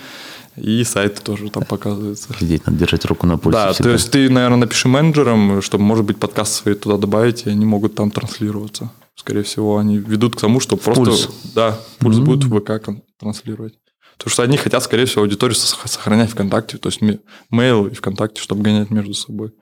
и 0.56 0.84
сайты 0.84 1.22
тоже 1.22 1.50
там 1.50 1.64
показываются. 1.64 2.32
Следить, 2.32 2.66
надо 2.66 2.78
держать 2.78 3.04
руку 3.04 3.26
на 3.26 3.38
пульсе. 3.38 3.58
Да, 3.58 3.72
всегда. 3.72 3.90
то 3.90 3.92
есть 3.92 4.10
ты, 4.10 4.30
наверное, 4.30 4.58
напиши 4.58 4.88
менеджерам, 4.88 5.62
чтобы, 5.62 5.84
может 5.84 6.04
быть, 6.04 6.18
подкаст 6.18 6.54
свои 6.54 6.74
туда 6.74 6.96
добавить, 6.96 7.46
и 7.46 7.50
они 7.50 7.66
могут 7.66 7.94
там 7.94 8.10
транслироваться. 8.10 8.90
Скорее 9.14 9.42
всего, 9.42 9.78
они 9.78 9.98
ведут 9.98 10.36
к 10.36 10.40
тому, 10.40 10.60
что 10.60 10.76
просто... 10.76 11.04
Пульс. 11.04 11.28
Да, 11.54 11.78
пульс 11.98 12.18
mm-hmm. 12.18 12.24
будет 12.24 12.44
в 12.44 12.60
ВК 12.60 12.88
транслировать. 13.18 13.74
Потому 14.16 14.32
что 14.32 14.42
они 14.42 14.56
хотят, 14.56 14.82
скорее 14.82 15.04
всего, 15.04 15.22
аудиторию 15.22 15.56
сох- 15.56 15.86
сохранять 15.86 16.30
ВКонтакте, 16.30 16.78
то 16.78 16.88
есть 16.88 17.02
ме- 17.02 17.20
mail 17.52 17.90
и 17.90 17.94
ВКонтакте, 17.94 18.40
чтобы 18.40 18.62
гонять 18.62 18.90
между 18.90 19.14
собой. 19.14 19.52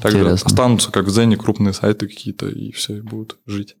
Также 0.00 0.18
Интересно. 0.18 0.46
останутся, 0.46 0.92
как 0.92 1.06
в 1.06 1.10
Зене, 1.10 1.36
крупные 1.36 1.72
сайты 1.72 2.06
какие-то, 2.06 2.46
и 2.48 2.72
все, 2.72 2.98
и 2.98 3.00
будут 3.00 3.38
жить. 3.46 3.76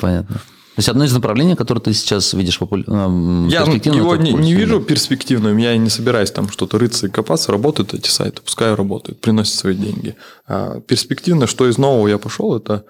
Понятно. 0.00 0.36
То 0.36 0.80
есть 0.80 0.88
одно 0.88 1.04
из 1.04 1.12
направлений, 1.12 1.54
которое 1.54 1.80
ты 1.80 1.92
сейчас 1.94 2.34
видишь 2.34 2.58
популя- 2.60 2.84
эм, 2.88 3.46
Я 3.46 3.60
перспективно, 3.64 3.96
его 3.96 4.16
не, 4.16 4.32
не 4.32 4.54
вижу 4.54 4.80
перспективным, 4.80 5.56
я 5.56 5.76
не 5.76 5.88
собираюсь 5.88 6.32
там 6.32 6.48
что-то 6.48 6.78
рыться 6.78 7.06
и 7.06 7.10
копаться. 7.10 7.52
Работают 7.52 7.94
эти 7.94 8.08
сайты, 8.08 8.42
пускай 8.42 8.74
работают, 8.74 9.20
приносят 9.20 9.54
свои 9.54 9.76
деньги. 9.76 10.16
А 10.48 10.80
перспективно, 10.80 11.46
что 11.46 11.68
из 11.68 11.78
нового 11.78 12.08
я 12.08 12.18
пошел, 12.18 12.56
это 12.56 12.84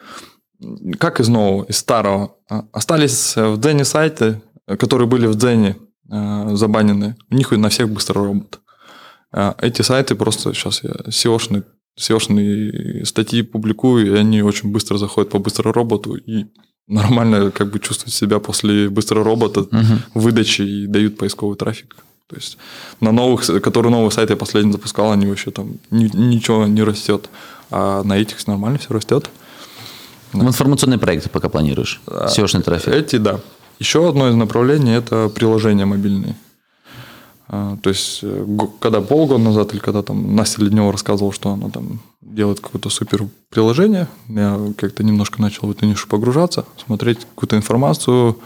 как 0.99 1.21
из 1.21 1.29
нового, 1.29 1.65
из 1.65 1.77
старого. 1.77 2.37
А, 2.49 2.65
Остались 2.73 3.37
э, 3.37 3.47
в 3.49 3.61
Дзене 3.61 3.85
сайты, 3.85 4.41
э, 4.67 4.77
которые 4.77 5.07
были 5.07 5.27
в 5.27 5.35
Дзене 5.35 5.77
э, 6.11 6.57
забанены. 6.57 7.17
У 7.31 7.35
них 7.35 7.51
на 7.51 7.69
всех 7.69 7.91
быстро 7.91 8.25
робот. 8.25 8.61
А 9.31 9.57
Эти 9.61 9.83
сайты 9.83 10.15
просто 10.15 10.55
сейчас 10.55 10.83
я 10.85 10.91
SEO-шные 10.91 11.65
SEO-шные 12.01 13.05
статьи 13.05 13.43
публикую, 13.43 14.07
и 14.07 14.19
они 14.19 14.43
очень 14.43 14.73
быстро 14.73 14.97
заходят 14.97 15.31
по 15.31 15.39
быстро 15.39 15.73
роботу 15.73 16.15
и 16.15 16.47
нормально 16.89 17.51
как 17.51 17.71
бы 17.71 17.79
чувствуют 17.79 18.15
себя 18.15 18.39
после 18.39 18.89
быстро 18.89 19.25
робота 19.25 19.67
Мгм. 19.71 20.03
выдачи 20.15 20.63
и 20.63 20.87
дают 20.87 21.17
поисковый 21.17 21.57
трафик. 21.57 21.97
То 22.29 22.37
есть 22.37 22.59
на 23.01 23.13
новых, 23.13 23.47
которые 23.63 23.91
новые 23.93 24.11
сайты 24.11 24.33
я 24.33 24.37
последний 24.37 24.73
запускал, 24.73 25.13
они 25.13 25.27
вообще 25.27 25.51
там 25.51 25.75
ни- 25.91 26.11
ничего 26.17 26.67
не 26.67 26.83
растет. 26.83 27.29
А 27.71 28.03
на 28.03 28.15
этих 28.19 28.47
нормально 28.47 28.79
все 28.79 28.93
растет. 28.95 29.31
В 30.33 30.43
информационные 30.43 30.99
проекты 30.99 31.29
пока 31.29 31.49
планируешь. 31.49 32.01
SEO-шный 32.07 32.63
трафик. 32.63 32.89
Эти, 32.89 33.17
да. 33.17 33.41
Еще 33.79 34.09
одно 34.09 34.29
из 34.29 34.35
направлений– 34.35 34.93
это 34.97 35.29
приложения 35.29 35.85
мобильные. 35.85 36.37
А, 37.49 37.77
То 37.83 37.91
есть, 37.91 38.21
э, 38.23 38.47
когда 38.81 39.01
полгода 39.01 39.43
назад, 39.43 39.73
или 39.73 39.81
когда 39.81 40.03
там 40.03 40.35
Настя 40.35 40.63
Леднева 40.63 40.91
рассказывала, 40.93 41.33
что 41.33 41.51
она 41.51 41.69
там 41.69 42.01
делает 42.23 42.61
какое-то 42.61 42.89
супер 42.91 43.27
приложение, 43.51 44.09
я 44.29 44.59
как-то 44.79 45.05
немножко 45.05 45.41
начал 45.43 45.69
в 45.69 45.71
эту 45.71 45.87
нишу 45.87 46.09
погружаться, 46.09 46.65
смотреть 46.85 47.21
какую-то 47.21 47.57
информацию, 47.57 48.39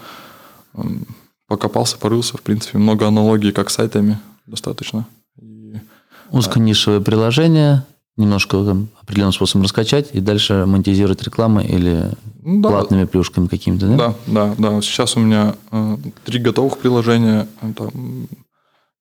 покопался, 1.47 1.97
порылся, 1.97 2.37
в 2.37 2.43
принципе, 2.43 2.79
много 2.79 3.07
аналогий, 3.07 3.53
как 3.53 3.71
с 3.71 3.75
сайтами 3.75 4.19
достаточно. 4.47 5.07
И 5.41 5.75
Узконишевое 6.31 7.01
приложение, 7.01 7.85
немножко 8.17 8.63
там, 8.65 8.89
определенным 9.01 9.33
способом 9.33 9.63
раскачать 9.63 10.11
и 10.13 10.21
дальше 10.21 10.65
монетизировать 10.67 11.23
рекламой 11.23 11.67
или 11.67 12.11
Ну 12.43 12.61
да. 12.61 12.69
платными 12.71 13.05
плюшками 13.05 13.47
какими-то, 13.47 13.87
да? 13.87 13.97
Да, 13.97 14.15
да, 14.27 14.55
да. 14.59 14.83
Сейчас 14.83 15.17
у 15.17 15.21
меня 15.21 15.55
э, 15.71 15.97
три 16.25 16.41
готовых 16.41 16.79
приложения, 16.79 17.47
э, 17.63 17.73
там 17.75 17.91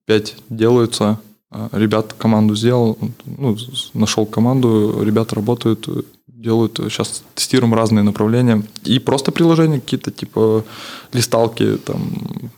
пять 0.07 0.35
делаются. 0.49 1.19
Э, 1.51 1.69
Ребят 1.73 2.13
команду 2.13 2.55
сделал, 2.55 2.97
ну, 3.25 3.55
нашел 3.93 4.25
команду, 4.25 5.03
ребята 5.03 5.35
работают, 5.35 5.87
э, 5.87 6.01
делают. 6.27 6.77
Сейчас 6.89 7.23
тестируем 7.35 7.73
разные 7.75 8.03
направления. 8.03 8.63
И 8.85 8.97
просто 8.99 9.31
приложения 9.31 9.79
какие-то, 9.79 10.11
типа 10.11 10.63
листалки, 11.13 11.77
там, 11.77 12.51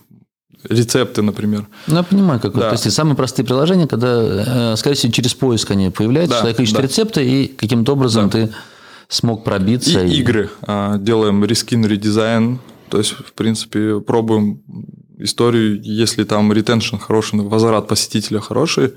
рецепты, 0.68 1.22
например. 1.22 1.66
Ну, 1.86 1.96
я 1.96 2.02
понимаю, 2.02 2.40
как 2.40 2.54
Да. 2.54 2.70
То 2.70 2.72
есть 2.72 2.90
самые 2.92 3.16
простые 3.16 3.44
приложения, 3.44 3.86
когда, 3.86 4.72
э, 4.72 4.76
скорее 4.76 4.96
всего, 4.96 5.12
через 5.12 5.34
поиск 5.34 5.70
они 5.70 5.90
появляются, 5.90 6.36
Да, 6.36 6.40
человек 6.40 6.60
ищет 6.60 6.76
да. 6.76 6.82
рецепты, 6.82 7.24
и 7.26 7.46
каким-то 7.48 7.92
образом 7.92 8.28
Да. 8.28 8.38
ты 8.38 8.52
смог 9.08 9.42
пробиться. 9.44 10.04
И 10.04 10.20
игры. 10.20 10.50
А, 10.62 10.98
Делаем 10.98 11.44
рескин, 11.44 11.84
редизайн. 11.84 12.60
То 12.90 12.98
есть, 12.98 13.12
в 13.12 13.32
принципе, 13.32 14.00
пробуем 14.00 14.60
историю, 15.24 15.80
если 15.82 16.24
там 16.24 16.52
ретеншн 16.52 16.96
хороший, 16.96 17.40
возврат 17.40 17.88
посетителя 17.88 18.40
хороший, 18.40 18.92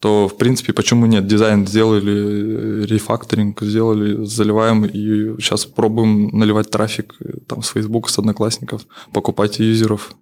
то, 0.00 0.28
в 0.28 0.36
принципе, 0.36 0.72
почему 0.72 1.06
нет? 1.06 1.26
Дизайн 1.26 1.66
сделали, 1.66 2.84
рефакторинг 2.86 3.60
сделали, 3.62 4.24
заливаем, 4.24 4.84
и 4.84 5.40
сейчас 5.40 5.64
пробуем 5.66 6.28
наливать 6.38 6.70
трафик 6.70 7.14
э, 7.20 7.38
там 7.46 7.62
с 7.62 7.68
Facebook, 7.70 8.08
с 8.08 8.18
Одноклассников, 8.18 8.82
покупать 9.12 9.58
юзеров, 9.58 10.12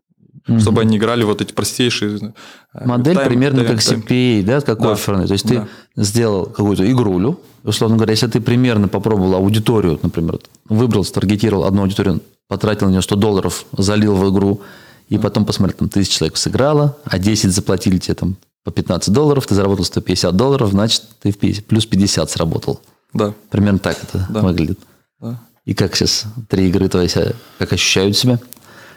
Мгм. 0.49 0.61
чтобы 0.61 0.81
они 0.83 0.97
играли 0.97 1.25
вот 1.25 1.41
эти 1.43 1.53
простейшие... 1.53 2.33
э, 2.75 2.87
Модель 2.87 3.17
тайм- 3.17 3.27
примерно 3.29 3.61
тайм- 3.63 3.67
как. 3.69 3.81
CPA, 3.81 4.43
да, 4.45 4.61
как 4.61 4.79
Да. 4.81 4.93
офферный. 4.93 5.27
То 5.27 5.33
есть 5.33 5.47
Да. 5.49 5.67
ты 5.95 6.03
сделал 6.03 6.47
какую-то 6.47 6.91
игрулю, 6.91 7.41
условно 7.65 7.97
говоря, 7.97 8.13
если 8.13 8.29
ты 8.29 8.41
примерно 8.41 8.87
попробовал 8.89 9.35
аудиторию, 9.35 9.99
например, 10.03 10.39
выбрал, 10.69 11.05
старгетировал 11.05 11.65
одну 11.65 11.83
аудиторию, 11.83 12.21
потратил 12.49 12.87
на 12.87 12.93
нее 12.93 13.03
100 13.03 13.17
долларов, 13.17 13.67
залил 13.77 14.15
в 14.15 14.31
игру, 14.33 14.61
и 15.09 15.19
потом 15.19 15.45
посмотрел, 15.45 15.79
там 15.79 15.89
тысяча 15.89 16.19
человек 16.19 16.37
сыграло, 16.37 16.97
а 17.05 17.19
10 17.19 17.51
заплатили 17.53 17.99
тебе 17.99 18.15
там 18.15 18.37
по 18.65 18.71
15 18.73 19.13
долларов, 19.13 19.47
ты 19.47 19.55
заработал 19.55 19.85
150 19.85 20.35
долларов, 20.37 20.71
значит, 20.71 21.03
ты 21.23 21.31
в 21.31 21.39
50 21.39 21.65
плюс 21.67 21.87
50 21.87 22.31
сработал. 22.31 22.81
Да, 23.13 23.33
Примерно 23.51 23.79
так 23.79 23.97
это 24.03 24.27
Да. 24.29 24.41
выглядит. 24.43 24.79
да. 25.21 25.41
И 25.65 25.75
как 25.75 25.95
сейчас 25.97 26.25
три 26.49 26.69
игры 26.69 26.89
твои 26.89 27.09
себя, 27.09 27.33
как 27.59 27.73
ощущают 27.73 28.17
себя? 28.17 28.39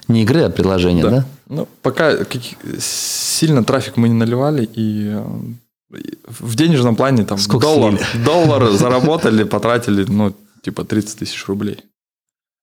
Не 0.07 0.23
игры, 0.23 0.41
а 0.41 0.49
приложения, 0.49 1.03
да? 1.03 1.25
Ну, 1.47 1.67
пока 1.83 2.15
каких- 2.17 2.57
сильно 2.79 3.63
трафик 3.63 3.97
мы 3.97 4.07
не 4.09 4.15
наливали, 4.15 4.67
и 4.71 5.15
в 6.27 6.55
денежном 6.55 6.95
плане 6.95 7.25
там 7.25 7.37
Сколько 7.37 7.65
доллар, 7.67 7.97
слили? 8.11 8.23
доллар 8.25 8.71
заработали, 8.71 9.43
потратили, 9.43 10.05
ну, 10.07 10.33
типа 10.63 10.83
30 10.83 11.19
тысяч 11.19 11.47
рублей. 11.47 11.79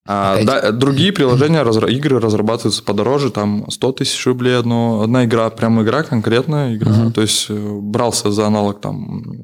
А, 0.07 0.43
да, 0.45 0.71
другие 0.71 1.13
приложения, 1.13 1.63
разра- 1.63 1.91
игры 1.91 2.21
разрабатываются 2.21 2.83
подороже, 2.83 3.31
там 3.31 3.69
100 3.71 3.93
тысяч 3.93 4.25
рублей 4.27 4.57
одно, 4.59 5.03
одна 5.03 5.25
игра, 5.25 5.51
прям 5.51 5.83
игра, 5.83 6.03
конкретная 6.05 6.77
игра. 6.77 6.93
Мгм. 6.93 7.13
То 7.13 7.23
есть 7.23 7.47
э, 7.49 7.79
брался 7.83 8.31
за 8.31 8.47
аналог 8.47 8.81
там 8.81 9.43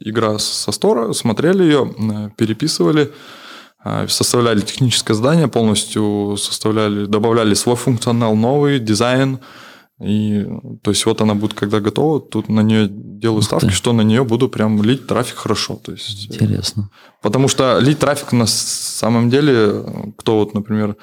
игра 0.00 0.38
со 0.38 0.72
стора, 0.72 1.12
смотрели 1.12 1.62
ее, 1.62 1.94
э, 1.96 2.30
переписывали, 2.36 3.12
а, 3.84 4.08
составляли 4.08 4.60
техническое 4.60 5.14
задание 5.14 5.46
полностью, 5.46 6.36
составляли, 6.38 7.04
добавляли 7.04 7.54
свой 7.54 7.76
функционал 7.76 8.34
новый, 8.34 8.78
дизайн. 8.78 9.38
И, 10.00 10.44
то 10.82 10.90
есть 10.90 11.06
вот 11.06 11.20
она 11.20 11.34
будет, 11.34 11.54
когда 11.54 11.80
готова, 11.80 12.20
тут 12.20 12.48
на 12.48 12.60
нее 12.60 12.88
делаю 12.90 13.38
Ух 13.38 13.44
ставки, 13.44 13.66
ты. 13.66 13.72
что 13.72 13.92
на 13.92 14.02
нее 14.02 14.24
буду 14.24 14.48
прям 14.48 14.82
лить 14.82 15.06
трафик 15.06 15.36
хорошо. 15.36 15.76
То 15.76 15.92
есть, 15.92 16.30
э, 16.30 16.34
Интересно. 16.34 16.90
Потому 17.22 17.48
что 17.48 17.78
лить 17.78 18.00
трафик 18.00 18.32
на 18.32 18.46
самом 18.46 19.30
деле, 19.30 20.12
кто 20.18 20.38
вот, 20.40 20.52
например, 20.52 20.96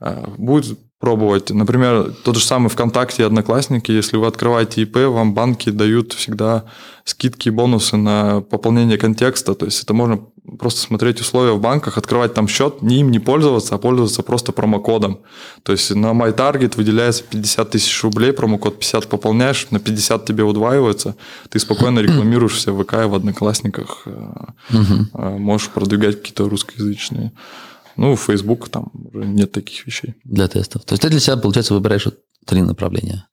э, 0.00 0.26
будет 0.36 0.78
пробовать, 0.98 1.50
например, 1.50 2.12
тот 2.24 2.36
же 2.36 2.44
самый 2.44 2.68
ВКонтакте 2.68 3.22
и 3.22 3.26
Одноклассники, 3.26 3.90
если 3.90 4.16
вы 4.16 4.26
открываете 4.26 4.82
ИП, 4.82 4.96
вам 4.96 5.34
банки 5.34 5.70
дают 5.70 6.12
всегда 6.14 6.64
скидки 7.04 7.48
и 7.48 7.50
бонусы 7.50 7.96
на 7.96 8.40
пополнение 8.40 8.96
контекста, 8.96 9.54
то 9.54 9.66
есть 9.66 9.82
это 9.82 9.92
можно 9.92 10.26
просто 10.58 10.80
смотреть 10.80 11.20
условия 11.20 11.52
в 11.52 11.60
банках, 11.60 11.98
открывать 11.98 12.34
там 12.34 12.48
счет, 12.48 12.82
не 12.82 13.00
им 13.00 13.10
не 13.10 13.18
пользоваться, 13.18 13.74
а 13.74 13.78
пользоваться 13.78 14.22
просто 14.22 14.52
промокодом. 14.52 15.20
То 15.62 15.72
есть 15.72 15.94
на 15.94 16.12
MyTarget 16.12 16.76
выделяется 16.76 17.24
50 17.24 17.70
тысяч 17.70 18.02
рублей, 18.02 18.32
промокод 18.32 18.78
50 18.78 19.08
пополняешь, 19.08 19.66
на 19.70 19.78
50 19.78 20.24
тебе 20.24 20.44
удваивается, 20.44 21.16
ты 21.48 21.58
спокойно 21.58 22.00
рекламируешь 22.00 22.60
себя 22.60 22.72
в 22.72 22.84
ВК 22.84 22.94
и 22.94 23.06
в 23.06 23.14
Одноклассниках, 23.14 24.02
э, 24.06 24.32
а, 25.12 25.38
можешь 25.38 25.68
продвигать 25.68 26.16
какие-то 26.16 26.48
русскоязычные. 26.48 27.32
Ну, 27.96 28.14
Facebook 28.16 28.68
там 28.68 28.90
уже 29.12 29.24
нет 29.24 29.52
таких 29.52 29.86
вещей. 29.86 30.14
Для 30.24 30.48
тестов. 30.48 30.84
То 30.84 30.92
есть 30.92 31.02
ты 31.02 31.08
для 31.08 31.20
себя, 31.20 31.36
получается, 31.38 31.74
выбираешь 31.74 32.04
вот 32.04 32.18
три 32.44 32.62
направления. 32.62 33.26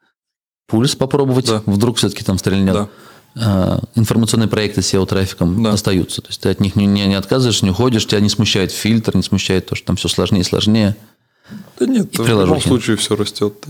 Пульс 0.67 0.95
попробовать, 0.95 1.47
Да. 1.47 1.61
вдруг 1.65 1.97
все-таки 1.97 2.23
там 2.23 2.37
стрельнет. 2.37 2.73
Да. 2.73 2.89
А, 3.35 3.79
Информационные 3.95 4.47
проекты 4.47 4.81
с 4.81 4.93
SEO-трафиком 4.93 5.63
Да. 5.63 5.73
остаются. 5.73 6.21
То 6.21 6.27
есть 6.29 6.41
ты 6.41 6.49
от 6.49 6.59
них 6.59 6.75
не, 6.75 6.85
не, 6.85 7.05
не 7.07 7.15
отказываешь, 7.15 7.61
не 7.63 7.71
уходишь, 7.71 8.05
тебя 8.05 8.19
не 8.21 8.29
смущает 8.29 8.71
фильтр, 8.71 9.15
не 9.15 9.23
смущает 9.23 9.67
то, 9.67 9.75
что 9.75 9.87
там 9.87 9.95
все 9.95 10.07
сложнее 10.07 10.41
и 10.41 10.43
сложнее. 10.43 10.95
Да 11.79 11.85
нет, 11.87 12.13
И 12.17 12.21
в 12.21 12.27
любом 12.27 12.61
случае 12.61 12.95
все 12.97 13.15
растет. 13.15 13.65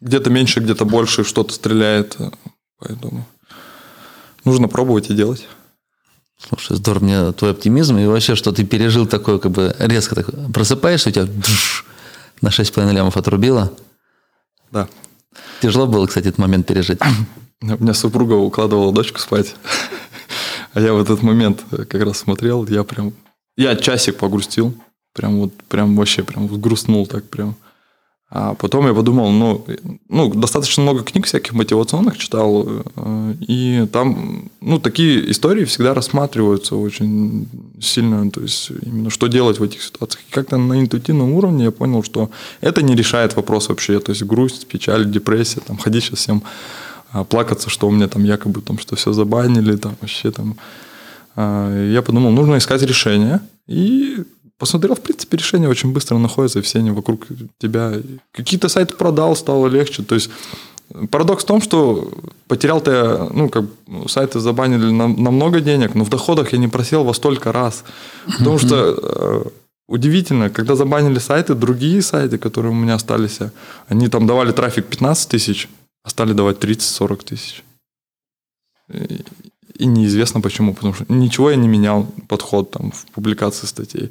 Где-то 0.00 0.30
меньше, 0.30 0.60
где-то 0.60 0.84
больше, 0.84 1.24
что-то 1.24 1.52
стреляет. 1.52 2.16
э, 2.18 2.30
Поэтому 2.78 3.26
нужно 4.44 4.68
пробовать 4.68 5.10
и 5.10 5.14
делать. 5.14 5.46
Слушай, 6.48 6.76
здорово, 6.76 7.02
мне 7.04 7.32
твой 7.32 7.50
оптимизм 7.50 7.98
и 7.98 8.06
вообще, 8.06 8.36
что 8.36 8.52
ты 8.52 8.64
пережил 8.64 9.06
такое, 9.06 9.38
как 9.38 9.50
бы 9.52 9.74
резко 9.78 10.14
так 10.14 10.30
просыпаешься, 10.54 11.08
у 11.08 11.12
тебя 11.12 11.26
бжж, 11.26 11.84
на 12.40 12.48
6,5 12.50 12.92
лямов 12.92 13.16
отрубило. 13.16 13.72
Да. 14.70 14.88
Тяжело 15.60 15.86
было, 15.88 16.06
кстати, 16.06 16.28
этот 16.28 16.38
момент 16.38 16.66
пережить. 16.66 17.00
У 17.60 17.66
меня 17.66 17.94
супруга 17.94 18.34
укладывала 18.34 18.92
дочку 18.92 19.18
спать. 19.18 19.54
А 20.74 20.80
я 20.80 20.92
в 20.92 21.00
этот 21.00 21.22
момент 21.22 21.64
как 21.70 22.02
раз 22.02 22.18
смотрел, 22.18 22.64
я 22.66 22.84
прям... 22.84 23.14
Я 23.56 23.74
часик 23.74 24.16
погрустил. 24.16 24.74
Прям 25.14 25.40
вот, 25.40 25.52
прям 25.68 25.96
вообще, 25.96 26.22
прям 26.22 26.46
грустнул 26.46 27.06
так 27.06 27.24
прям. 27.24 27.56
А 28.30 28.54
потом 28.54 28.86
я 28.86 28.92
подумал, 28.92 29.30
ну, 29.30 29.64
ну, 30.10 30.32
достаточно 30.34 30.82
много 30.82 31.02
книг 31.02 31.24
всяких 31.24 31.54
мотивационных 31.54 32.18
читал, 32.18 32.68
э, 32.68 33.34
и 33.40 33.88
там, 33.90 34.50
ну, 34.60 34.78
такие 34.78 35.30
истории 35.30 35.64
всегда 35.64 35.94
рассматриваются 35.94 36.76
очень 36.76 37.48
сильно, 37.80 38.30
то 38.30 38.42
есть 38.42 38.70
именно 38.82 39.08
что 39.08 39.28
делать 39.28 39.58
в 39.58 39.62
этих 39.62 39.82
ситуациях. 39.82 40.22
И 40.28 40.32
как-то 40.32 40.58
на 40.58 40.78
интуитивном 40.78 41.32
уровне 41.32 41.64
я 41.64 41.70
понял, 41.70 42.02
что 42.02 42.30
это 42.60 42.82
не 42.82 42.94
решает 42.94 43.34
вопрос 43.34 43.70
вообще, 43.70 43.98
то 43.98 44.10
есть 44.10 44.22
грусть, 44.24 44.66
печаль, 44.66 45.10
депрессия, 45.10 45.60
там 45.60 45.78
ходить 45.78 46.04
сейчас 46.04 46.18
всем 46.18 46.42
плакаться, 47.28 47.70
что 47.70 47.88
у 47.88 47.90
меня 47.90 48.08
там 48.08 48.24
якобы 48.24 48.60
там 48.60 48.78
что 48.78 48.96
все 48.96 49.12
забанили, 49.12 49.76
там 49.76 49.96
вообще 50.00 50.30
там. 50.30 50.56
А, 51.36 51.90
я 51.90 52.02
подумал, 52.02 52.30
нужно 52.30 52.56
искать 52.56 52.82
решение. 52.82 53.40
И 53.66 54.24
посмотрел, 54.58 54.94
в 54.94 55.00
принципе, 55.00 55.36
решение 55.36 55.68
очень 55.68 55.92
быстро 55.92 56.18
находится, 56.18 56.58
и 56.58 56.62
все 56.62 56.78
они 56.78 56.90
вокруг 56.90 57.26
тебя. 57.58 57.92
Какие-то 58.32 58.68
сайты 58.68 58.94
продал, 58.94 59.36
стало 59.36 59.68
легче. 59.68 60.02
То 60.02 60.14
есть 60.14 60.30
Парадокс 61.10 61.44
в 61.44 61.46
том, 61.46 61.60
что 61.60 62.10
потерял 62.46 62.80
ты, 62.80 62.90
ну, 63.32 63.48
как 63.48 63.64
сайты 64.06 64.40
забанили 64.40 64.90
на, 64.90 65.06
на 65.06 65.30
много 65.30 65.60
денег, 65.60 65.94
но 65.94 66.04
в 66.04 66.08
доходах 66.08 66.52
я 66.52 66.58
не 66.58 66.68
просел 66.68 67.04
во 67.04 67.12
столько 67.12 67.52
раз. 67.52 67.84
Потому 68.38 68.58
что 68.58 68.96
э, 68.96 69.44
удивительно, 69.86 70.48
когда 70.48 70.76
забанили 70.76 71.18
сайты, 71.18 71.54
другие 71.54 72.00
сайты, 72.00 72.38
которые 72.38 72.72
у 72.72 72.74
меня 72.74 72.94
остались, 72.94 73.38
они 73.88 74.08
там 74.08 74.26
давали 74.26 74.52
трафик 74.52 74.86
15 74.86 75.28
тысяч, 75.28 75.68
а 76.08 76.10
стали 76.10 76.32
давать 76.32 76.56
30-40 76.56 77.24
тысяч. 77.24 77.62
И, 79.78 79.86
неизвестно 79.86 80.40
почему, 80.40 80.74
потому 80.74 80.94
что 80.94 81.04
ничего 81.08 81.50
я 81.50 81.56
не 81.56 81.68
менял 81.68 82.06
подход 82.28 82.70
там 82.70 82.90
в 82.90 83.06
публикации 83.12 83.66
статей. 83.66 84.10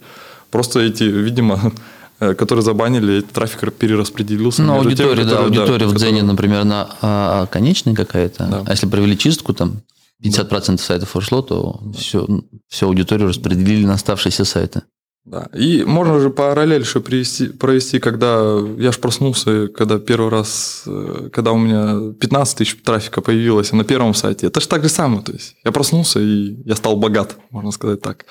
Просто 0.49 0.79
эти, 0.79 1.03
видимо, 1.03 1.73
Э, 2.19 2.33
которые 2.33 2.63
забанили, 2.63 3.21
трафик 3.21 3.71
перераспределился. 3.73 4.63
Ну, 4.63 4.73
аудитория, 4.73 5.21
теми, 5.21 5.29
да, 5.29 5.43
аудитория 5.43 5.85
да, 5.85 5.87
в 5.87 5.95
Дзене, 5.95 6.23
например, 6.23 6.63
на 6.63 6.89
а, 7.01 7.45
конечной 7.45 7.93
какая-то. 7.93 8.47
Да. 8.47 8.63
А 8.65 8.71
если 8.71 8.87
провели 8.87 9.15
чистку, 9.15 9.53
там 9.53 9.83
50% 10.23 10.49
да. 10.49 10.77
сайтов 10.77 11.15
ушло, 11.15 11.43
то 11.43 11.79
да. 11.83 11.97
все, 11.99 12.27
всю 12.67 12.87
аудиторию 12.87 13.27
распределили 13.27 13.85
на 13.85 13.93
оставшиеся 13.93 14.45
сайты. 14.45 14.81
Да. 15.27 15.49
И 15.53 15.83
можно 15.83 16.19
же 16.21 16.29
параллель 16.29 16.79
еще 16.81 17.01
привести, 17.01 17.49
провести, 17.49 17.99
когда 17.99 18.59
я 18.77 18.93
же 18.93 18.99
проснулся, 18.99 19.67
когда 19.67 19.99
первый 19.99 20.29
раз, 20.29 20.83
э, 20.85 21.29
когда 21.33 21.51
у 21.51 21.57
меня 21.57 22.13
15 22.13 22.57
тысяч 22.57 22.77
трафика 22.81 23.19
появилось 23.19 23.73
на 23.73 23.83
первом 23.83 24.13
сайте. 24.13 24.47
Это 24.47 24.61
же 24.61 24.69
так 24.69 24.83
же 24.83 24.89
самое. 24.89 25.21
То 25.21 25.33
есть 25.33 25.57
я 25.65 25.73
проснулся, 25.73 26.21
и 26.21 26.55
я 26.63 26.77
стал 26.77 26.95
богат, 26.95 27.35
можно 27.49 27.71
сказать 27.71 28.01
так. 28.01 28.25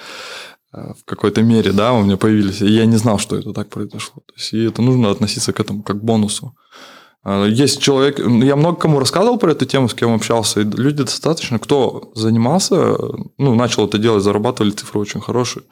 Э, 0.72 0.94
в 0.98 1.04
какой-то 1.04 1.42
мере, 1.42 1.72
да, 1.72 1.92
у 1.92 2.02
меня 2.02 2.16
появились. 2.16 2.62
И 2.62 2.72
я 2.72 2.86
не 2.86 2.96
знал, 2.96 3.18
что 3.18 3.36
это 3.36 3.52
так 3.52 3.68
произошло. 3.68 4.22
То 4.26 4.34
есть, 4.34 4.54
и 4.54 4.64
это 4.64 4.80
нужно 4.80 5.10
относиться 5.10 5.52
к 5.52 5.60
этому 5.60 5.82
как 5.82 6.00
к 6.00 6.02
бонусу. 6.02 6.56
Э, 7.26 7.46
есть 7.48 7.80
человек, 7.80 8.18
я 8.20 8.56
много 8.56 8.76
кому 8.78 9.00
рассказывал 9.00 9.38
про 9.38 9.50
эту 9.50 9.66
тему, 9.66 9.88
с 9.88 9.94
кем 9.94 10.14
общался, 10.14 10.60
и 10.60 10.64
люди 10.64 11.02
достаточно, 11.02 11.58
кто 11.58 12.12
занимался, 12.14 12.96
ну, 13.36 13.54
начал 13.54 13.86
это 13.86 13.98
делать, 13.98 14.22
зарабатывали 14.22 14.70
цифры 14.70 15.00
очень 15.00 15.20
хорошие. 15.20 15.64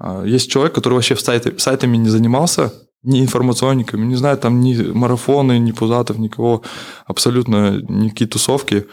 Э, 0.00 0.24
есть 0.26 0.50
человек, 0.50 0.74
который 0.74 0.94
вообще 0.94 1.14
в 1.14 1.20
сайте, 1.20 1.54
сайтами 1.58 1.96
не 1.96 2.08
занимался, 2.08 2.72
ни 3.04 3.20
информационниками, 3.20 4.04
не 4.04 4.16
знаю, 4.16 4.36
там 4.36 4.60
ни 4.60 4.74
марафоны, 4.74 5.60
ни 5.60 5.70
пузатов, 5.70 6.18
никого, 6.18 6.62
абсолютно 7.06 7.80
никакие 7.88 8.28
тусовки. 8.28 8.86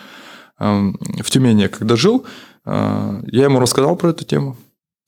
Эм, 0.60 1.00
в 1.20 1.32
Тюмени, 1.32 1.68
когда 1.68 1.96
жил, 1.96 2.26
я 2.66 3.44
ему 3.44 3.60
рассказал 3.60 3.96
про 3.96 4.12
эту 4.12 4.24
тему. 4.24 4.56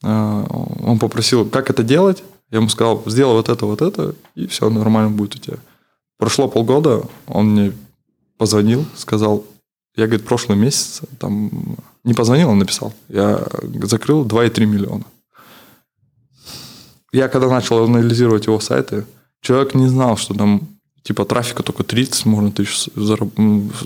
А, 0.04 0.44
он 0.84 0.98
попросил, 1.00 1.46
как 1.46 1.70
это 1.70 1.84
делать. 1.84 2.24
Я 2.50 2.58
ему 2.58 2.68
сказал, 2.68 3.04
сделай 3.06 3.36
вот 3.36 3.48
это, 3.48 3.66
вот 3.66 3.82
это, 3.82 4.16
и 4.34 4.48
все 4.48 4.70
нормально 4.70 5.12
будет 5.12 5.36
у 5.36 5.40
тебя. 5.40 5.58
Прошло 6.18 6.48
полгода, 6.48 7.04
он 7.28 7.52
мне 7.52 7.74
позвонил, 8.38 8.86
сказал, 8.96 9.46
я, 9.96 10.08
говорит, 10.08 10.26
прошлый 10.26 10.58
месяц, 10.58 11.02
там, 11.20 11.78
не 12.04 12.14
позвонил, 12.14 12.50
он 12.50 12.60
написал, 12.60 12.94
я 13.10 13.46
закрыл 13.84 14.26
2,3 14.26 14.66
миллиона. 14.66 15.06
Я 17.12 17.30
когда 17.30 17.50
начал 17.50 17.84
анализировать 17.84 18.48
его 18.48 18.60
сайты, 18.60 19.06
человек 19.42 19.74
не 19.74 19.88
знал, 19.88 20.18
что 20.18 20.34
там 20.34 20.68
типа 21.04 21.24
трафика 21.24 21.64
только 21.64 21.84
30 21.84 22.26
можно 22.26 22.52
тысяч, 22.52 22.90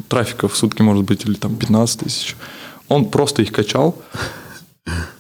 трафика 0.08 0.48
в 0.48 0.58
сутки 0.58 0.82
может 0.82 1.06
быть 1.06 1.26
или 1.26 1.36
там 1.36 1.56
15 1.56 2.00
тысяч. 2.00 2.36
Он 2.88 3.10
просто 3.10 3.44
их 3.44 3.52
качал, 3.52 4.02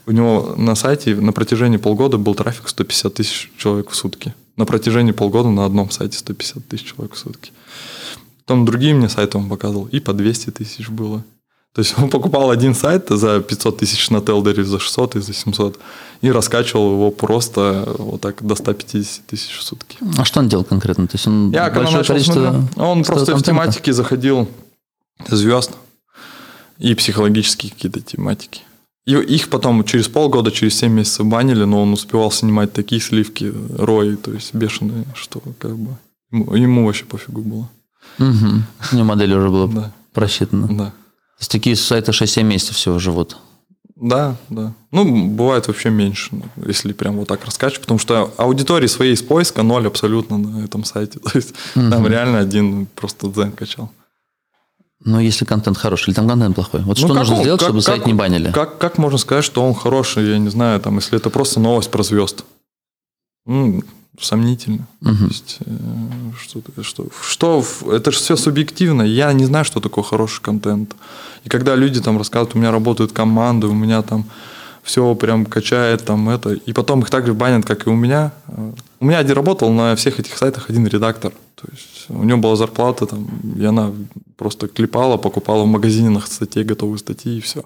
у 0.07 0.11
него 0.11 0.55
на 0.57 0.75
сайте 0.75 1.15
на 1.15 1.33
протяжении 1.33 1.77
полгода 1.77 2.17
был 2.17 2.33
трафик 2.33 2.67
150 2.69 3.13
тысяч 3.13 3.51
человек 3.57 3.91
в 3.91 3.95
сутки. 3.95 4.33
На 4.59 4.65
протяжении 4.65 5.13
полгода 5.13 5.47
на 5.47 5.63
одном 5.63 5.89
сайте 5.89 6.17
150 6.17 6.67
тысяч 6.67 6.91
человек 6.91 7.13
в 7.13 7.17
сутки. 7.17 7.53
Потом 8.45 8.65
другие 8.65 8.93
мне 8.93 9.07
сайты 9.07 9.37
он 9.37 9.47
показывал, 9.47 9.85
и 9.85 10.01
по 10.01 10.11
200 10.11 10.49
тысяч 10.49 10.89
было. 10.89 11.23
То 11.73 11.79
есть 11.79 11.97
он 11.97 12.09
покупал 12.09 12.51
один 12.51 12.75
сайт 12.75 13.05
за 13.07 13.39
500 13.39 13.77
тысяч 13.77 14.09
на 14.09 14.19
Телдере, 14.19 14.65
за 14.65 14.79
600 14.79 15.15
и 15.15 15.21
за 15.21 15.33
700, 15.33 15.79
и 16.19 16.29
раскачивал 16.29 16.91
его 16.91 17.09
просто 17.09 17.87
вот 17.99 18.19
так 18.19 18.45
до 18.45 18.55
150 18.55 19.25
тысяч 19.27 19.57
в 19.57 19.63
сутки. 19.63 19.97
А 20.17 20.25
что 20.25 20.41
он 20.41 20.49
делал 20.49 20.65
конкретно? 20.65 21.07
То 21.07 21.15
есть 21.15 21.25
он 21.25 21.51
Я 21.51 21.69
когда 21.69 21.89
начал 21.89 22.03
количество... 22.03 22.33
смотрю, 22.33 22.83
он 22.83 23.05
просто 23.05 23.37
в 23.37 23.41
тематике 23.41 23.93
заходил 23.93 24.49
звезд 25.29 25.71
и 26.79 26.93
психологические 26.95 27.71
какие-то 27.71 28.01
тематики. 28.01 28.63
И 29.09 29.35
их 29.35 29.49
потом 29.49 29.83
через 29.85 30.07
полгода, 30.07 30.51
через 30.51 30.77
7 30.77 30.91
месяцев 30.91 31.25
банили, 31.25 31.63
но 31.63 31.81
он 31.81 31.93
успевал 31.93 32.31
снимать 32.31 32.73
такие 32.73 33.01
сливки, 33.01 33.51
рои, 33.75 34.15
то 34.15 34.31
есть 34.31 34.53
бешеные, 34.53 35.05
что 35.15 35.41
как 35.57 35.75
бы 35.75 35.97
ему, 36.31 36.55
ему 36.55 36.85
вообще 36.85 37.05
пофигу 37.05 37.41
было. 37.41 37.69
Угу. 38.19 38.63
У 38.91 38.95
него 38.95 39.05
модель 39.05 39.33
уже 39.33 39.49
была 39.49 39.67
да. 39.67 39.91
просчитана. 40.13 40.67
Да. 40.67 40.85
То 40.85 41.41
есть 41.41 41.51
такие 41.51 41.75
сайты 41.75 42.11
6-7 42.11 42.43
месяцев 42.43 42.75
всего 42.75 42.99
живут. 42.99 43.37
Да, 43.95 44.35
да. 44.49 44.73
Ну, 44.91 45.27
бывает 45.27 45.67
вообще 45.67 45.89
меньше, 45.89 46.29
если 46.65 46.93
прям 46.93 47.17
вот 47.17 47.27
так 47.27 47.43
раскачивать, 47.45 47.81
потому 47.81 47.99
что 47.99 48.31
аудитории 48.37 48.87
своей 48.87 49.13
из 49.13 49.23
поиска 49.23 49.63
ноль 49.63 49.87
абсолютно 49.87 50.37
на 50.37 50.63
этом 50.63 50.83
сайте. 50.83 51.19
То 51.23 51.31
есть 51.33 51.55
угу. 51.75 51.89
там 51.89 52.05
реально 52.05 52.37
один 52.37 52.85
просто 52.85 53.27
дзен 53.27 53.53
качал. 53.53 53.91
Но 55.05 55.19
если 55.21 55.45
контент 55.45 55.77
хороший 55.77 56.09
или 56.09 56.15
там 56.15 56.27
контент 56.27 56.55
плохой? 56.55 56.81
Вот 56.81 56.99
ну, 56.99 57.07
что 57.07 57.13
нужно 57.13 57.35
он, 57.35 57.41
сделать, 57.41 57.61
как, 57.61 57.69
чтобы 57.69 57.79
как, 57.79 57.85
сайт 57.85 58.05
не 58.05 58.13
банили? 58.13 58.51
Как, 58.51 58.77
как 58.77 58.97
можно 58.97 59.17
сказать, 59.17 59.45
что 59.45 59.63
он 59.63 59.73
хороший, 59.73 60.29
я 60.29 60.37
не 60.37 60.49
знаю, 60.49 60.79
там, 60.81 60.95
если 60.97 61.17
это 61.17 61.29
просто 61.29 61.59
новость 61.59 61.89
про 61.89 62.03
звезд? 62.03 62.43
Ну, 63.45 63.81
сомнительно. 64.19 64.87
Угу. 65.01 65.15
То 65.15 65.25
есть, 65.25 65.57
э, 65.65 65.71
что, 66.37 66.61
что, 66.81 67.07
что, 67.21 67.63
это 67.91 68.11
же 68.11 68.17
все 68.17 68.35
субъективно. 68.35 69.03
Я 69.03 69.31
не 69.31 69.45
знаю, 69.45 69.63
что 69.63 69.79
такое 69.79 70.03
хороший 70.03 70.41
контент. 70.41 70.95
И 71.45 71.49
когда 71.49 71.75
люди 71.75 72.01
там 72.01 72.17
рассказывают, 72.17 72.55
у 72.55 72.59
меня 72.59 72.71
работают 72.71 73.13
команды, 73.13 73.67
у 73.67 73.73
меня 73.73 74.01
там 74.01 74.25
все 74.89 75.13
прям 75.13 75.45
качает, 75.45 76.03
там 76.03 76.29
это, 76.29 76.53
и 76.53 76.73
потом 76.73 77.01
их 77.01 77.11
также 77.11 77.35
банят, 77.35 77.63
как 77.63 77.85
и 77.85 77.91
у 77.91 77.95
меня. 77.95 78.31
У 78.99 79.05
меня 79.05 79.19
один 79.19 79.35
работал 79.35 79.71
на 79.71 79.95
всех 79.95 80.19
этих 80.19 80.35
сайтах 80.35 80.71
один 80.71 80.87
редактор. 80.87 81.31
То 81.53 81.67
есть 81.71 82.05
у 82.09 82.23
него 82.23 82.39
была 82.39 82.55
зарплата, 82.55 83.05
там, 83.05 83.27
и 83.55 83.63
она 83.63 83.91
просто 84.35 84.67
клепала, 84.67 85.17
покупала 85.17 85.63
в 85.63 85.67
магазинах 85.67 86.25
статей, 86.25 86.63
готовые 86.63 86.97
статьи, 86.97 87.37
и 87.37 87.41
все. 87.41 87.61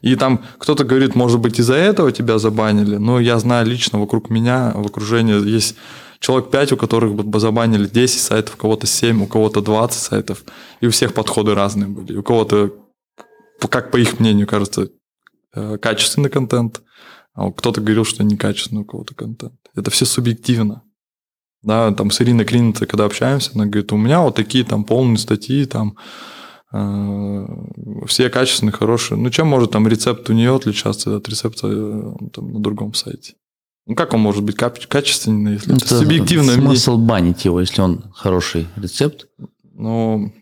И 0.00 0.16
там 0.16 0.40
кто-то 0.58 0.84
говорит, 0.84 1.14
может 1.14 1.38
быть, 1.38 1.60
из-за 1.60 1.74
этого 1.74 2.12
тебя 2.12 2.38
забанили, 2.38 2.96
но 2.96 3.20
я 3.20 3.38
знаю 3.38 3.66
лично 3.66 4.00
вокруг 4.00 4.30
меня, 4.30 4.72
в 4.74 4.86
окружении 4.86 5.46
есть 5.46 5.76
человек 6.18 6.50
5, 6.50 6.72
у 6.72 6.76
которых 6.78 7.14
бы 7.14 7.40
забанили 7.40 7.86
10 7.86 8.20
сайтов, 8.20 8.54
у 8.54 8.58
кого-то 8.58 8.86
7, 8.86 9.22
у 9.22 9.26
кого-то 9.26 9.60
20 9.60 10.00
сайтов, 10.00 10.44
и 10.80 10.86
у 10.86 10.90
всех 10.90 11.12
подходы 11.12 11.54
разные 11.54 11.88
были. 11.88 12.16
У 12.16 12.22
кого-то, 12.22 12.70
как 13.68 13.90
по 13.90 13.98
их 13.98 14.18
мнению, 14.18 14.46
кажется, 14.46 14.88
качественный 15.80 16.30
контент, 16.30 16.82
а 17.34 17.50
кто-то 17.50 17.80
говорил, 17.80 18.04
что 18.04 18.22
некачественный 18.24 18.82
у 18.82 18.84
кого-то 18.84 19.14
контент. 19.14 19.54
Это 19.74 19.90
все 19.90 20.04
субъективно. 20.04 20.82
Да, 21.62 21.92
там 21.92 22.10
с 22.10 22.20
Ириной 22.20 22.44
Клинитой, 22.44 22.86
когда 22.86 23.06
общаемся, 23.06 23.50
она 23.54 23.64
говорит, 23.64 23.90
у 23.92 23.96
меня 23.96 24.20
вот 24.20 24.34
такие 24.34 24.64
там 24.64 24.84
полные 24.84 25.16
статьи, 25.16 25.64
там 25.64 25.96
э, 26.72 27.46
все 28.06 28.28
качественные, 28.28 28.72
хорошие. 28.72 29.16
Ну, 29.16 29.30
чем 29.30 29.46
может 29.46 29.70
там 29.70 29.88
рецепт 29.88 30.28
у 30.28 30.34
нее 30.34 30.54
отличаться 30.54 31.16
от 31.16 31.26
рецепта 31.26 31.68
э, 31.68 32.12
там, 32.34 32.52
на 32.52 32.60
другом 32.60 32.92
сайте? 32.92 33.34
Ну, 33.86 33.94
как 33.94 34.12
он 34.12 34.20
может 34.20 34.44
быть 34.44 34.56
качественный, 34.56 35.54
если 35.54 35.74
это, 35.74 35.84
это 35.84 35.98
субъективно? 35.98 36.52
Смысл 36.52 36.98
банить 36.98 37.46
его, 37.46 37.60
если 37.60 37.80
он 37.80 38.12
хороший 38.14 38.66
рецепт? 38.76 39.26
Ну, 39.72 40.32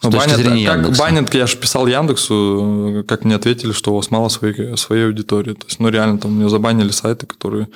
с 0.00 0.08
банят, 0.08 0.66
как 0.66 0.96
банят, 0.96 1.34
я 1.34 1.46
же 1.46 1.56
писал 1.56 1.86
Яндексу, 1.86 3.04
как 3.08 3.24
мне 3.24 3.34
ответили, 3.34 3.72
что 3.72 3.92
у 3.92 3.96
вас 3.96 4.10
мало 4.10 4.28
своей, 4.28 4.76
своей 4.76 5.06
аудитории. 5.06 5.54
То 5.54 5.66
есть, 5.66 5.80
ну, 5.80 5.88
реально, 5.88 6.18
там 6.18 6.32
мне 6.32 6.48
забанили 6.48 6.90
сайты, 6.90 7.26
которые 7.26 7.68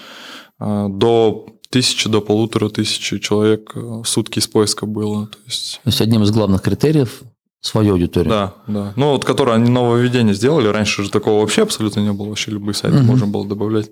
э, 0.61 0.87
до 0.91 1.47
тысячи 1.71 2.09
до 2.09 2.21
полутора 2.21 2.69
тысячи 2.69 3.19
человек 3.19 3.73
э, 3.75 3.81
в 3.81 4.05
сутки 4.05 4.39
из 4.39 4.47
поиска 4.49 4.87
было. 4.87 5.29
То 5.29 5.39
есть... 5.47 5.81
То 5.83 5.89
есть 5.89 6.01
одним 6.01 6.23
из 6.23 6.31
главных 6.31 6.63
критериев 6.63 7.23
свою 7.61 7.93
аудиторию. 7.93 8.31
Да, 8.31 8.55
да. 8.67 8.93
Ну, 8.97 9.13
вот 9.13 9.25
которые 9.25 9.57
они 9.57 9.71
нововведение 9.71 10.35
сделали. 10.35 10.67
Раньше 10.69 11.05
же 11.05 11.11
такого 11.11 11.41
вообще 11.41 11.63
абсолютно 11.63 12.01
не 12.01 12.13
было. 12.13 12.29
Вообще 12.29 12.51
любые 12.51 12.75
сайты 12.75 12.99
угу. 12.99 13.07
можно 13.07 13.27
было 13.27 13.47
добавлять. 13.47 13.91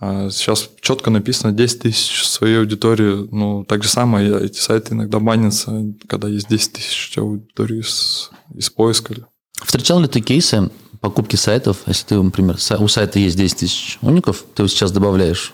А 0.00 0.30
сейчас 0.30 0.70
четко 0.80 1.10
написано 1.10 1.52
10 1.52 1.80
тысяч 1.80 2.26
своей 2.26 2.58
аудитории. 2.58 3.28
Ну, 3.30 3.64
так 3.64 3.82
же 3.82 3.90
самое, 3.90 4.42
эти 4.42 4.58
сайты 4.58 4.94
иногда 4.94 5.20
банятся, 5.20 5.92
когда 6.08 6.26
есть 6.26 6.48
10 6.48 6.72
тысяч 6.72 7.18
аудитории 7.18 7.80
из, 7.80 8.30
из 8.54 8.70
поиска. 8.70 9.14
Встречал 9.62 10.00
ли 10.00 10.08
ты 10.08 10.22
кейсы 10.22 10.70
покупки 11.00 11.36
сайтов, 11.36 11.78
если 11.86 12.06
ты, 12.06 12.22
например, 12.22 12.56
у 12.78 12.88
сайта 12.88 13.18
есть 13.18 13.36
10 13.36 13.58
тысяч 13.58 13.98
уников, 14.00 14.44
ты 14.54 14.66
сейчас 14.68 14.90
добавляешь 14.90 15.52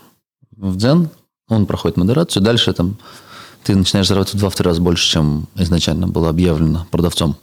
в 0.57 0.77
Дзен, 0.77 1.11
он 1.49 1.67
проходит 1.67 1.97
модерацию, 1.97 2.43
дальше 2.43 2.73
там 2.73 2.99
ты 3.65 3.75
начинаешь 3.75 4.07
зарабатывать 4.07 4.37
в 4.37 4.39
два-три 4.39 4.65
раза 4.65 4.81
больше, 4.81 5.11
чем 5.11 5.49
изначально 5.57 6.07
было 6.07 6.29
объявлено 6.29 6.87
продавцом. 6.93 7.37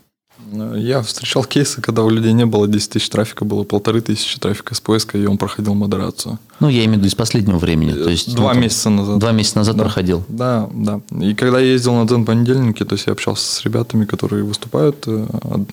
Я 0.75 1.01
встречал 1.01 1.43
кейсы, 1.43 1.81
когда 1.81 2.03
у 2.03 2.09
людей 2.09 2.33
не 2.33 2.45
было 2.45 2.67
10 2.67 2.89
тысяч 2.91 3.09
трафика, 3.09 3.45
было 3.45 3.63
полторы 3.63 4.01
тысячи 4.01 4.39
трафика 4.39 4.75
с 4.75 4.81
поиска, 4.81 5.17
и 5.17 5.25
он 5.25 5.37
проходил 5.37 5.73
модерацию. 5.73 6.39
Ну, 6.59 6.69
я 6.69 6.85
имею 6.85 6.95
в 6.95 6.97
виду 6.97 7.07
из 7.07 7.15
последнего 7.15 7.57
времени. 7.57 7.91
То 7.93 8.09
есть, 8.09 8.35
два 8.35 8.53
ну, 8.53 8.61
месяца 8.61 8.89
назад. 8.89 9.19
Два 9.19 9.31
месяца 9.31 9.57
назад 9.57 9.77
да. 9.77 9.83
проходил. 9.83 10.23
Да, 10.27 10.69
да. 10.71 11.01
И 11.21 11.33
когда 11.33 11.59
я 11.59 11.71
ездил 11.71 11.95
на 11.95 12.05
Дзен 12.05 12.25
понедельники, 12.25 12.85
то 12.85 12.93
есть 12.93 13.07
я 13.07 13.13
общался 13.13 13.43
с 13.43 13.63
ребятами, 13.63 14.05
которые 14.05 14.43
выступают 14.43 15.03
э, 15.07 15.25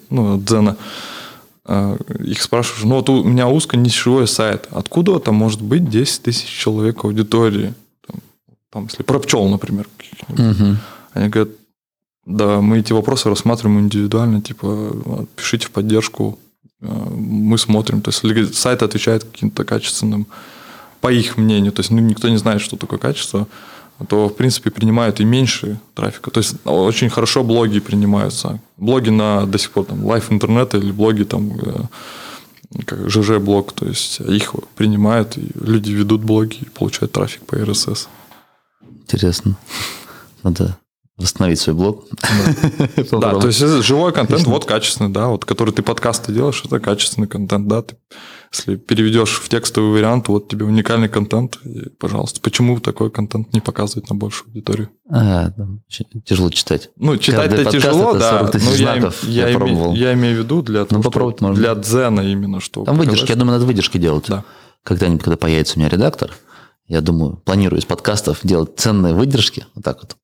ну, 0.08 0.36
от 0.36 0.44
Дзена, 0.44 0.76
э, 1.66 1.96
их 2.24 2.40
спрашиваешь, 2.42 2.84
ну 2.84 2.96
вот 2.96 3.08
у 3.10 3.24
меня 3.24 3.48
узко 3.48 3.76
нишевой 3.76 4.26
сайт, 4.26 4.68
откуда 4.70 5.18
там 5.18 5.34
может 5.34 5.60
быть 5.60 5.88
10 5.88 6.22
тысяч 6.22 6.48
человек 6.48 7.04
аудитории? 7.04 7.74
Там, 8.06 8.20
там 8.70 8.84
если 8.84 9.02
про 9.02 9.18
пчел, 9.18 9.46
например. 9.48 9.88
Угу. 10.28 10.76
Они 11.12 11.28
говорят, 11.28 11.50
да, 12.26 12.60
мы 12.60 12.78
эти 12.78 12.92
вопросы 12.92 13.28
рассматриваем 13.28 13.80
индивидуально, 13.80 14.40
типа, 14.40 15.26
пишите 15.36 15.66
в 15.66 15.70
поддержку, 15.70 16.38
э, 16.80 16.86
мы 16.86 17.58
смотрим. 17.58 18.02
То 18.02 18.10
есть, 18.10 18.54
сайт 18.54 18.82
отвечает 18.82 19.24
каким-то 19.24 19.64
качественным, 19.64 20.26
по 21.00 21.10
их 21.10 21.38
мнению, 21.38 21.72
то 21.72 21.80
есть, 21.80 21.90
ну, 21.90 21.98
никто 21.98 22.28
не 22.28 22.36
знает, 22.36 22.60
что 22.60 22.76
такое 22.76 22.98
качество, 22.98 23.48
то, 24.08 24.28
в 24.28 24.34
принципе, 24.34 24.70
принимают 24.70 25.20
и 25.20 25.24
меньше 25.24 25.78
трафика. 25.94 26.30
То 26.30 26.38
есть, 26.38 26.56
очень 26.64 27.10
хорошо 27.10 27.42
блоги 27.42 27.80
принимаются. 27.80 28.60
Блоги 28.76 29.10
на 29.10 29.46
до 29.46 29.58
сих 29.58 29.70
пор, 29.70 29.86
там, 29.86 30.00
Live 30.00 30.26
интернет 30.30 30.74
или 30.74 30.92
блоги, 30.92 31.24
там, 31.24 31.52
э, 31.58 32.82
как 32.84 33.10
ЖЖ-блог, 33.10 33.72
то 33.72 33.86
есть, 33.86 34.20
их 34.20 34.54
принимают, 34.76 35.38
и 35.38 35.50
люди 35.54 35.90
ведут 35.92 36.22
блоги 36.22 36.58
и 36.60 36.68
получают 36.68 37.12
трафик 37.12 37.44
по 37.46 37.56
RSS. 37.56 38.08
Интересно. 39.06 39.56
Надо 40.42 40.78
восстановить 41.20 41.60
свой 41.60 41.74
блог. 41.76 42.06
Да, 43.10 43.34
то 43.40 43.46
есть 43.46 43.58
живой 43.58 44.12
контент, 44.12 44.44
вот 44.46 44.64
качественный, 44.64 45.10
да, 45.10 45.28
вот 45.28 45.44
который 45.44 45.72
ты 45.72 45.82
подкасты 45.82 46.32
делаешь, 46.32 46.62
это 46.64 46.80
качественный 46.80 47.28
контент, 47.28 47.68
да. 47.68 47.82
Ты, 47.82 47.96
если 48.52 48.74
переведешь 48.74 49.40
в 49.40 49.48
текстовый 49.48 49.92
вариант, 49.92 50.26
вот 50.26 50.48
тебе 50.48 50.64
уникальный 50.64 51.08
контент, 51.08 51.58
и, 51.64 51.88
пожалуйста. 51.90 52.40
Почему 52.40 52.80
такой 52.80 53.10
контент 53.10 53.52
не 53.52 53.60
показывать 53.60 54.10
на 54.10 54.16
большую 54.16 54.48
аудиторию? 54.48 54.90
А, 55.08 55.52
тяжело 56.24 56.50
читать. 56.50 56.90
Ну, 56.96 57.16
читать 57.16 57.52
это 57.52 57.70
тяжело, 57.70 58.14
да. 58.14 58.50
Но 58.52 58.74
я, 58.74 58.96
я, 59.22 59.48
я, 59.48 59.52
име, 59.52 59.94
я 59.96 60.14
имею 60.14 60.36
в 60.36 60.38
виду 60.44 60.62
для, 60.62 60.84
ну, 60.90 61.00
что, 61.00 61.52
для 61.52 61.74
дзена 61.76 62.22
именно, 62.22 62.60
что... 62.60 62.84
Там 62.84 62.96
выдержки, 62.96 63.30
я 63.30 63.36
думаю, 63.36 63.54
надо 63.54 63.66
выдержки 63.66 63.98
делать. 63.98 64.24
Да. 64.26 64.44
Когда-нибудь, 64.82 65.22
когда 65.22 65.36
появится 65.36 65.78
у 65.78 65.80
меня 65.80 65.88
редактор, 65.88 66.32
я 66.88 67.00
думаю, 67.00 67.36
планирую 67.36 67.78
из 67.78 67.84
подкастов 67.84 68.40
делать 68.42 68.70
ценные 68.76 69.14
выдержки, 69.14 69.64
вот 69.76 69.84
так 69.84 69.98
вот, 70.02 70.16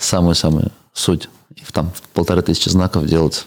самую-самую 0.00 0.72
суть. 0.92 1.28
И 1.54 1.62
там 1.72 1.92
полторы 2.14 2.42
тысячи 2.42 2.68
знаков 2.68 3.06
делать 3.06 3.46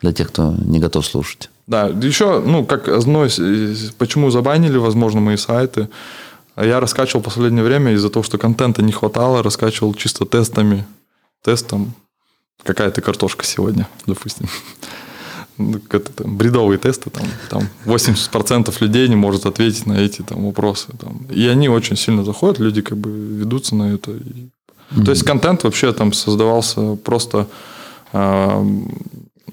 для 0.00 0.12
тех, 0.12 0.28
кто 0.28 0.54
не 0.58 0.78
готов 0.78 1.06
слушать. 1.06 1.50
Да, 1.66 1.86
еще, 1.86 2.40
ну, 2.40 2.64
как 2.64 2.88
одно, 2.88 3.28
почему 3.98 4.30
забанили, 4.30 4.76
возможно, 4.76 5.20
мои 5.20 5.36
сайты. 5.36 5.88
Я 6.56 6.80
раскачивал 6.80 7.20
в 7.20 7.24
последнее 7.24 7.62
время 7.62 7.92
из-за 7.92 8.10
того, 8.10 8.22
что 8.22 8.38
контента 8.38 8.82
не 8.82 8.92
хватало, 8.92 9.42
раскачивал 9.42 9.94
чисто 9.94 10.26
тестами. 10.26 10.84
Тестом, 11.42 11.94
какая 12.64 12.90
ты 12.90 13.00
картошка 13.00 13.44
сегодня, 13.44 13.88
допустим. 14.06 14.48
Ну, 15.58 15.78
бредовые 16.24 16.78
тесты, 16.78 17.10
там, 17.10 17.26
там 17.50 17.68
80% 17.84 18.74
людей 18.80 19.08
не 19.08 19.16
может 19.16 19.46
ответить 19.46 19.86
на 19.86 19.92
эти 19.92 20.22
там, 20.22 20.46
вопросы. 20.46 20.88
Там. 20.98 21.26
И 21.30 21.46
они 21.46 21.68
очень 21.68 21.96
сильно 21.96 22.24
заходят, 22.24 22.58
люди 22.58 22.80
как 22.80 22.96
бы 22.96 23.10
ведутся 23.10 23.74
на 23.76 23.94
это. 23.94 24.10
И 24.10 24.48
Mm-hmm. 24.90 25.04
То 25.04 25.10
есть 25.10 25.22
контент 25.24 25.64
вообще 25.64 25.92
там 25.92 26.12
создавался 26.12 26.96
просто 26.96 27.46
э, 28.12 28.66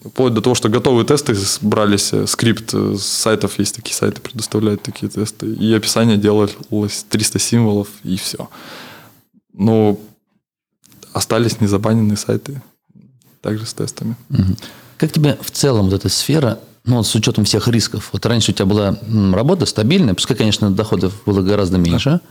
вплоть 0.06 0.34
до 0.34 0.42
того, 0.42 0.56
что 0.56 0.70
готовые 0.70 1.06
тесты 1.06 1.36
брались, 1.62 2.14
э, 2.14 2.28
скрипт 2.28 2.74
с 2.74 3.02
сайтов 3.02 3.60
есть 3.60 3.76
такие 3.76 3.96
сайты, 3.96 4.22
предоставляют 4.22 4.82
такие 4.82 5.10
тесты, 5.10 5.48
и 5.48 5.74
описание 5.74 6.18
делалось 6.18 6.56
300 7.10 7.40
символов, 7.40 7.88
и 8.04 8.18
все. 8.18 8.50
Но 9.54 10.00
остались 11.14 11.60
незабаненные 11.62 12.18
сайты, 12.18 12.62
также 13.42 13.66
с 13.66 13.74
тестами. 13.74 14.16
Как 14.98 15.12
тебе 15.12 15.38
в 15.42 15.52
целом 15.52 15.86
вот 15.86 15.94
эта 15.94 16.10
сфера, 16.10 16.60
ну, 16.86 17.04
с 17.04 17.14
учетом 17.16 17.46
всех 17.46 17.68
рисков? 17.68 18.10
Вот 18.14 18.26
раньше 18.26 18.52
у 18.52 18.54
тебя 18.54 18.66
была 18.66 18.98
работа 19.34 19.66
стабильная, 19.66 20.14
пускай, 20.14 20.36
конечно, 20.36 20.72
доходов 20.72 21.14
было 21.26 21.42
гораздо 21.42 21.78
меньше, 21.78 22.10
да. 22.10 22.22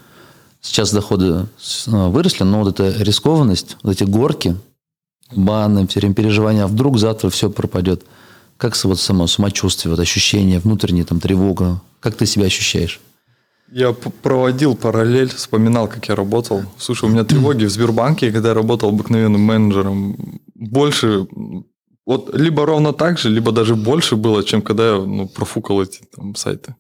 Сейчас 0.61 0.93
доходы 0.93 1.47
а, 1.87 2.09
выросли, 2.09 2.45
но 2.45 2.63
вот 2.63 2.79
эта 2.79 3.03
рискованность, 3.03 3.77
вот 3.83 3.93
эти 3.93 4.05
горки, 4.05 4.57
баны, 5.33 5.87
все 5.87 6.01
время 6.01 6.15
переживания, 6.15 6.65
а 6.65 6.67
вдруг 6.67 6.99
завтра 6.99 7.31
все 7.31 7.51
пропадет. 7.51 8.05
Как 8.57 8.77
вот 8.85 8.99
само 8.99 9.27
самочувствие, 9.27 9.91
вот 9.91 10.01
ощущение, 10.01 10.59
внутренняя 10.59 11.05
там 11.05 11.21
тревога? 11.21 11.81
Как 12.01 12.17
ты 12.17 12.27
себя 12.27 12.47
ощущаешь? 12.47 13.01
Я 13.71 13.93
проводил 13.93 14.77
параллель, 14.77 15.29
вспоминал, 15.29 15.89
как 15.89 16.09
я 16.09 16.15
работал. 16.15 16.63
Слушай, 16.79 17.07
у 17.09 17.13
меня 17.13 17.25
тревоги 17.25 17.65
в 17.65 17.71
Сбербанке, 17.71 18.31
когда 18.31 18.51
я 18.51 18.55
работал 18.55 18.91
обыкновенным 18.91 19.41
менеджером, 19.41 20.41
больше, 20.55 21.27
вот 22.07 22.35
либо 22.35 22.65
ровно 22.65 22.93
так 22.93 23.19
же, 23.19 23.29
либо 23.29 23.53
даже 23.53 23.75
больше 23.75 24.17
было, 24.17 24.45
чем 24.45 24.63
когда 24.63 24.95
я 24.95 25.01
ну, 25.01 25.29
профукал 25.29 25.83
эти 25.83 26.03
там, 26.15 26.35
сайты 26.37 26.77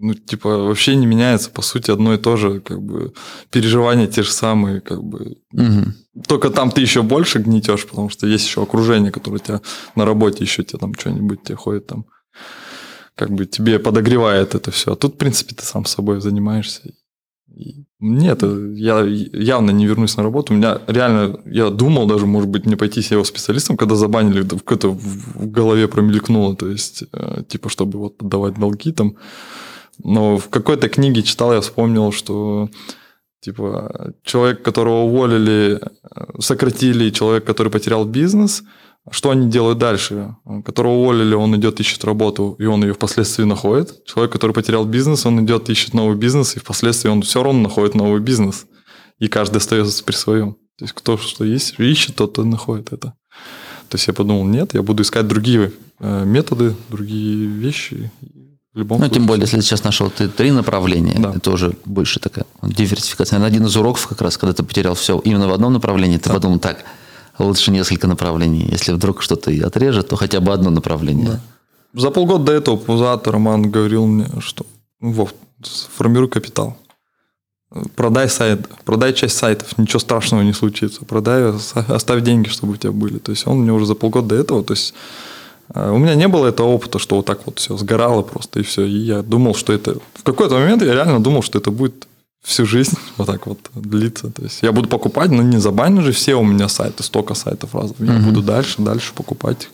ну, 0.00 0.14
типа, 0.14 0.48
вообще 0.48 0.96
не 0.96 1.06
меняется, 1.06 1.50
по 1.50 1.62
сути, 1.62 1.90
одно 1.90 2.14
и 2.14 2.18
то 2.18 2.36
же, 2.36 2.60
как 2.60 2.82
бы, 2.82 3.12
переживания 3.50 4.06
те 4.06 4.22
же 4.22 4.32
самые, 4.32 4.80
как 4.80 5.04
бы. 5.04 5.36
Угу. 5.52 6.22
Только 6.26 6.48
там 6.50 6.70
ты 6.70 6.80
еще 6.80 7.02
больше 7.02 7.38
гнетешь, 7.38 7.86
потому 7.86 8.08
что 8.08 8.26
есть 8.26 8.46
еще 8.46 8.62
окружение, 8.62 9.12
которое 9.12 9.38
тебя 9.38 9.60
на 9.94 10.06
работе 10.06 10.42
еще 10.42 10.64
тебе 10.64 10.78
там 10.78 10.94
что-нибудь 10.94 11.42
тебе 11.42 11.56
ходит 11.56 11.86
там, 11.86 12.06
как 13.14 13.30
бы 13.30 13.44
тебе 13.44 13.78
подогревает 13.78 14.54
это 14.54 14.70
все. 14.70 14.92
А 14.92 14.96
тут, 14.96 15.14
в 15.14 15.18
принципе, 15.18 15.54
ты 15.54 15.64
сам 15.64 15.84
собой 15.84 16.20
занимаешься. 16.22 16.80
нет, 18.00 18.42
я 18.74 19.00
явно 19.02 19.70
не 19.70 19.86
вернусь 19.86 20.16
на 20.16 20.22
работу. 20.22 20.54
У 20.54 20.56
меня 20.56 20.80
реально, 20.86 21.40
я 21.44 21.68
думал 21.68 22.06
даже, 22.06 22.24
может 22.24 22.48
быть, 22.48 22.64
не 22.64 22.76
пойти 22.76 23.00
SEO 23.00 23.22
специалистом, 23.24 23.76
когда 23.76 23.96
забанили, 23.96 24.48
какое-то 24.48 24.88
в 24.88 25.50
голове 25.50 25.88
промелькнуло, 25.88 26.56
то 26.56 26.68
есть, 26.68 27.04
э, 27.12 27.42
типа, 27.46 27.68
чтобы 27.68 27.98
вот 27.98 28.16
подавать 28.16 28.54
долги 28.54 28.92
там. 28.92 29.16
Но 30.04 30.36
в 30.38 30.48
какой-то 30.48 30.88
книге 30.88 31.22
читал, 31.22 31.52
я 31.52 31.60
вспомнил, 31.60 32.12
что 32.12 32.68
типа 33.40 34.12
человек, 34.24 34.62
которого 34.62 35.02
уволили, 35.02 35.80
сократили, 36.38 37.10
человек, 37.10 37.44
который 37.44 37.70
потерял 37.70 38.04
бизнес, 38.04 38.62
что 39.10 39.30
они 39.30 39.48
делают 39.48 39.78
дальше? 39.78 40.36
Которого 40.64 40.92
уволили, 40.92 41.34
он 41.34 41.56
идет, 41.56 41.80
ищет 41.80 42.04
работу, 42.04 42.54
и 42.58 42.66
он 42.66 42.84
ее 42.84 42.92
впоследствии 42.92 43.44
находит. 43.44 44.04
Человек, 44.04 44.32
который 44.32 44.52
потерял 44.52 44.84
бизнес, 44.84 45.24
он 45.24 45.44
идет, 45.44 45.70
ищет 45.70 45.94
новый 45.94 46.16
бизнес, 46.16 46.54
и 46.56 46.60
впоследствии 46.60 47.08
он 47.08 47.22
все 47.22 47.42
равно 47.42 47.62
находит 47.62 47.94
новый 47.94 48.20
бизнес. 48.20 48.66
И 49.18 49.28
каждый 49.28 49.56
остается 49.56 50.04
при 50.04 50.14
своем. 50.14 50.52
То 50.78 50.84
есть 50.84 50.92
кто 50.92 51.16
что 51.16 51.44
есть, 51.44 51.78
ищет, 51.78 52.16
тот 52.16 52.38
и 52.38 52.42
находит 52.42 52.92
это. 52.92 53.14
То 53.88 53.96
есть 53.96 54.06
я 54.06 54.14
подумал, 54.14 54.44
нет, 54.44 54.74
я 54.74 54.82
буду 54.82 55.02
искать 55.02 55.26
другие 55.26 55.72
э, 55.98 56.24
методы, 56.24 56.74
другие 56.90 57.46
вещи, 57.46 58.10
любом 58.78 58.98
ну, 58.98 59.06
случае. 59.06 59.14
тем 59.20 59.26
более, 59.26 59.42
если 59.42 59.56
ты 59.56 59.62
сейчас 59.62 59.84
нашел 59.84 60.10
ты 60.10 60.28
три 60.28 60.52
направления, 60.52 61.18
да. 61.18 61.32
это 61.34 61.50
уже 61.50 61.74
больше 61.84 62.20
такая 62.20 62.44
диверсификация. 62.62 63.38
Наверное, 63.38 63.56
один 63.56 63.66
из 63.66 63.76
уроков 63.76 64.06
как 64.06 64.20
раз, 64.22 64.36
когда 64.36 64.52
ты 64.52 64.62
потерял 64.62 64.94
все 64.94 65.18
именно 65.18 65.48
в 65.48 65.52
одном 65.52 65.72
направлении, 65.72 66.18
ты 66.18 66.28
да. 66.28 66.34
подумал, 66.36 66.60
так, 66.60 66.84
лучше 67.38 67.72
несколько 67.72 68.06
направлений. 68.06 68.68
Если 68.70 68.92
вдруг 68.92 69.22
что-то 69.22 69.50
и 69.50 69.60
отрежет, 69.60 70.08
то 70.08 70.16
хотя 70.16 70.40
бы 70.40 70.52
одно 70.52 70.70
направление. 70.70 71.26
Да. 71.26 71.40
За 71.94 72.10
полгода 72.10 72.44
до 72.44 72.52
этого 72.52 72.76
Пузат 72.76 73.26
Роман 73.26 73.70
говорил 73.70 74.06
мне, 74.06 74.26
что 74.38 74.64
Вов, 75.00 75.34
формируй 75.96 76.28
капитал. 76.28 76.76
Продай 77.94 78.28
сайт, 78.28 78.68
продай 78.84 79.12
часть 79.12 79.36
сайтов, 79.36 79.78
ничего 79.78 79.98
страшного 80.00 80.42
не 80.42 80.52
случится. 80.52 81.04
Продай, 81.04 81.52
оставь 81.88 82.22
деньги, 82.22 82.48
чтобы 82.48 82.74
у 82.74 82.76
тебя 82.76 82.92
были. 82.92 83.18
То 83.18 83.30
есть 83.30 83.46
он 83.46 83.60
мне 83.60 83.72
уже 83.72 83.86
за 83.86 83.94
полгода 83.94 84.28
до 84.28 84.34
этого, 84.36 84.62
то 84.62 84.74
есть 84.74 84.94
у 85.74 85.98
меня 85.98 86.14
не 86.14 86.28
было 86.28 86.48
этого 86.48 86.68
опыта, 86.68 86.98
что 86.98 87.16
вот 87.16 87.26
так 87.26 87.46
вот 87.46 87.58
все 87.58 87.76
сгорало 87.76 88.22
просто 88.22 88.60
и 88.60 88.62
все. 88.62 88.84
И 88.84 88.98
я 88.98 89.22
думал, 89.22 89.54
что 89.54 89.72
это... 89.72 89.96
В 90.14 90.22
какой-то 90.24 90.54
момент 90.54 90.82
я 90.82 90.94
реально 90.94 91.20
думал, 91.20 91.42
что 91.42 91.58
это 91.58 91.70
будет 91.70 92.08
всю 92.42 92.66
жизнь 92.66 92.96
вот 93.16 93.26
так 93.26 93.46
вот 93.46 93.58
длиться. 93.74 94.30
То 94.30 94.42
есть 94.42 94.62
я 94.62 94.72
буду 94.72 94.88
покупать, 94.88 95.30
но 95.30 95.42
не 95.42 95.58
забаню 95.58 96.02
же 96.02 96.12
все 96.12 96.34
у 96.34 96.44
меня 96.44 96.68
сайты, 96.68 97.02
столько 97.02 97.34
сайтов 97.34 97.74
разных. 97.74 98.00
Я 98.00 98.16
угу. 98.16 98.26
буду 98.26 98.42
дальше, 98.42 98.82
дальше 98.82 99.12
покупать. 99.14 99.68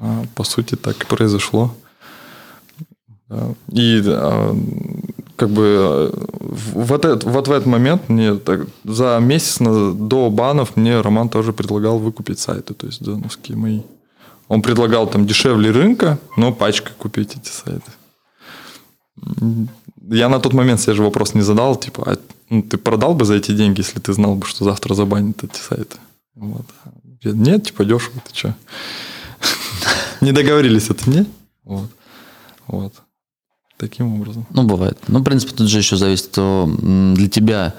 А, 0.00 0.24
по 0.34 0.44
сути, 0.44 0.74
так 0.74 1.02
и 1.02 1.06
произошло. 1.06 1.74
И 3.72 4.02
а, 4.06 4.56
как 5.36 5.50
бы 5.50 6.12
вот, 6.40 7.04
этот, 7.04 7.24
вот 7.24 7.46
в 7.46 7.52
этот 7.52 7.66
момент 7.66 8.08
мне 8.08 8.34
так, 8.36 8.66
за 8.84 9.18
месяц 9.20 9.58
до 9.58 10.30
банов 10.30 10.76
мне 10.76 11.00
Роман 11.00 11.28
тоже 11.28 11.52
предлагал 11.52 11.98
выкупить 11.98 12.38
сайты, 12.38 12.72
то 12.72 12.86
есть 12.86 13.02
доновские 13.02 13.58
мои. 13.58 13.80
Он 14.48 14.62
предлагал 14.62 15.06
там 15.06 15.26
дешевле 15.26 15.70
рынка, 15.70 16.18
но 16.36 16.52
пачкой 16.52 16.92
купить 16.98 17.36
эти 17.36 17.50
сайты. 17.50 17.90
Я 20.10 20.28
на 20.28 20.40
тот 20.40 20.54
момент 20.54 20.80
себе 20.80 20.94
же 20.94 21.02
вопрос 21.02 21.34
не 21.34 21.42
задал, 21.42 21.76
типа, 21.76 22.12
а, 22.12 22.16
ну, 22.48 22.62
ты 22.62 22.78
продал 22.78 23.14
бы 23.14 23.26
за 23.26 23.34
эти 23.34 23.52
деньги, 23.52 23.80
если 23.80 24.00
ты 24.00 24.12
знал 24.12 24.36
бы, 24.36 24.46
что 24.46 24.64
завтра 24.64 24.94
забанят 24.94 25.44
эти 25.44 25.58
сайты? 25.58 25.96
Вот. 26.34 26.64
Нет, 27.24 27.66
типа, 27.66 27.84
дешево, 27.84 28.22
ты 28.26 28.34
что? 28.34 28.54
Не 30.20 30.32
договорились 30.32 30.88
это, 30.88 31.10
не? 31.10 31.26
Вот. 31.64 31.90
Вот. 32.66 32.94
Таким 33.76 34.14
образом. 34.14 34.46
Ну, 34.50 34.62
бывает. 34.64 34.98
Ну, 35.08 35.18
в 35.18 35.24
принципе, 35.24 35.54
тут 35.54 35.68
же 35.68 35.78
еще 35.78 35.96
зависит, 35.96 36.26
что 36.32 36.68
для 37.14 37.28
тебя 37.28 37.74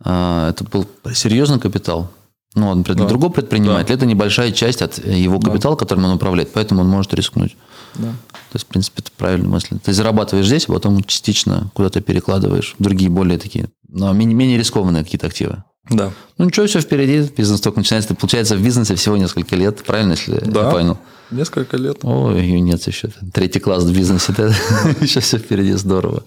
а, 0.00 0.50
это 0.50 0.64
был 0.64 0.86
серьезный 1.12 1.60
капитал. 1.60 2.10
Ну, 2.58 2.74
например, 2.74 2.96
для 2.96 3.04
да. 3.04 3.08
другого 3.08 3.32
предпринимателя 3.32 3.88
да. 3.88 3.94
это 3.94 4.06
небольшая 4.06 4.50
часть 4.52 4.82
от 4.82 5.04
его 5.06 5.38
капитала, 5.38 5.76
да. 5.76 5.78
которым 5.78 6.06
он 6.06 6.12
управляет, 6.12 6.52
поэтому 6.52 6.80
он 6.80 6.88
может 6.88 7.14
рискнуть. 7.14 7.56
Да. 7.94 8.08
То 8.08 8.54
есть, 8.54 8.66
в 8.66 8.68
принципе, 8.68 9.02
это 9.02 9.10
правильная 9.16 9.48
мысль. 9.48 9.78
Ты 9.82 9.92
зарабатываешь 9.92 10.46
здесь, 10.46 10.68
а 10.68 10.72
потом 10.72 11.02
частично 11.04 11.70
куда-то 11.74 12.00
перекладываешь 12.00 12.74
в 12.78 12.82
другие 12.82 13.10
более 13.10 13.38
такие, 13.38 13.68
но 13.88 14.12
менее, 14.12 14.34
менее 14.34 14.58
рискованные 14.58 15.04
какие-то 15.04 15.28
активы. 15.28 15.62
Да. 15.90 16.12
Ну 16.36 16.44
ничего, 16.44 16.66
все 16.66 16.80
впереди. 16.80 17.30
Бизнес 17.34 17.60
только 17.60 17.78
начинается. 17.78 18.14
Получается, 18.14 18.56
в 18.56 18.62
бизнесе 18.62 18.94
всего 18.94 19.16
несколько 19.16 19.56
лет, 19.56 19.82
правильно, 19.84 20.12
если 20.12 20.38
да. 20.40 20.64
я 20.64 20.70
понял? 20.70 20.98
Несколько 21.30 21.76
лет. 21.76 21.98
Ой, 22.02 22.60
нет 22.60 22.86
еще. 22.86 23.10
Третий 23.32 23.60
класс 23.60 23.84
в 23.84 23.94
бизнесе. 23.94 24.32
Еще 25.00 25.20
все 25.20 25.36
впереди, 25.36 25.72
здорово. 25.72 26.24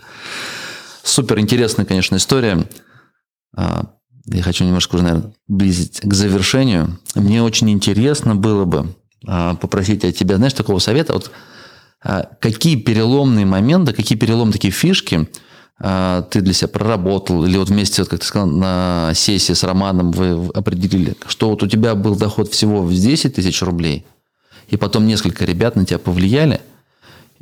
Супер 1.04 1.40
интересная, 1.40 1.86
конечно, 1.86 2.18
история. 2.18 2.68
А, 4.30 4.36
я 4.36 4.44
хочу 4.44 4.64
немножко 4.64 4.96
уже, 4.96 5.04
наверное, 5.04 5.34
близить 5.48 6.02
к 6.02 6.14
завершению. 6.14 7.00
Мне 7.16 7.44
очень 7.44 7.70
интересно 7.70 8.36
было 8.36 8.66
бы 8.66 8.94
а, 9.26 9.56
попросить 9.56 10.04
от 10.04 10.16
тебя, 10.16 10.38
знаешь, 10.38 10.54
такого 10.54 10.80
совета. 10.80 11.14
Вот 11.14 11.32
а, 12.04 12.30
какие 12.40 12.76
переломные 12.76 13.46
моменты, 13.46 13.94
какие 13.94 14.18
переломные 14.18 14.54
такие 14.54 14.72
фишки 14.72 15.28
ты 15.84 16.42
для 16.42 16.54
себя 16.54 16.68
проработал, 16.68 17.44
или 17.44 17.58
вот 17.58 17.70
вместе, 17.70 18.04
вот, 18.04 18.10
как 18.10 18.20
ты 18.20 18.26
сказал, 18.28 18.48
на 18.48 19.14
сессии 19.16 19.54
с 19.54 19.64
Романом 19.64 20.12
вы 20.12 20.48
определили, 20.54 21.16
что 21.26 21.50
вот 21.50 21.64
у 21.64 21.68
тебя 21.68 21.96
был 21.96 22.16
доход 22.16 22.52
всего 22.52 22.84
в 22.84 22.94
10 22.94 23.34
тысяч 23.34 23.64
рублей– 23.64 24.06
и 24.72 24.78
потом 24.78 25.06
несколько 25.06 25.46
ребят 25.46 25.76
на 25.76 25.86
тебя 25.86 26.00
повлияли, 26.00 26.62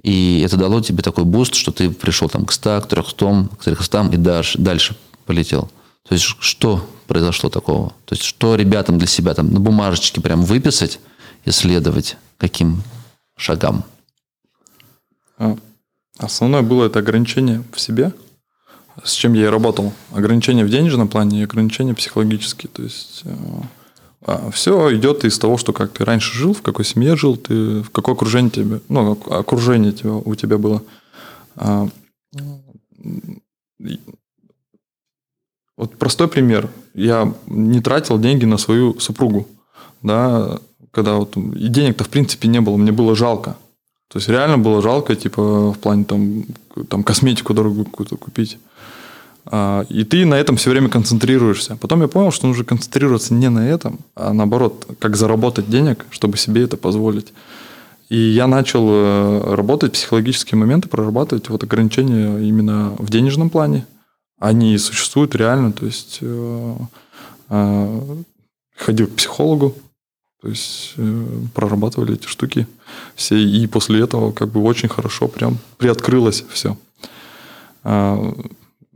и 0.02 0.44
это 0.46 0.58
дало 0.58 0.82
тебе 0.82 1.04
такой 1.04 1.26
boost, 1.26 1.54
что 1.54 1.72
ты 1.72 1.90
пришел 1.92 2.28
там 2.28 2.46
к 2.46 2.52
100, 2.52 2.82
к 2.82 2.88
300, 2.88 3.50
к 3.60 3.64
300 3.64 4.10
и 4.12 4.18
дальше, 4.18 4.58
дальше 4.58 4.96
полетел. 5.26 5.70
То 6.08 6.16
есть, 6.16 6.26
что 6.40 6.88
произошло 7.08 7.50
такого? 7.50 7.90
То 8.06 8.16
есть, 8.16 8.24
что 8.24 8.56
ребятам 8.56 8.98
для 8.98 9.08
себя 9.08 9.34
там 9.34 9.52
на 9.52 9.60
бумажечке 9.60 10.22
прям 10.22 10.44
выписать, 10.44 11.00
исследовать, 11.46 12.18
каким 12.38 12.82
шагам? 13.38 13.84
А, 15.38 15.58
основное 16.18 16.62
было 16.62 16.86
это 16.86 17.00
ограничение 17.00 17.64
в 17.74 17.80
себе, 17.80 18.14
с 19.04 19.14
чем 19.14 19.34
я 19.34 19.44
и 19.44 19.50
работал. 19.50 19.94
Ограничение 20.12 20.66
в 20.66 20.70
денежном 20.70 21.08
плане 21.08 21.42
и 21.42 21.44
ограничение 21.44 21.96
психологические. 21.96 22.70
То 22.70 22.84
есть, 22.84 23.22
э, 23.24 23.36
а 24.26 24.52
все 24.52 24.96
идет 24.96 25.24
из 25.24 25.40
того, 25.40 25.58
что 25.58 25.74
как 25.74 25.94
ты 25.94 26.04
раньше 26.04 26.34
жил, 26.34 26.54
в 26.54 26.62
какой 26.62 26.86
семье 26.86 27.16
жил, 27.16 27.38
ты, 27.38 27.82
в 27.82 27.90
какое 27.92 28.16
окружение 28.16 28.52
тебе, 28.52 28.82
ну, 28.90 29.14
окружение 29.30 29.94
у 30.04 30.36
тебя 30.36 30.58
было. 30.58 30.84
Вот 35.80 35.96
простой 35.96 36.28
пример. 36.28 36.68
Я 36.94 37.34
не 37.48 37.80
тратил 37.80 38.20
деньги 38.20 38.44
на 38.44 38.58
свою 38.58 39.00
супругу, 39.00 39.48
да, 40.04 40.60
когда 40.92 41.14
вот 41.14 41.38
и 41.38 41.68
денег-то 41.70 42.04
в 42.04 42.10
принципе 42.10 42.50
не 42.50 42.60
было, 42.60 42.76
мне 42.76 42.92
было 42.92 43.16
жалко. 43.16 43.56
То 44.10 44.18
есть 44.18 44.28
реально 44.28 44.58
было 44.58 44.82
жалко, 44.82 45.16
типа 45.16 45.72
в 45.72 45.80
плане 45.80 46.04
там, 46.04 46.44
там 46.90 47.02
косметику 47.02 47.54
дорогую 47.54 47.86
какую-то 47.86 48.18
купить. 48.18 48.58
А, 49.46 49.86
и 49.88 50.04
ты 50.04 50.26
на 50.26 50.34
этом 50.34 50.58
все 50.58 50.70
время 50.70 50.90
концентрируешься. 50.90 51.78
Потом 51.78 52.02
я 52.02 52.10
понял, 52.10 52.32
что 52.32 52.48
нужно 52.48 52.66
концентрироваться 52.66 53.34
не 53.34 53.50
на 53.50 53.66
этом, 53.66 54.00
а 54.16 54.34
наоборот, 54.34 54.86
как 55.00 55.16
заработать 55.16 55.70
денег, 55.70 56.06
чтобы 56.10 56.36
себе 56.36 56.64
это 56.64 56.76
позволить. 56.76 57.32
И 58.10 58.18
я 58.18 58.48
начал 58.48 58.86
э, 58.86 59.56
работать, 59.56 59.94
психологические 59.94 60.60
моменты 60.60 60.90
прорабатывать, 60.90 61.48
вот 61.48 61.64
ограничения 61.64 62.38
именно 62.40 62.96
в 62.98 63.10
денежном 63.10 63.50
плане. 63.50 63.86
Они 64.40 64.78
существуют 64.78 65.36
реально, 65.36 65.72
то 65.72 65.86
есть 65.86 66.20
э, 66.22 66.76
э, 67.50 68.02
ходил 68.76 69.08
к 69.08 69.16
психологу, 69.16 69.76
то 70.42 70.48
есть 70.48 70.96
прорабатывали 71.54 72.14
эти 72.14 72.28
штуки 72.28 72.66
все, 73.16 73.38
и 73.38 73.68
после 73.68 74.02
этого 74.02 74.32
как 74.32 74.50
бы 74.50 74.64
очень 74.64 74.88
хорошо 74.88 75.28
прям 75.28 75.58
приоткрылось 75.78 76.46
все. 76.50 76.78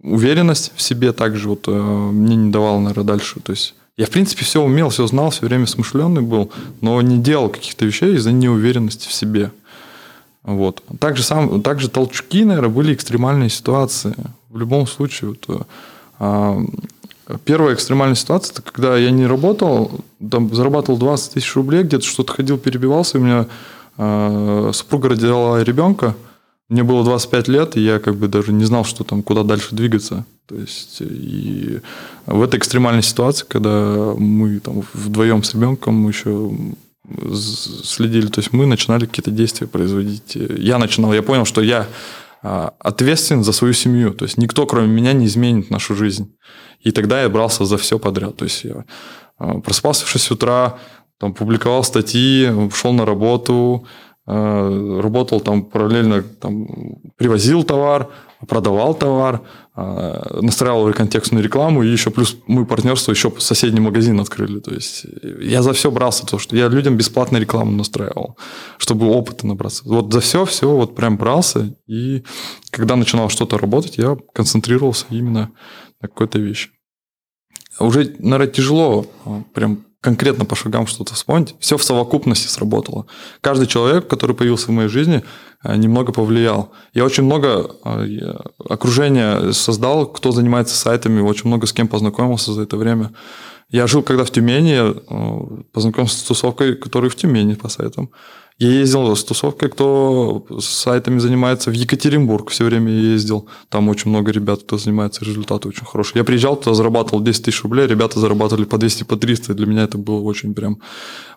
Уверенность 0.03 0.73
в 0.75 0.81
себе 0.81 1.13
также 1.13 1.47
вот 1.47 1.65
э, 1.67 1.71
мне 1.71 2.35
не 2.35 2.51
давала, 2.51 2.77
наверное, 2.77 3.05
дальше. 3.05 3.39
То 3.39 3.51
есть 3.53 3.73
я, 3.95 4.05
в 4.05 4.09
принципе, 4.09 4.43
все 4.43 4.61
умел, 4.61 4.89
все 4.89 5.07
знал, 5.07 5.29
все 5.29 5.45
время 5.45 5.65
смышленный 5.65 6.21
был, 6.21 6.51
но 6.81 7.01
не 7.01 7.19
делал 7.19 7.47
каких-то 7.47 7.85
вещей 7.85 8.15
из-за 8.15 8.33
неуверенности 8.33 9.07
в 9.07 9.13
себе. 9.13 9.51
Вот. 10.43 10.83
Также, 10.99 11.23
сам, 11.23 11.61
также 11.61 11.89
толчки, 11.89 12.43
наверное, 12.43 12.69
были 12.69 12.93
экстремальные 12.93 13.49
ситуации. 13.49 14.13
В 14.53 14.57
любом 14.59 14.85
случае, 14.85 15.31
вот, 15.31 15.45
э, 15.47 15.63
а, 16.19 16.59
первая 17.43 17.73
экстремальная 17.73 18.15
ситуация, 18.15 18.53
это 18.53 18.61
когда 18.61 18.95
я 18.97 19.09
не 19.09 19.25
работал, 19.25 20.01
там 20.29 20.53
зарабатывал 20.53 20.99
20 20.99 21.33
тысяч 21.33 21.55
рублей, 21.55 21.81
где-то 21.81 22.05
что-то 22.05 22.33
ходил, 22.33 22.59
перебивался, 22.59 23.17
у 23.17 23.21
меня 23.21 23.47
а, 23.97 24.69
супруга 24.71 25.09
родила 25.09 25.63
ребенка, 25.63 26.15
мне 26.69 26.83
было 26.83 27.03
25 27.03 27.47
лет, 27.47 27.77
и 27.77 27.81
я 27.81 27.97
как 27.97 28.15
бы 28.15 28.27
даже 28.27 28.53
не 28.53 28.63
знал, 28.65 28.85
что 28.85 29.03
там, 29.03 29.23
куда 29.23 29.41
дальше 29.41 29.75
двигаться. 29.75 30.23
То 30.45 30.53
есть, 30.53 30.97
и 31.01 31.79
в 32.27 32.43
этой 32.43 32.59
экстремальной 32.59 33.01
ситуации, 33.01 33.47
когда 33.47 34.13
мы 34.15 34.59
там 34.59 34.83
вдвоем 34.93 35.41
с 35.41 35.55
ребенком 35.55 36.07
еще 36.07 36.51
следили, 37.83 38.27
то 38.27 38.39
есть 38.39 38.53
мы 38.53 38.67
начинали 38.67 39.07
какие-то 39.07 39.31
действия 39.31 39.65
производить. 39.65 40.35
Я 40.35 40.77
начинал, 40.77 41.11
я 41.11 41.23
понял, 41.23 41.45
что 41.45 41.61
я 41.61 41.87
ответственен 42.43 43.43
за 43.43 43.53
свою 43.53 43.73
семью. 43.73 44.13
То 44.13 44.25
есть 44.25 44.37
никто, 44.37 44.65
кроме 44.65 44.87
меня, 44.87 45.13
не 45.13 45.25
изменит 45.25 45.69
нашу 45.69 45.95
жизнь. 45.95 46.35
И 46.79 46.91
тогда 46.91 47.21
я 47.21 47.29
брался 47.29 47.65
за 47.65 47.77
все 47.77 47.97
подряд. 47.97 48.35
То 48.37 48.45
есть 48.45 48.65
я 48.65 48.85
а, 49.37 49.59
просыпался 49.59 50.05
в 50.05 50.09
6 50.09 50.31
утра, 50.31 50.77
там, 51.19 51.33
публиковал 51.33 51.83
статьи, 51.83 52.51
шел 52.73 52.93
на 52.93 53.05
работу, 53.05 53.87
Э, 54.25 54.99
работал 55.01 55.41
там 55.41 55.63
параллельно, 55.63 56.21
там, 56.21 56.67
привозил 57.17 57.63
товар, 57.63 58.09
продавал 58.47 58.93
товар, 58.93 59.41
э, 59.75 60.39
настраивал 60.41 60.93
контекстную 60.93 61.43
рекламу, 61.43 61.83
и 61.83 61.91
еще 61.91 62.09
плюс 62.09 62.37
мы 62.47 62.65
партнерство 62.65 63.11
еще 63.11 63.31
соседний 63.39 63.79
магазин 63.79 64.19
открыли. 64.19 64.59
То 64.59 64.73
есть 64.73 65.05
я 65.41 65.61
за 65.61 65.73
все 65.73 65.91
брался, 65.91 66.25
то, 66.25 66.39
что 66.39 66.55
я 66.55 66.67
людям 66.67 66.97
бесплатно 66.97 67.37
рекламу 67.37 67.71
настраивал, 67.71 68.37
чтобы 68.77 69.07
опыта 69.07 69.47
набраться. 69.47 69.83
Вот 69.85 70.11
за 70.13 70.19
все, 70.19 70.45
все 70.45 70.69
вот 70.69 70.95
прям 70.95 71.17
брался, 71.17 71.75
и 71.87 72.23
когда 72.71 72.95
начинал 72.95 73.29
что-то 73.29 73.57
работать, 73.57 73.97
я 73.97 74.17
концентрировался 74.33 75.05
именно 75.09 75.51
на 76.01 76.07
какой-то 76.07 76.39
вещи. 76.39 76.69
Уже, 77.79 78.15
наверное, 78.19 78.47
тяжело 78.47 79.07
а, 79.25 79.43
прям 79.53 79.85
конкретно 80.03 80.43
по 80.43 80.55
шагам 80.55 80.85
что-то 80.85 81.13
вспомнить. 81.13 81.55
Все 81.59 81.77
в 81.77 81.83
совокупности 81.83 82.47
сработало. 82.47 83.05
Каждый 83.39 83.67
человек, 83.67 84.07
который 84.07 84.35
появился 84.35 84.67
в 84.67 84.71
моей 84.71 84.89
жизни, 84.89 85.23
э, 85.63 85.75
немного 85.77 86.11
повлиял. 86.11 86.73
Я 86.93 87.05
очень 87.05 87.23
много 87.23 87.71
э, 87.85 88.35
окружения 88.69 89.53
создал, 89.53 90.05
кто 90.07 90.31
занимается 90.31 90.75
сайтами, 90.75 91.21
очень 91.21 91.47
много 91.47 91.65
с 91.67 91.73
кем 91.73 91.87
познакомился 91.87 92.51
за 92.51 92.63
это 92.63 92.75
время. 92.75 93.13
Я 93.69 93.87
жил 93.87 94.03
когда 94.03 94.25
в 94.25 94.29
Тюмени, 94.29 94.75
э, 94.75 95.63
познакомился 95.71 96.17
с 96.17 96.23
тусовкой, 96.23 96.75
которые 96.75 97.09
в 97.09 97.15
Тюмени 97.15 97.53
по 97.53 97.69
сайтам. 97.69 98.09
Я 98.59 98.69
ездил 98.69 99.15
с 99.15 99.23
тусовкой, 99.23 99.69
кто 99.69 100.45
с 100.59 100.65
сайтами 100.65 101.19
занимается 101.19 101.71
в 101.71 101.73
Екатеринбург, 101.73 102.49
все 102.49 102.65
время 102.65 102.91
ездил. 102.91 103.47
Там 103.69 103.89
очень 103.89 104.11
много 104.11 104.31
ребят, 104.31 104.61
кто 104.63 104.77
занимается, 104.77 105.25
результаты 105.25 105.67
очень 105.67 105.85
хорошие. 105.85 106.19
Я 106.19 106.23
приезжал 106.23 106.55
туда, 106.55 106.75
зарабатывал 106.75 107.21
10 107.21 107.45
тысяч 107.45 107.63
рублей, 107.63 107.87
ребята 107.87 108.19
зарабатывали 108.19 108.65
по 108.65 108.77
200, 108.77 109.05
по 109.05 109.17
300. 109.17 109.53
И 109.53 109.55
для 109.55 109.65
меня 109.65 109.83
это 109.83 109.97
было 109.97 110.21
очень 110.21 110.53
прям 110.53 110.79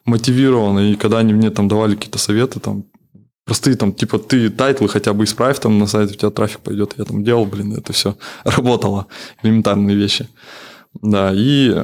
мотивировано. 0.05 0.91
И 0.91 0.95
когда 0.97 1.19
они 1.19 1.33
мне 1.33 1.51
там 1.51 1.69
давали 1.69 1.95
какие-то 1.95 2.19
советы, 2.19 2.61
там, 2.61 2.85
простые 3.47 3.77
там, 3.77 3.93
типа, 3.93 4.19
ты 4.19 4.51
тайтлы 4.51 4.89
хотя 4.89 5.15
бы 5.15 5.25
исправь 5.25 5.59
там 5.59 5.79
на 5.79 5.87
сайте, 5.87 6.15
у 6.15 6.17
тебя 6.17 6.31
трафик 6.31 6.61
пойдет. 6.61 6.95
Я 6.99 7.05
там 7.05 7.25
делал, 7.25 7.47
блин, 7.47 7.73
это 7.73 7.93
все 7.95 8.17
работало. 8.45 9.07
Элементарные 9.43 9.97
вещи. 9.97 10.29
Да, 11.03 11.33
и 11.35 11.75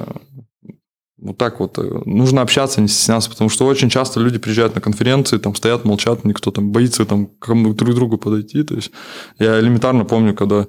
вот 1.23 1.39
так 1.39 1.61
вот. 1.61 1.79
Э, 1.79 2.03
нужно 2.05 2.43
общаться, 2.43 2.81
не 2.81 2.89
стесняться, 2.89 3.31
потому 3.31 3.49
что 3.49 3.66
очень 3.66 3.89
часто 3.89 4.20
люди 4.20 4.39
приезжают 4.39 4.75
на 4.75 4.81
конференции, 4.81 5.39
там 5.39 5.55
стоят, 5.55 5.85
молчат, 5.85 6.25
никто 6.25 6.51
там 6.51 6.73
боится 6.73 7.05
там, 7.07 7.27
к 7.27 7.55
друг 7.75 7.95
другу 7.95 8.18
подойти. 8.18 8.62
То 8.64 8.75
есть 8.75 8.91
я 9.39 9.59
элементарно 9.61 10.05
помню, 10.05 10.35
когда 10.35 10.66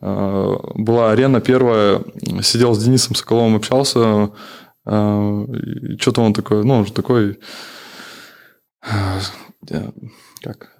э, 0.00 0.56
была 0.74 1.10
арена 1.10 1.40
первая, 1.40 2.02
сидел 2.42 2.74
с 2.74 2.84
Денисом 2.84 3.14
Соколовым, 3.14 3.56
общался, 3.56 4.30
э, 4.86 5.46
что-то 5.98 6.22
он 6.22 6.34
такой, 6.34 6.64
ну, 6.64 6.74
он 6.74 6.86
же 6.86 6.92
такой 6.92 7.38
э, 8.82 9.20
как, 10.42 10.73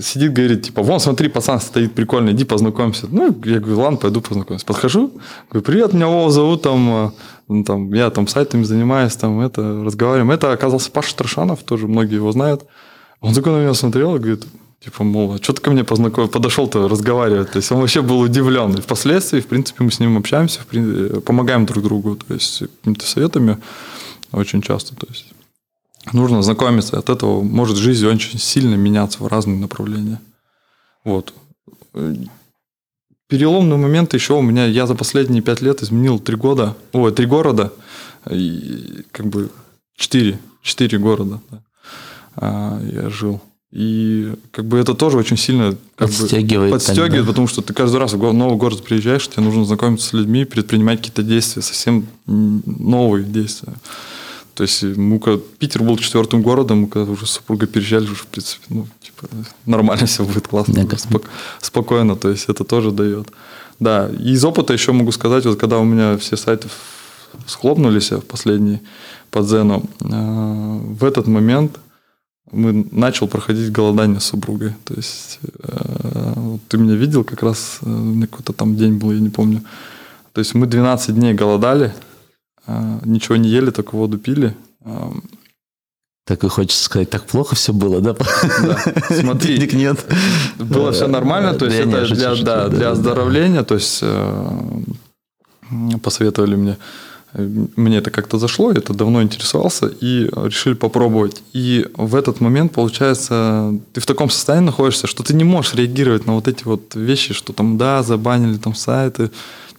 сидит, 0.00 0.32
говорит, 0.32 0.62
типа, 0.62 0.82
вон, 0.82 1.00
смотри, 1.00 1.28
пацан 1.28 1.60
стоит 1.60 1.94
прикольный, 1.94 2.32
иди 2.32 2.44
познакомься. 2.44 3.06
Ну, 3.10 3.26
я 3.44 3.60
говорю, 3.60 3.80
ладно, 3.80 3.96
пойду 3.96 4.20
познакомься. 4.20 4.66
Подхожу, 4.66 5.12
говорю, 5.50 5.64
привет, 5.64 5.92
меня 5.92 6.08
Вова 6.08 6.30
зовут, 6.30 6.62
там, 6.62 6.90
э, 6.90 7.10
ну, 7.48 7.64
там, 7.64 7.92
я 7.94 8.10
там 8.10 8.26
сайтами 8.28 8.62
занимаюсь, 8.62 9.16
там, 9.16 9.40
это, 9.40 9.82
разговариваем. 9.84 10.30
Это 10.30 10.52
оказался 10.52 10.90
Паша 10.90 11.16
Трашанов, 11.16 11.62
тоже 11.62 11.88
многие 11.88 12.16
его 12.16 12.30
знают. 12.32 12.64
Он 13.20 13.34
такой 13.34 13.52
на 13.52 13.58
меня 13.62 13.74
смотрел 13.74 14.16
и 14.16 14.18
говорит, 14.18 14.44
типа, 14.84 15.02
мол, 15.02 15.34
а 15.34 15.38
что 15.38 15.54
ты 15.54 15.62
ко 15.62 15.70
мне 15.70 15.84
познакомил? 15.84 16.28
Подошел-то 16.28 16.86
разговаривать. 16.86 17.52
То 17.52 17.56
есть 17.56 17.72
он 17.72 17.80
вообще 17.80 18.02
был 18.02 18.20
удивлен. 18.20 18.74
И 18.74 18.80
впоследствии, 18.80 19.40
в 19.40 19.46
принципе, 19.46 19.84
мы 19.84 19.90
с 19.90 19.98
ним 19.98 20.16
общаемся, 20.16 20.60
помогаем 21.24 21.66
друг 21.66 21.84
другу, 21.84 22.16
то 22.16 22.34
есть 22.34 22.62
какими-то 22.80 23.06
советами 23.06 23.58
очень 24.32 24.62
часто. 24.62 24.94
То 24.94 25.06
есть 25.08 25.26
нужно 26.12 26.42
знакомиться. 26.42 26.98
От 26.98 27.08
этого 27.10 27.42
может 27.42 27.76
жизнь 27.76 28.06
очень 28.06 28.38
сильно 28.38 28.74
меняться 28.74 29.22
в 29.22 29.26
разные 29.26 29.58
направления. 29.58 30.20
Вот. 31.04 31.34
Переломный 33.28 33.76
момент 33.76 34.12
еще 34.14 34.34
у 34.34 34.42
меня, 34.42 34.66
я 34.66 34.86
за 34.86 34.94
последние 34.94 35.42
пять 35.42 35.60
лет 35.60 35.82
изменил 35.82 36.18
три 36.18 36.36
года, 36.36 36.76
ой, 36.92 37.12
три 37.12 37.26
города, 37.26 37.72
и 38.28 39.04
как 39.12 39.26
бы 39.26 39.50
четыре, 39.96 40.40
четыре 40.62 40.98
города 40.98 41.40
да, 41.50 41.62
а, 42.34 42.80
я 42.82 43.08
жил. 43.08 43.40
И 43.70 44.34
как 44.50 44.64
бы 44.64 44.78
это 44.78 44.94
тоже 44.94 45.16
очень 45.16 45.36
сильно 45.36 45.76
как 45.94 46.08
подстегивает. 46.08 46.72
Бы, 46.72 46.76
подстегивает, 46.76 47.26
потому 47.26 47.46
что 47.46 47.62
ты 47.62 47.72
каждый 47.72 47.98
раз 47.98 48.14
в 48.14 48.32
новый 48.32 48.56
город 48.56 48.82
приезжаешь, 48.82 49.28
тебе 49.28 49.44
нужно 49.44 49.64
знакомиться 49.64 50.08
с 50.08 50.12
людьми, 50.12 50.44
предпринимать 50.44 50.98
какие-то 50.98 51.22
действия, 51.22 51.62
совсем 51.62 52.06
новые 52.26 53.24
действия. 53.24 53.74
То 54.60 54.64
есть 54.64 54.82
мы, 54.82 55.18
Питер 55.58 55.82
был 55.82 55.96
четвертым 55.96 56.42
городом, 56.42 56.80
мы 56.80 56.88
когда 56.88 57.10
уже 57.10 57.24
с 57.24 57.30
супругой 57.30 57.66
переезжали, 57.66 58.04
уже, 58.04 58.16
в 58.16 58.26
принципе, 58.26 58.66
ну, 58.68 58.86
типа, 59.00 59.26
нормально 59.64 60.04
все 60.04 60.22
будет, 60.22 60.48
классно, 60.48 60.86
спок- 60.98 61.30
спокойно, 61.62 62.14
то 62.14 62.28
есть 62.28 62.50
это 62.50 62.64
тоже 62.64 62.90
дает. 62.90 63.28
Да, 63.78 64.10
и 64.10 64.32
из 64.32 64.44
опыта 64.44 64.74
еще 64.74 64.92
могу 64.92 65.12
сказать, 65.12 65.46
вот 65.46 65.58
когда 65.58 65.78
у 65.78 65.84
меня 65.84 66.18
все 66.18 66.36
сайты 66.36 66.68
схлопнулись 67.46 68.12
в 68.12 68.20
последний 68.20 68.80
по 69.30 69.40
Дзену, 69.40 69.88
э, 70.00 70.94
в 71.00 71.04
этот 71.04 71.26
момент 71.26 71.78
мы 72.52 72.86
начал 72.92 73.28
проходить 73.28 73.72
голодание 73.72 74.20
с 74.20 74.24
супругой. 74.24 74.74
То 74.84 74.92
есть 74.92 75.38
э, 75.42 76.32
вот 76.36 76.60
ты 76.68 76.76
меня 76.76 76.96
видел 76.96 77.24
как 77.24 77.42
раз, 77.42 77.78
э, 77.80 78.26
какой-то 78.30 78.52
там 78.52 78.76
день 78.76 78.98
был, 78.98 79.12
я 79.12 79.20
не 79.20 79.30
помню. 79.30 79.62
То 80.34 80.40
есть 80.40 80.54
мы 80.54 80.66
12 80.66 81.14
дней 81.14 81.32
голодали, 81.32 81.86
э, 81.86 82.09
ничего 83.04 83.36
не 83.36 83.48
ели, 83.48 83.70
только 83.70 83.94
воду 83.94 84.18
пили. 84.18 84.54
Э, 84.84 85.10
так 86.26 86.44
и 86.44 86.48
хочется 86.48 86.84
сказать, 86.84 87.10
так 87.10 87.24
плохо 87.24 87.54
все 87.56 87.72
было, 87.72 88.00
да? 88.00 88.14
Да. 88.62 88.94
Смотри, 89.10 89.56
денег 89.56 89.72
нет. 89.72 90.06
Было 90.58 90.92
все 90.92 91.08
нормально, 91.08 91.54
то 91.54 91.66
есть 91.66 91.78
это 91.78 92.06
для, 92.14 92.34
да, 92.36 92.68
для 92.68 92.90
оздоровления, 92.90 93.64
то 93.64 93.74
есть 93.74 93.98
э, 94.02 94.50
посоветовали 96.02 96.56
мне 96.56 96.76
мне 97.32 97.98
это 97.98 98.10
как-то 98.10 98.38
зашло, 98.38 98.72
это 98.72 98.92
давно 98.92 99.22
интересовался, 99.22 99.86
и 99.86 100.28
решили 100.34 100.74
попробовать. 100.74 101.42
И 101.52 101.86
в 101.94 102.16
этот 102.16 102.40
момент, 102.40 102.72
получается, 102.72 103.72
ты 103.92 104.00
в 104.00 104.06
таком 104.06 104.30
состоянии 104.30 104.66
находишься, 104.66 105.06
что 105.06 105.22
ты 105.22 105.34
не 105.34 105.44
можешь 105.44 105.74
реагировать 105.74 106.26
на 106.26 106.34
вот 106.34 106.48
эти 106.48 106.64
вот 106.64 106.94
вещи, 106.94 107.32
что 107.32 107.52
там, 107.52 107.78
да, 107.78 108.02
забанили 108.02 108.56
там 108.56 108.74
сайты. 108.74 109.30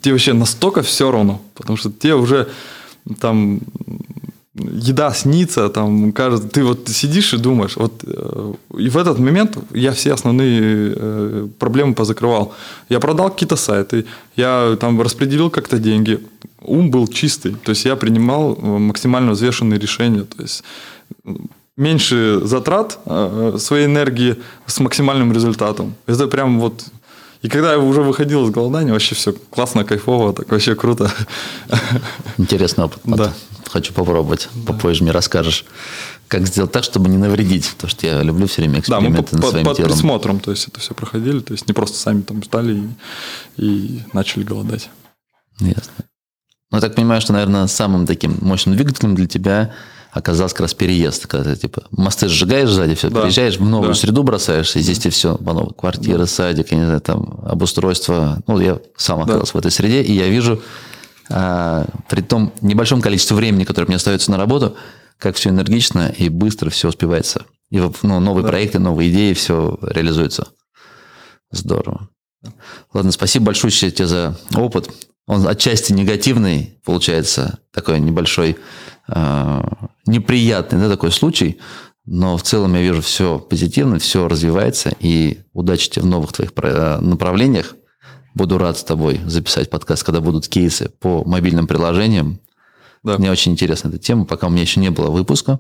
Тебе 0.02 0.14
вообще 0.14 0.34
настолько 0.34 0.82
все 0.82 1.12
равно, 1.12 1.42
потому 1.54 1.78
что 1.78 1.92
тебе 1.92 2.16
уже 2.16 2.48
там 3.20 3.60
еда 4.54 5.14
снится, 5.14 5.70
там, 5.70 6.12
кажется, 6.12 6.47
ты 6.47 6.64
вот 6.64 6.89
сидишь 6.89 7.34
и 7.34 7.38
думаешь, 7.38 7.78
вот, 7.78 8.04
э, 8.04 8.54
и 8.78 8.89
в 8.89 8.97
этот 8.97 9.20
момент 9.20 9.58
я 9.74 9.91
все 9.91 10.14
основные 10.14 10.93
э, 10.95 11.47
проблемы 11.60 11.93
позакрывал. 11.93 12.54
Я 12.89 12.99
продал 12.99 13.30
какие-то 13.30 13.56
сайты, 13.56 14.06
я 14.36 14.78
там 14.80 15.02
распределил 15.02 15.49
как-то 15.49 15.78
деньги, 15.78 16.20
ум 16.62 16.91
был 16.91 17.08
чистый, 17.08 17.56
то 17.64 17.72
есть 17.72 17.86
я 17.86 17.95
принимал 17.95 18.54
э, 18.54 18.66
максимально 18.66 19.32
взвешенные 19.32 19.80
решения, 19.80 20.24
то 20.24 20.41
есть 20.41 20.64
меньше 21.78 22.41
затрат 22.43 22.99
своей 23.58 23.86
энергии 23.86 24.36
с 24.68 24.80
максимальным 24.80 25.32
результатом. 25.34 25.95
Это 26.06 26.28
прям 26.28 26.60
вот 26.60 26.84
и 27.42 27.50
когда 27.50 27.72
я 27.72 27.80
уже 27.80 28.02
выходил 28.02 28.46
из 28.46 28.52
голодания, 28.52 28.94
вообще 28.94 29.16
все 29.16 29.34
классно, 29.34 29.84
кайфово, 29.84 30.34
так 30.34 30.52
вообще 30.52 30.76
круто. 30.76 31.12
Интересный 32.38 32.86
опыт. 32.86 33.02
Да. 33.04 33.34
Хочу 33.68 33.94
попробовать. 33.94 34.48
Да. 34.54 34.74
Попозже 34.74 35.04
мне 35.04 35.12
расскажешь, 35.12 35.66
как 36.28 36.46
сделать 36.46 36.72
так, 36.72 36.84
чтобы 36.84 37.10
не 37.10 37.18
навредить. 37.18 37.68
Потому 37.72 37.89
что 37.89 38.06
я 38.06 38.22
люблю 38.22 38.46
все 38.46 38.62
время 38.62 38.80
эксперименты 38.80 39.32
да, 39.32 39.38
мы 39.38 39.42
над 39.42 39.50
своим 39.50 39.66
под 39.66 39.78
телом. 39.78 39.92
присмотром, 39.92 40.39
то 40.39 40.52
есть 40.52 40.68
это 40.68 40.80
все 40.80 40.94
проходили. 40.94 41.39
То 41.39 41.54
есть 41.54 41.68
не 41.68 41.74
просто 41.74 41.98
сами 41.98 42.22
там 42.22 42.44
стали 42.44 42.84
и, 43.58 43.64
и 43.64 44.04
начали 44.14 44.44
голодать. 44.44 44.89
Ясно. 45.60 45.94
Ну, 46.70 46.78
я 46.78 46.82
так 46.82 46.96
понимаю, 46.96 47.22
что, 47.22 47.34
наверное, 47.34 47.66
самым 47.68 48.06
таким 48.06 48.38
мощным 48.42 48.76
двигателем 48.76 49.16
для 49.16 49.28
тебя 49.28 49.74
оказался 50.12 50.55
как 50.55 50.62
раз 50.62 50.74
переезд, 50.74 51.28
когда 51.28 51.53
ты 51.53 51.62
типа 51.62 51.84
мосты 51.91 52.28
сжигаешь 52.28 52.70
сзади, 52.70 52.95
все, 52.95 53.09
да. 53.09 53.22
приезжаешь 53.22 53.57
в 53.57 53.66
новую 53.66 53.93
да. 53.93 53.95
среду 53.95 54.24
бросаешься, 54.24 54.80
и 54.80 54.82
здесь 54.82 54.99
тебе 54.99 55.12
все 55.12 55.38
по. 55.38 55.74
Квартира, 55.74 56.26
садик, 56.26 56.72
я 56.72 56.78
не 56.78 56.86
знаю, 56.86 57.01
там 57.01 57.39
обустройство. 57.45 58.41
Ну, 58.47 58.59
я 58.59 58.80
сам 58.97 59.22
оказался 59.22 59.53
да. 59.53 59.57
в 59.57 59.59
этой 59.59 59.72
среде, 59.72 60.01
и 60.01 60.14
я 60.14 60.28
вижу, 60.28 60.62
а, 61.30 61.86
при 62.09 62.22
том 62.22 62.51
небольшом 62.62 63.01
количестве 63.01 63.36
времени, 63.36 63.64
которое 63.64 63.88
мне 63.88 63.95
остается 63.95 64.32
на 64.32 64.38
работу, 64.38 64.76
как 65.18 65.36
все 65.36 65.49
энергично 65.49 66.14
и 66.18 66.30
быстро 66.30 66.70
все 66.70 66.89
успевается. 66.89 67.45
И 67.70 67.80
ну, 67.80 68.20
новые 68.20 68.43
да. 68.43 68.49
проекты, 68.49 68.80
новые 68.80 69.12
идеи, 69.12 69.34
все 69.34 69.78
реализуется. 69.82 70.47
Здорово. 71.51 72.09
Ладно, 72.93 73.12
спасибо 73.12 73.45
большое 73.47 73.72
тебе 73.72 74.07
за 74.07 74.38
опыт. 74.55 74.89
Он 75.32 75.47
отчасти 75.47 75.93
негативный, 75.93 76.77
получается, 76.84 77.59
такой 77.71 77.99
небольшой 77.99 78.57
Э, 79.07 79.61
неприятный 80.05 80.79
да, 80.79 80.89
такой 80.89 81.11
случай, 81.11 81.59
но 82.05 82.38
в 82.38 82.43
целом 82.43 82.73
я 82.75 82.82
вижу 82.82 83.01
все 83.01 83.39
позитивно, 83.39 83.99
все 83.99 84.27
развивается, 84.27 84.93
и 84.99 85.39
удачи 85.53 85.89
тебе 85.89 86.03
в 86.03 86.05
новых 86.05 86.32
твоих 86.34 86.51
э, 86.55 86.99
направлениях. 87.01 87.75
Буду 88.34 88.57
рад 88.57 88.77
с 88.77 88.84
тобой 88.84 89.19
записать 89.25 89.69
подкаст, 89.69 90.03
когда 90.03 90.21
будут 90.21 90.47
кейсы 90.47 90.89
по 90.99 91.23
мобильным 91.25 91.67
приложениям. 91.67 92.39
Да. 93.03 93.17
Мне 93.17 93.29
очень 93.29 93.51
интересна 93.51 93.89
эта 93.89 93.97
тема, 93.97 94.25
пока 94.25 94.47
у 94.47 94.49
меня 94.49 94.61
еще 94.61 94.79
не 94.79 94.91
было 94.91 95.09
выпуска. 95.09 95.59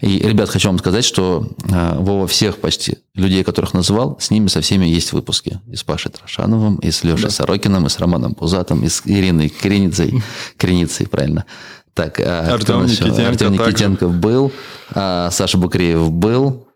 И, 0.00 0.18
ребят, 0.18 0.50
хочу 0.50 0.68
вам 0.68 0.78
сказать, 0.78 1.04
что 1.04 1.48
э, 1.64 1.94
Вова 1.98 2.26
всех 2.26 2.58
почти 2.58 2.98
людей, 3.14 3.42
которых 3.44 3.72
называл, 3.72 4.18
с 4.20 4.30
ними 4.30 4.48
со 4.48 4.60
всеми 4.60 4.84
есть 4.84 5.12
выпуски. 5.12 5.60
И 5.68 5.76
с 5.76 5.84
Пашей 5.84 6.12
Трошановым, 6.12 6.76
и 6.76 6.90
с 6.90 7.02
Лешей 7.02 7.24
да. 7.24 7.30
Сорокиным, 7.30 7.86
и 7.86 7.88
с 7.88 7.98
Романом 7.98 8.34
Пузатом, 8.34 8.84
и 8.84 8.88
с 8.88 9.02
Ириной 9.06 9.48
Креницей, 9.48 10.22
Креницей, 10.58 11.08
правильно. 11.08 11.46
Так, 11.94 12.20
а 12.20 12.52
Артем 12.52 12.84
Никитенко, 12.84 13.28
Артем 13.28 13.52
Никитенко 13.52 14.08
был, 14.08 14.52
а, 14.90 15.30
Саша 15.30 15.56
Букреев 15.56 16.10
был, 16.10 16.68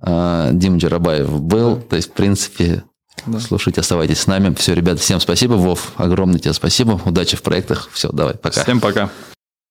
а, 0.00 0.50
Дима 0.52 0.78
Джарабаев 0.78 1.40
был. 1.40 1.76
Да. 1.76 1.82
То 1.82 1.96
есть, 1.96 2.10
в 2.10 2.12
принципе, 2.12 2.82
да. 3.24 3.38
слушайте, 3.38 3.80
оставайтесь 3.82 4.18
с 4.20 4.26
нами. 4.26 4.52
Все, 4.54 4.74
ребята, 4.74 5.00
всем 5.00 5.20
спасибо. 5.20 5.54
Вов, 5.54 5.92
огромное 5.96 6.40
тебе 6.40 6.52
спасибо. 6.52 7.00
Удачи 7.04 7.36
в 7.36 7.42
проектах. 7.42 7.88
Все, 7.92 8.10
давай, 8.10 8.34
пока. 8.34 8.64
Всем 8.64 8.80
пока. 8.80 9.10